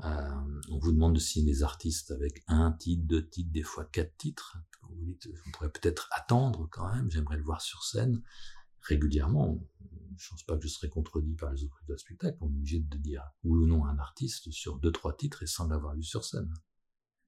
Euh, 0.02 0.60
on 0.70 0.78
vous 0.78 0.92
demande 0.92 1.14
de 1.14 1.20
signer 1.20 1.52
des 1.52 1.62
artistes 1.62 2.10
avec 2.10 2.42
un 2.48 2.72
titre, 2.72 3.04
deux 3.06 3.28
titres, 3.28 3.52
des 3.52 3.62
fois 3.62 3.84
quatre 3.84 4.16
titres. 4.16 4.58
Vous 4.82 5.04
dites, 5.04 5.28
on 5.46 5.50
pourrait 5.52 5.70
peut-être 5.70 6.08
attendre 6.12 6.68
quand 6.70 6.92
même, 6.92 7.10
j'aimerais 7.10 7.36
le 7.36 7.44
voir 7.44 7.60
sur 7.60 7.84
scène 7.84 8.22
régulièrement. 8.82 9.60
Je 10.16 10.28
pense 10.30 10.42
pas 10.44 10.56
que 10.56 10.62
je 10.62 10.68
serais 10.68 10.88
contredit 10.88 11.34
par 11.34 11.52
les 11.52 11.64
autres 11.64 11.80
de 11.88 11.96
spectacle. 11.96 12.36
On 12.40 12.46
est 12.46 12.56
obligé 12.56 12.80
de 12.80 12.98
dire 12.98 13.22
oui 13.42 13.64
ou 13.64 13.66
non 13.66 13.84
à 13.84 13.90
un 13.90 13.98
artiste 13.98 14.50
sur 14.50 14.78
deux, 14.78 14.92
trois 14.92 15.16
titres 15.16 15.42
et 15.42 15.46
sans 15.46 15.68
l'avoir 15.68 15.94
vu 15.94 16.02
sur 16.02 16.24
scène. 16.24 16.52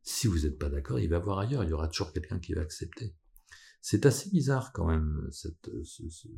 Si 0.02 0.28
vous 0.28 0.40
n'êtes 0.40 0.58
pas 0.58 0.68
d'accord, 0.68 1.00
il 1.00 1.08
va 1.08 1.18
voir 1.18 1.38
ailleurs. 1.38 1.64
Il 1.64 1.70
y 1.70 1.72
aura 1.72 1.88
toujours 1.88 2.12
quelqu'un 2.12 2.38
qui 2.38 2.52
va 2.52 2.60
accepter. 2.60 3.16
C'est 3.80 4.06
assez 4.06 4.30
bizarre 4.30 4.72
quand 4.72 4.86
même, 4.86 5.28
cette, 5.32 5.70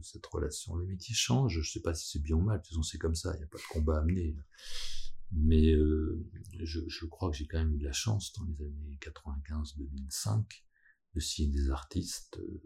cette 0.02 0.26
relation. 0.26 0.74
Le 0.76 0.86
métier 0.86 1.14
change. 1.14 1.60
Je 1.60 1.70
sais 1.70 1.80
pas 1.80 1.94
si 1.94 2.08
c'est 2.08 2.22
bien 2.22 2.36
ou 2.36 2.42
mal. 2.42 2.58
De 2.58 2.62
toute 2.62 2.70
façon, 2.70 2.82
c'est 2.82 2.98
comme 2.98 3.14
ça. 3.14 3.34
Il 3.34 3.38
n'y 3.38 3.44
a 3.44 3.48
pas 3.48 3.58
de 3.58 3.62
combat 3.70 3.98
à 3.98 4.02
mener. 4.02 4.36
Mais 5.32 5.72
euh, 5.72 6.24
je, 6.60 6.80
je, 6.88 7.06
crois 7.06 7.30
que 7.30 7.36
j'ai 7.36 7.46
quand 7.46 7.58
même 7.58 7.74
eu 7.74 7.78
de 7.78 7.84
la 7.84 7.92
chance 7.92 8.32
dans 8.32 8.44
les 8.44 8.64
années 8.64 8.98
95-2005 9.00 10.44
de 11.14 11.20
signer 11.20 11.60
des 11.60 11.70
artistes 11.70 12.38
euh, 12.38 12.62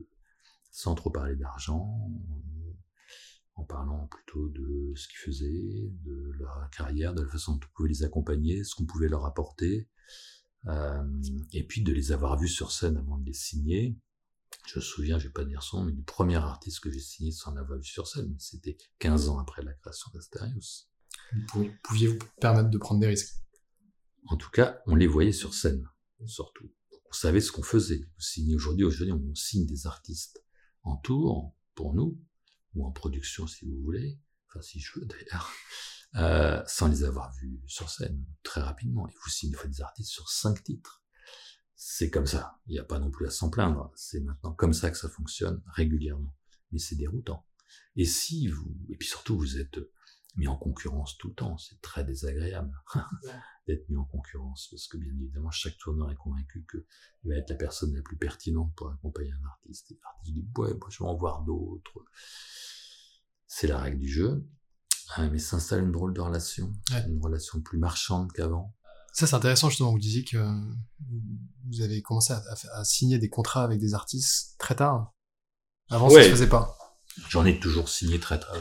sans 0.70 0.94
trop 0.94 1.10
parler 1.10 1.36
d'argent, 1.36 2.10
euh, 2.30 2.72
en 3.54 3.64
parlant 3.64 4.06
plutôt 4.06 4.48
de 4.48 4.92
ce 4.96 5.06
qu'ils 5.08 5.18
faisaient, 5.18 5.90
de 6.04 6.32
leur 6.38 6.68
carrière, 6.70 7.14
de 7.14 7.22
la 7.22 7.28
façon 7.28 7.54
dont 7.54 7.66
on 7.66 7.74
pouvait 7.74 7.90
les 7.90 8.02
accompagner, 8.02 8.64
ce 8.64 8.74
qu'on 8.74 8.86
pouvait 8.86 9.08
leur 9.08 9.26
apporter, 9.26 9.88
euh, 10.66 11.22
et 11.52 11.66
puis 11.66 11.82
de 11.82 11.92
les 11.92 12.12
avoir 12.12 12.38
vus 12.38 12.48
sur 12.48 12.72
scène 12.72 12.96
avant 12.96 13.18
de 13.18 13.26
les 13.26 13.34
signer. 13.34 13.96
Je 14.66 14.78
me 14.78 14.82
souviens, 14.82 15.18
je 15.18 15.26
vais 15.26 15.32
pas 15.32 15.44
dire 15.44 15.62
son, 15.62 15.84
mais 15.84 15.92
du 15.92 16.02
premier 16.02 16.36
artiste 16.36 16.80
que 16.80 16.90
j'ai 16.90 17.00
signé 17.00 17.32
sans 17.32 17.52
l'avoir 17.52 17.78
vu 17.78 17.84
sur 17.84 18.06
scène, 18.06 18.34
c'était 18.38 18.78
15 18.98 19.28
ans 19.28 19.38
après 19.38 19.62
la 19.62 19.74
création 19.74 20.10
d'Asterios 20.14 20.88
pouviez-vous 21.82 22.18
permettre 22.40 22.70
de 22.70 22.78
prendre 22.78 23.00
des 23.00 23.06
risques 23.06 23.36
En 24.26 24.36
tout 24.36 24.50
cas, 24.50 24.80
on 24.86 24.94
les 24.94 25.06
voyait 25.06 25.32
sur 25.32 25.54
scène, 25.54 25.88
surtout. 26.26 26.70
On 27.08 27.12
savait 27.12 27.40
ce 27.40 27.52
qu'on 27.52 27.62
faisait. 27.62 27.98
Vous 27.98 28.54
aujourd'hui, 28.54 28.84
aujourd'hui, 28.84 29.12
on 29.12 29.34
signe 29.34 29.66
des 29.66 29.86
artistes 29.86 30.42
en 30.82 30.96
tour 30.96 31.54
pour 31.74 31.94
nous, 31.94 32.18
ou 32.74 32.86
en 32.86 32.90
production 32.90 33.46
si 33.46 33.66
vous 33.66 33.78
voulez, 33.82 34.18
enfin 34.48 34.62
si 34.62 34.80
je 34.80 34.98
veux 34.98 35.06
d'ailleurs, 35.06 35.50
euh, 36.16 36.62
sans 36.66 36.88
les 36.88 37.04
avoir 37.04 37.32
vus 37.34 37.62
sur 37.66 37.90
scène 37.90 38.24
très 38.42 38.60
rapidement. 38.60 39.08
Et 39.08 39.12
vous 39.12 39.30
signez 39.30 39.56
des 39.66 39.80
artistes 39.80 40.10
sur 40.10 40.28
cinq 40.28 40.62
titres. 40.62 41.02
C'est 41.74 42.10
comme 42.10 42.26
ça. 42.26 42.60
Il 42.66 42.72
n'y 42.72 42.78
a 42.78 42.84
pas 42.84 42.98
non 42.98 43.10
plus 43.10 43.26
à 43.26 43.30
s'en 43.30 43.50
plaindre. 43.50 43.90
C'est 43.96 44.20
maintenant 44.20 44.52
comme 44.52 44.72
ça 44.72 44.90
que 44.90 44.96
ça 44.96 45.08
fonctionne 45.08 45.62
régulièrement. 45.66 46.34
Mais 46.70 46.78
c'est 46.78 46.96
déroutant. 46.96 47.46
Et 47.96 48.04
si 48.04 48.48
vous, 48.48 48.76
et 48.88 48.96
puis 48.96 49.08
surtout 49.08 49.36
vous 49.36 49.58
êtes 49.58 49.78
mis 50.36 50.48
en 50.48 50.56
concurrence 50.56 51.16
tout 51.18 51.28
le 51.28 51.34
temps. 51.34 51.58
C'est 51.58 51.80
très 51.80 52.04
désagréable 52.04 52.72
d'être 53.66 53.88
mis 53.88 53.96
en 53.96 54.04
concurrence 54.04 54.68
parce 54.70 54.86
que 54.86 54.96
bien 54.96 55.12
évidemment 55.12 55.50
chaque 55.50 55.76
tourneur 55.78 56.10
est 56.10 56.16
convaincu 56.16 56.64
que 56.66 56.84
il 57.24 57.30
va 57.30 57.36
être 57.36 57.50
la 57.50 57.56
personne 57.56 57.94
la 57.94 58.02
plus 58.02 58.16
pertinente 58.16 58.72
pour 58.74 58.90
accompagner 58.90 59.32
un 59.32 59.46
artiste. 59.46 59.92
Et 59.92 59.98
l'artiste 60.02 60.34
dit 60.34 60.46
ouais, 60.56 60.74
moi 60.74 60.88
je 60.90 60.98
vais 60.98 61.08
en 61.08 61.16
voir 61.16 61.42
d'autres. 61.42 62.04
C'est 63.46 63.66
la 63.66 63.78
règle 63.78 63.98
du 63.98 64.08
jeu. 64.08 64.46
Ah, 65.14 65.28
mais 65.28 65.38
s'installe 65.38 65.84
une 65.84 65.92
drôle 65.92 66.14
de 66.14 66.20
relation, 66.20 66.72
une 67.06 67.22
relation 67.22 67.60
plus 67.60 67.78
marchande 67.78 68.32
qu'avant. 68.32 68.74
Ça 69.12 69.26
c'est 69.26 69.36
intéressant 69.36 69.68
justement. 69.68 69.92
Vous 69.92 69.98
disiez 69.98 70.24
que 70.24 70.38
vous 71.68 71.82
avez 71.82 72.00
commencé 72.00 72.32
à, 72.32 72.42
à, 72.72 72.84
signer 72.84 73.18
des 73.18 73.28
contrats 73.28 73.62
avec 73.62 73.78
des 73.78 73.92
artistes 73.92 74.56
très 74.58 74.74
tard. 74.74 75.12
Avant 75.90 76.08
ça 76.08 76.22
se 76.22 76.30
faisait 76.30 76.48
pas. 76.48 76.78
J'en 77.28 77.44
ai 77.44 77.58
toujours 77.58 77.88
signé 77.88 78.18
très, 78.18 78.38
très 78.38 78.58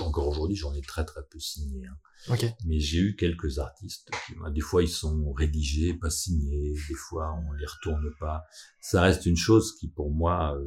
encore 0.00 0.28
aujourd'hui, 0.28 0.56
j'en 0.56 0.74
ai 0.74 0.80
très 0.80 1.04
très 1.04 1.22
peu 1.30 1.38
signé. 1.38 1.86
Hein. 1.86 2.36
Mais 2.64 2.80
j'ai 2.80 2.98
eu 2.98 3.16
quelques 3.16 3.58
artistes 3.58 4.10
qui, 4.26 4.34
des 4.52 4.60
fois 4.60 4.82
ils 4.82 4.88
sont 4.88 5.32
rédigés, 5.32 5.94
pas 5.94 6.10
signés, 6.10 6.74
des 6.88 6.94
fois 6.94 7.38
on 7.48 7.52
les 7.52 7.66
retourne 7.66 8.10
pas. 8.18 8.44
Ça 8.80 9.02
reste 9.02 9.26
une 9.26 9.36
chose 9.36 9.74
qui 9.78 9.88
pour 9.88 10.10
moi 10.10 10.56
euh, 10.56 10.66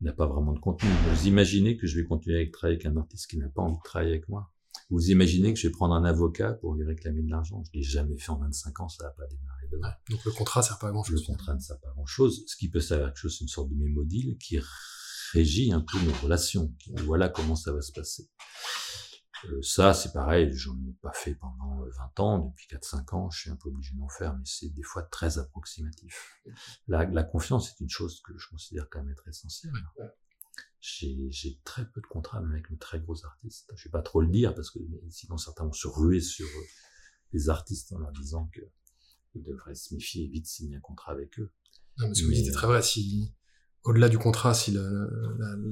n'a 0.00 0.12
pas 0.12 0.26
vraiment 0.26 0.52
de 0.52 0.60
contenu. 0.60 0.90
Vous 1.10 1.26
imaginez 1.26 1.76
que 1.76 1.86
je 1.86 1.98
vais 1.98 2.06
continuer 2.06 2.42
à 2.42 2.50
travailler 2.52 2.76
avec 2.76 2.86
un 2.86 2.96
artiste 2.96 3.28
qui 3.28 3.38
n'a 3.38 3.48
pas 3.48 3.62
envie 3.62 3.78
de 3.78 3.82
travailler 3.82 4.12
avec 4.12 4.28
moi? 4.28 4.50
Vous 4.90 5.10
imaginez 5.10 5.54
que 5.54 5.58
je 5.58 5.68
vais 5.68 5.72
prendre 5.72 5.94
un 5.94 6.04
avocat 6.04 6.52
pour 6.52 6.74
lui 6.74 6.84
réclamer 6.84 7.22
de 7.22 7.30
l'argent? 7.30 7.62
Je 7.66 7.78
l'ai 7.78 7.82
jamais 7.82 8.16
fait 8.16 8.30
en 8.30 8.38
25 8.38 8.80
ans, 8.80 8.88
ça 8.88 9.04
n'a 9.04 9.10
pas 9.10 9.26
démarré 9.26 9.66
demain. 9.72 9.92
donc 10.10 10.24
le 10.24 10.32
contrat 10.32 10.62
sert 10.62 10.78
pas 10.78 10.88
à 10.88 10.90
grand 10.92 11.02
chose. 11.02 11.20
Le 11.20 11.26
contrat 11.26 11.54
ne 11.54 11.60
sert 11.60 11.78
pas 11.80 11.88
à 11.88 11.92
grand 11.92 12.06
chose. 12.06 12.44
Ce 12.46 12.56
qui 12.56 12.68
peut 12.68 12.80
servir 12.80 13.06
à 13.06 13.08
quelque 13.08 13.18
chose, 13.18 13.36
c'est 13.38 13.44
une 13.44 13.48
sorte 13.48 13.70
de 13.70 13.74
mémodile 13.74 14.36
qui 14.38 14.58
régit 15.34 15.72
un 15.72 15.80
peu 15.80 16.00
nos 16.00 16.12
relations. 16.22 16.72
Voilà 17.04 17.28
comment 17.28 17.56
ça 17.56 17.72
va 17.72 17.82
se 17.82 17.92
passer. 17.92 18.28
Euh, 19.46 19.60
ça, 19.62 19.92
c'est 19.92 20.12
pareil, 20.12 20.50
j'en 20.54 20.76
ai 20.88 20.92
pas 21.02 21.12
fait 21.12 21.34
pendant 21.34 21.84
20 21.84 22.20
ans, 22.20 22.38
depuis 22.38 22.66
4-5 22.68 23.14
ans, 23.14 23.30
je 23.30 23.40
suis 23.40 23.50
un 23.50 23.56
peu 23.56 23.68
obligé 23.68 23.94
d'en 23.94 24.08
faire, 24.08 24.34
mais 24.34 24.44
c'est 24.44 24.70
des 24.70 24.82
fois 24.82 25.02
très 25.02 25.38
approximatif. 25.38 26.40
La, 26.88 27.04
la 27.04 27.24
confiance 27.24 27.70
est 27.70 27.80
une 27.80 27.90
chose 27.90 28.22
que 28.22 28.32
je 28.38 28.48
considère 28.48 28.88
quand 28.90 29.00
même 29.02 29.12
être 29.12 29.28
essentielle. 29.28 29.72
J'ai 30.80 31.60
très 31.64 31.90
peu 31.90 32.00
de 32.00 32.06
contrats 32.06 32.40
même 32.40 32.52
avec 32.52 32.70
mes 32.70 32.78
très 32.78 33.00
gros 33.00 33.24
artistes. 33.24 33.70
Je 33.74 33.88
vais 33.88 33.92
pas 33.92 34.02
trop 34.02 34.20
le 34.20 34.28
dire 34.28 34.54
parce 34.54 34.70
que 34.70 34.78
sinon 35.10 35.38
certains 35.38 35.64
vont 35.64 35.72
se 35.72 35.88
ruer 35.88 36.20
sur 36.20 36.46
euh, 36.46 36.64
les 37.32 37.48
artistes 37.48 37.92
en 37.92 37.98
leur 37.98 38.12
disant 38.12 38.48
que 38.52 38.60
ils 39.34 39.42
devraient 39.42 39.74
se 39.74 39.94
méfier 39.94 40.24
et 40.24 40.28
vite 40.28 40.46
signer 40.46 40.76
un 40.76 40.80
contrat 40.80 41.12
avec 41.12 41.38
eux. 41.38 41.52
Non, 41.98 42.08
mais 42.08 42.14
ce 42.14 42.20
que 42.20 42.26
vous 42.26 42.32
dites 42.32 42.48
est 42.48 42.52
très 42.52 42.66
vrai. 42.66 42.82
Si, 42.82 43.34
au-delà 43.84 44.08
du 44.08 44.18
contrat, 44.18 44.54
si 44.54 44.72
la, 44.72 44.82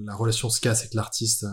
la, 0.04 0.14
relation 0.14 0.50
se 0.50 0.60
casse 0.60 0.84
et 0.84 0.90
que 0.90 0.96
l'artiste 0.96 1.46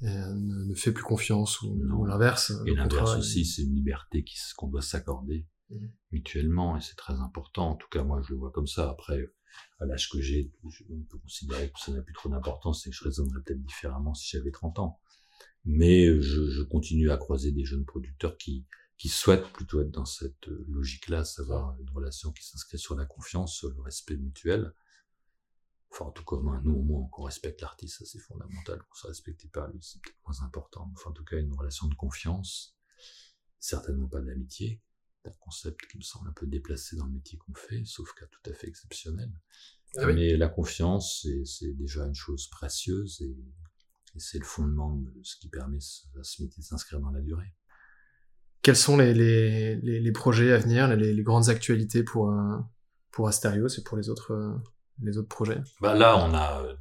ne, 0.00 0.74
fait 0.74 0.92
plus 0.92 1.04
confiance 1.04 1.60
ou, 1.62 2.04
l'inverse. 2.04 2.52
Et 2.66 2.74
l'inverse 2.74 3.16
aussi, 3.16 3.44
c'est 3.44 3.62
une 3.62 3.74
liberté 3.74 4.24
qu'on 4.56 4.68
doit 4.68 4.82
s'accorder 4.82 5.46
mmh. 5.70 5.86
mutuellement 6.12 6.76
et 6.76 6.80
c'est 6.80 6.96
très 6.96 7.14
important. 7.14 7.70
En 7.70 7.76
tout 7.76 7.88
cas, 7.88 8.04
moi, 8.04 8.22
je 8.22 8.32
le 8.32 8.38
vois 8.38 8.50
comme 8.50 8.66
ça. 8.66 8.90
Après, 8.90 9.28
à 9.80 9.86
l'âge 9.86 10.08
que 10.08 10.20
j'ai, 10.20 10.52
on 10.64 11.02
peut 11.10 11.18
considérer 11.18 11.68
que 11.70 11.80
ça 11.80 11.92
n'a 11.92 12.02
plus 12.02 12.14
trop 12.14 12.28
d'importance 12.28 12.86
et 12.86 12.90
que 12.90 12.96
je 12.96 13.04
raisonnerais 13.04 13.40
peut-être 13.44 13.62
différemment 13.62 14.14
si 14.14 14.36
j'avais 14.36 14.50
30 14.50 14.78
ans. 14.78 15.00
Mais 15.64 16.06
je, 16.20 16.50
je, 16.50 16.62
continue 16.62 17.10
à 17.10 17.16
croiser 17.16 17.52
des 17.52 17.64
jeunes 17.64 17.84
producteurs 17.84 18.36
qui, 18.36 18.66
qui 18.96 19.08
souhaitent 19.08 19.52
plutôt 19.52 19.80
être 19.80 19.90
dans 19.90 20.04
cette 20.04 20.46
logique-là, 20.68 21.24
savoir 21.24 21.76
une 21.80 21.90
relation 21.90 22.32
qui 22.32 22.44
s'inscrit 22.44 22.78
sur 22.78 22.96
la 22.96 23.04
confiance, 23.04 23.64
le 23.64 23.80
respect 23.82 24.16
mutuel. 24.16 24.72
Enfin, 25.92 26.06
en 26.06 26.10
tout 26.10 26.24
cas, 26.24 26.36
nous, 26.64 26.74
au 26.74 26.82
moins, 26.82 27.06
qu'on 27.08 27.24
respecte 27.24 27.60
l'artiste, 27.60 27.98
ça 27.98 28.06
c'est 28.06 28.18
fondamental. 28.18 28.82
Qu'on 28.82 28.94
se 28.94 29.06
respecte 29.08 29.46
pas 29.50 29.68
lui, 29.68 29.78
c'est 29.82 30.00
peut-être 30.00 30.16
moins 30.26 30.42
important. 30.46 30.90
Enfin, 30.94 31.10
en 31.10 31.12
tout 31.12 31.24
cas, 31.24 31.36
une 31.36 31.52
relation 31.52 31.86
de 31.86 31.94
confiance, 31.94 32.74
certainement 33.58 34.08
pas 34.08 34.22
d'amitié, 34.22 34.80
un 35.26 35.30
concept 35.38 35.86
qui 35.90 35.98
me 35.98 36.02
semble 36.02 36.28
un 36.28 36.32
peu 36.32 36.46
déplacé 36.46 36.96
dans 36.96 37.04
le 37.04 37.12
métier 37.12 37.38
qu'on 37.38 37.54
fait, 37.54 37.84
sauf 37.84 38.12
cas 38.14 38.26
tout 38.26 38.50
à 38.50 38.54
fait 38.54 38.68
exceptionnel. 38.68 39.30
Ah 39.96 40.06
Mais 40.06 40.36
la 40.36 40.48
confiance, 40.48 41.26
c'est 41.44 41.76
déjà 41.76 42.06
une 42.06 42.14
chose 42.14 42.48
précieuse 42.48 43.20
et, 43.20 43.36
c'est 44.18 44.38
le 44.38 44.44
fondement 44.44 44.96
de 44.96 45.10
ce 45.22 45.36
qui 45.36 45.48
permet 45.48 45.78
à 45.78 46.22
ce 46.22 46.42
métier 46.42 46.60
de 46.60 46.66
s'inscrire 46.66 47.00
dans 47.00 47.10
la 47.10 47.22
durée. 47.22 47.54
Quels 48.60 48.76
sont 48.76 48.98
les, 48.98 49.14
les, 49.14 49.76
les, 49.76 50.12
projets 50.12 50.52
à 50.52 50.58
venir, 50.58 50.94
les, 50.94 51.22
grandes 51.22 51.48
actualités 51.48 52.02
pour, 52.02 52.30
pour 53.10 53.26
Asterios 53.26 53.68
et 53.68 53.82
pour 53.82 53.96
les 53.96 54.10
autres, 54.10 54.32
euh, 54.32 54.54
les 55.00 55.18
autres 55.18 55.28
projets? 55.28 55.62
Bah 55.80 55.94
Là, 55.94 56.16
on 56.16 56.34
a 56.34 56.76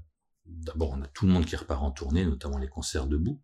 d'abord 0.46 0.92
on 0.92 1.02
a 1.02 1.08
tout 1.08 1.26
le 1.26 1.32
monde 1.32 1.46
qui 1.46 1.56
repart 1.56 1.82
en 1.82 1.92
tournée, 1.92 2.26
notamment 2.26 2.58
les 2.58 2.68
concerts 2.68 3.08
debout. 3.08 3.42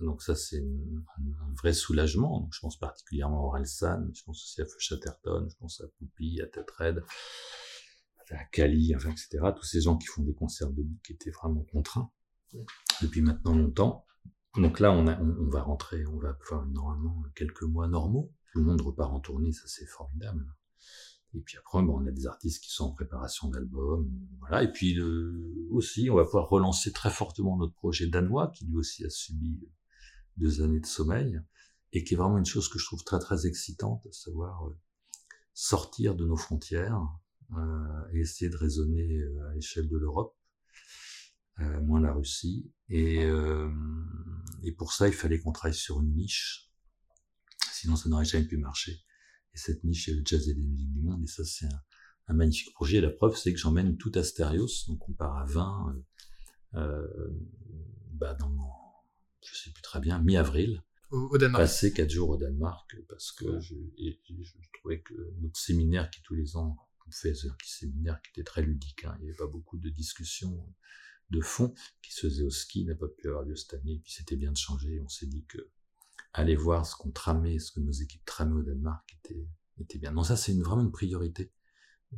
Donc 0.00 0.22
ça, 0.22 0.34
c'est 0.34 0.60
un, 0.60 1.54
vrai 1.54 1.72
soulagement. 1.72 2.40
Donc, 2.40 2.52
je 2.52 2.60
pense 2.60 2.78
particulièrement 2.78 3.38
à 3.38 3.46
Orelsan, 3.46 4.06
je 4.12 4.22
pense 4.24 4.42
aussi 4.42 4.60
à 4.60 4.66
Feu 4.66 4.76
Chatterton, 4.78 5.48
je 5.48 5.56
pense 5.56 5.80
à 5.80 5.84
Poupy, 5.98 6.42
à 6.42 6.46
Tetred, 6.46 7.02
à 8.30 8.44
Kali, 8.46 8.94
enfin, 8.94 9.10
etc. 9.10 9.38
Tous 9.56 9.64
ces 9.64 9.80
gens 9.80 9.96
qui 9.96 10.08
font 10.08 10.22
des 10.22 10.34
concerts 10.34 10.70
debout 10.70 10.98
qui 11.04 11.12
étaient 11.12 11.30
vraiment 11.30 11.62
contraints 11.62 12.10
depuis 13.00 13.22
maintenant 13.22 13.54
longtemps. 13.54 14.06
Donc 14.56 14.80
là, 14.80 14.92
on, 14.92 15.06
a, 15.06 15.18
on, 15.18 15.48
va 15.48 15.62
rentrer, 15.62 16.04
on 16.06 16.18
va 16.18 16.36
faire 16.46 16.66
normalement 16.66 17.22
quelques 17.34 17.62
mois 17.62 17.88
normaux. 17.88 18.30
Tout 18.52 18.58
le 18.58 18.66
monde 18.66 18.82
repart 18.82 19.10
en 19.10 19.20
tournée, 19.20 19.52
ça 19.52 19.62
c'est 19.66 19.86
formidable. 19.86 20.44
Et 21.34 21.40
puis 21.40 21.56
après, 21.56 21.78
on 21.78 22.06
a 22.06 22.10
des 22.10 22.26
artistes 22.26 22.62
qui 22.62 22.70
sont 22.70 22.84
en 22.84 22.92
préparation 22.92 23.48
d'albums, 23.48 24.10
voilà. 24.40 24.62
Et 24.62 24.70
puis 24.70 25.00
aussi, 25.70 26.10
on 26.10 26.16
va 26.16 26.24
pouvoir 26.24 26.48
relancer 26.48 26.92
très 26.92 27.10
fortement 27.10 27.56
notre 27.56 27.74
projet 27.74 28.06
danois, 28.06 28.52
qui 28.54 28.66
lui 28.66 28.76
aussi 28.76 29.04
a 29.06 29.10
subi 29.10 29.58
deux 30.36 30.62
années 30.62 30.80
de 30.80 30.86
sommeil, 30.86 31.40
et 31.92 32.04
qui 32.04 32.14
est 32.14 32.16
vraiment 32.16 32.38
une 32.38 32.46
chose 32.46 32.68
que 32.68 32.78
je 32.78 32.84
trouve 32.84 33.02
très 33.04 33.18
très 33.18 33.46
excitante, 33.46 34.06
à 34.06 34.12
savoir 34.12 34.68
euh, 34.68 34.78
sortir 35.54 36.14
de 36.14 36.26
nos 36.26 36.36
frontières 36.36 37.00
euh, 37.56 38.12
et 38.12 38.20
essayer 38.20 38.50
de 38.50 38.56
raisonner 38.56 39.18
euh, 39.18 39.50
à 39.50 39.54
l'échelle 39.54 39.88
de 39.88 39.96
l'Europe, 39.96 40.36
euh, 41.60 41.80
moins 41.82 42.00
la 42.00 42.12
Russie. 42.12 42.72
Et, 42.88 43.24
euh, 43.24 43.70
et 44.62 44.72
pour 44.72 44.92
ça, 44.92 45.08
il 45.08 45.14
fallait 45.14 45.38
qu'on 45.38 45.52
travaille 45.52 45.74
sur 45.74 46.00
une 46.00 46.14
niche, 46.14 46.70
sinon 47.72 47.96
ça 47.96 48.08
n'aurait 48.08 48.24
jamais 48.24 48.46
pu 48.46 48.58
marcher. 48.58 48.98
Et 49.54 49.58
cette 49.58 49.84
niche 49.84 50.08
est 50.08 50.14
le 50.14 50.22
jazz 50.24 50.48
et 50.48 50.54
les 50.54 50.62
musiques 50.62 50.92
du 50.92 51.00
monde. 51.00 51.22
Et 51.24 51.26
ça, 51.26 51.44
c'est 51.44 51.66
un, 52.28 52.34
magnifique 52.34 52.72
projet. 52.72 52.98
Et 52.98 53.00
la 53.00 53.10
preuve, 53.10 53.36
c'est 53.36 53.52
que 53.52 53.58
j'emmène 53.58 53.96
tout 53.96 54.12
Asterios. 54.14 54.68
Donc, 54.88 55.08
on 55.08 55.12
part 55.12 55.36
à 55.36 55.44
20, 55.44 55.94
euh, 56.74 56.78
euh, 56.78 57.28
bah, 58.12 58.34
dans, 58.34 58.54
je 59.44 59.54
sais 59.54 59.70
plus 59.70 59.82
très 59.82 60.00
bien, 60.00 60.18
mi-avril. 60.20 60.82
Au, 61.10 61.36
Danemark. 61.36 61.62
Passer 61.64 61.92
quatre 61.92 62.10
jours 62.10 62.30
au 62.30 62.36
Danemark 62.38 62.96
parce 63.06 63.32
que 63.32 63.60
je, 63.60 63.74
je, 63.98 64.52
trouvais 64.78 65.02
que 65.02 65.12
notre 65.42 65.58
séminaire 65.58 66.08
qui 66.10 66.22
tous 66.22 66.34
les 66.34 66.56
ans 66.56 66.74
on 67.06 67.10
fait 67.10 67.32
un 67.32 67.56
séminaire 67.64 68.20
qui 68.22 68.30
était 68.30 68.44
très 68.44 68.62
ludique. 68.62 69.04
Hein. 69.04 69.14
Il 69.18 69.24
n'y 69.24 69.28
avait 69.28 69.36
pas 69.36 69.46
beaucoup 69.46 69.76
de 69.78 69.90
discussions 69.90 70.74
de 71.30 71.40
fond 71.40 71.74
qui 72.02 72.12
se 72.12 72.20
faisait 72.20 72.42
au 72.42 72.50
ski 72.50 72.84
n'a 72.84 72.94
pas 72.94 73.08
pu 73.08 73.28
avoir 73.28 73.44
lieu 73.44 73.56
cette 73.56 73.74
année. 73.74 73.94
Et 73.94 73.98
puis 73.98 74.12
c'était 74.12 74.36
bien 74.36 74.52
de 74.52 74.56
changer. 74.56 75.00
On 75.00 75.08
s'est 75.08 75.26
dit 75.26 75.44
que 75.44 75.68
aller 76.32 76.56
voir 76.56 76.86
ce 76.86 76.96
qu'on 76.96 77.10
tramait, 77.10 77.58
ce 77.58 77.72
que 77.72 77.80
nos 77.80 77.92
équipes 77.92 78.24
tramaient 78.24 78.54
au 78.54 78.62
Danemark 78.62 79.04
était, 79.18 79.46
était 79.78 79.98
bien. 79.98 80.12
Non, 80.12 80.22
ça, 80.22 80.36
c'est 80.36 80.52
une, 80.52 80.62
vraiment 80.62 80.82
une 80.82 80.92
priorité 80.92 81.52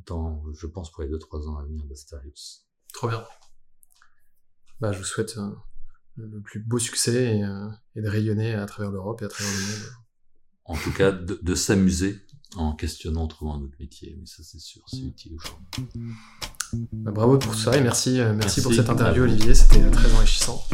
dans, 0.07 0.45
je 0.53 0.67
pense, 0.67 0.91
pour 0.91 1.03
les 1.03 1.09
deux, 1.09 1.19
trois 1.19 1.49
ans 1.49 1.57
à 1.57 1.65
venir 1.65 1.85
d'Astarius. 1.85 2.67
Trop 2.93 3.09
bien. 3.09 3.25
Bah, 4.81 4.93
je 4.93 4.99
vous 4.99 5.05
souhaite 5.05 5.37
euh, 5.39 5.51
le 6.17 6.41
plus 6.41 6.61
beau 6.61 6.79
succès 6.79 7.43
euh, 7.43 7.69
et, 7.95 8.03
de 8.03 8.09
rayonner 8.09 8.55
à 8.55 8.67
travers 8.67 8.91
l'Europe 8.91 9.23
et 9.23 9.25
à 9.25 9.29
travers 9.29 9.53
le 9.53 9.61
monde. 9.61 9.91
En 10.67 10.77
tout 10.77 10.93
cas, 10.93 11.13
de, 11.13 11.55
s'amuser 11.55 12.23
en 12.57 12.75
questionnant 12.75 13.25
autrement 13.25 13.59
notre 13.59 13.79
métier. 13.79 14.17
Mais 14.19 14.25
ça, 14.25 14.43
c'est 14.43 14.59
sûr, 14.59 14.83
c'est 14.89 14.97
utile 14.97 15.35
aujourd'hui. 15.35 16.15
Bah, 16.93 17.11
bravo 17.13 17.39
pour 17.39 17.55
ça 17.55 17.77
et 17.77 17.81
merci, 17.81 18.21
euh, 18.21 18.33
merci, 18.35 18.63
pour 18.63 18.73
cette 18.73 18.89
interview. 18.89 19.23
Olivier. 19.25 19.55
C'était 19.55 19.83
euh, 19.83 19.91
très 19.91 20.13
enrichissant. 20.15 20.65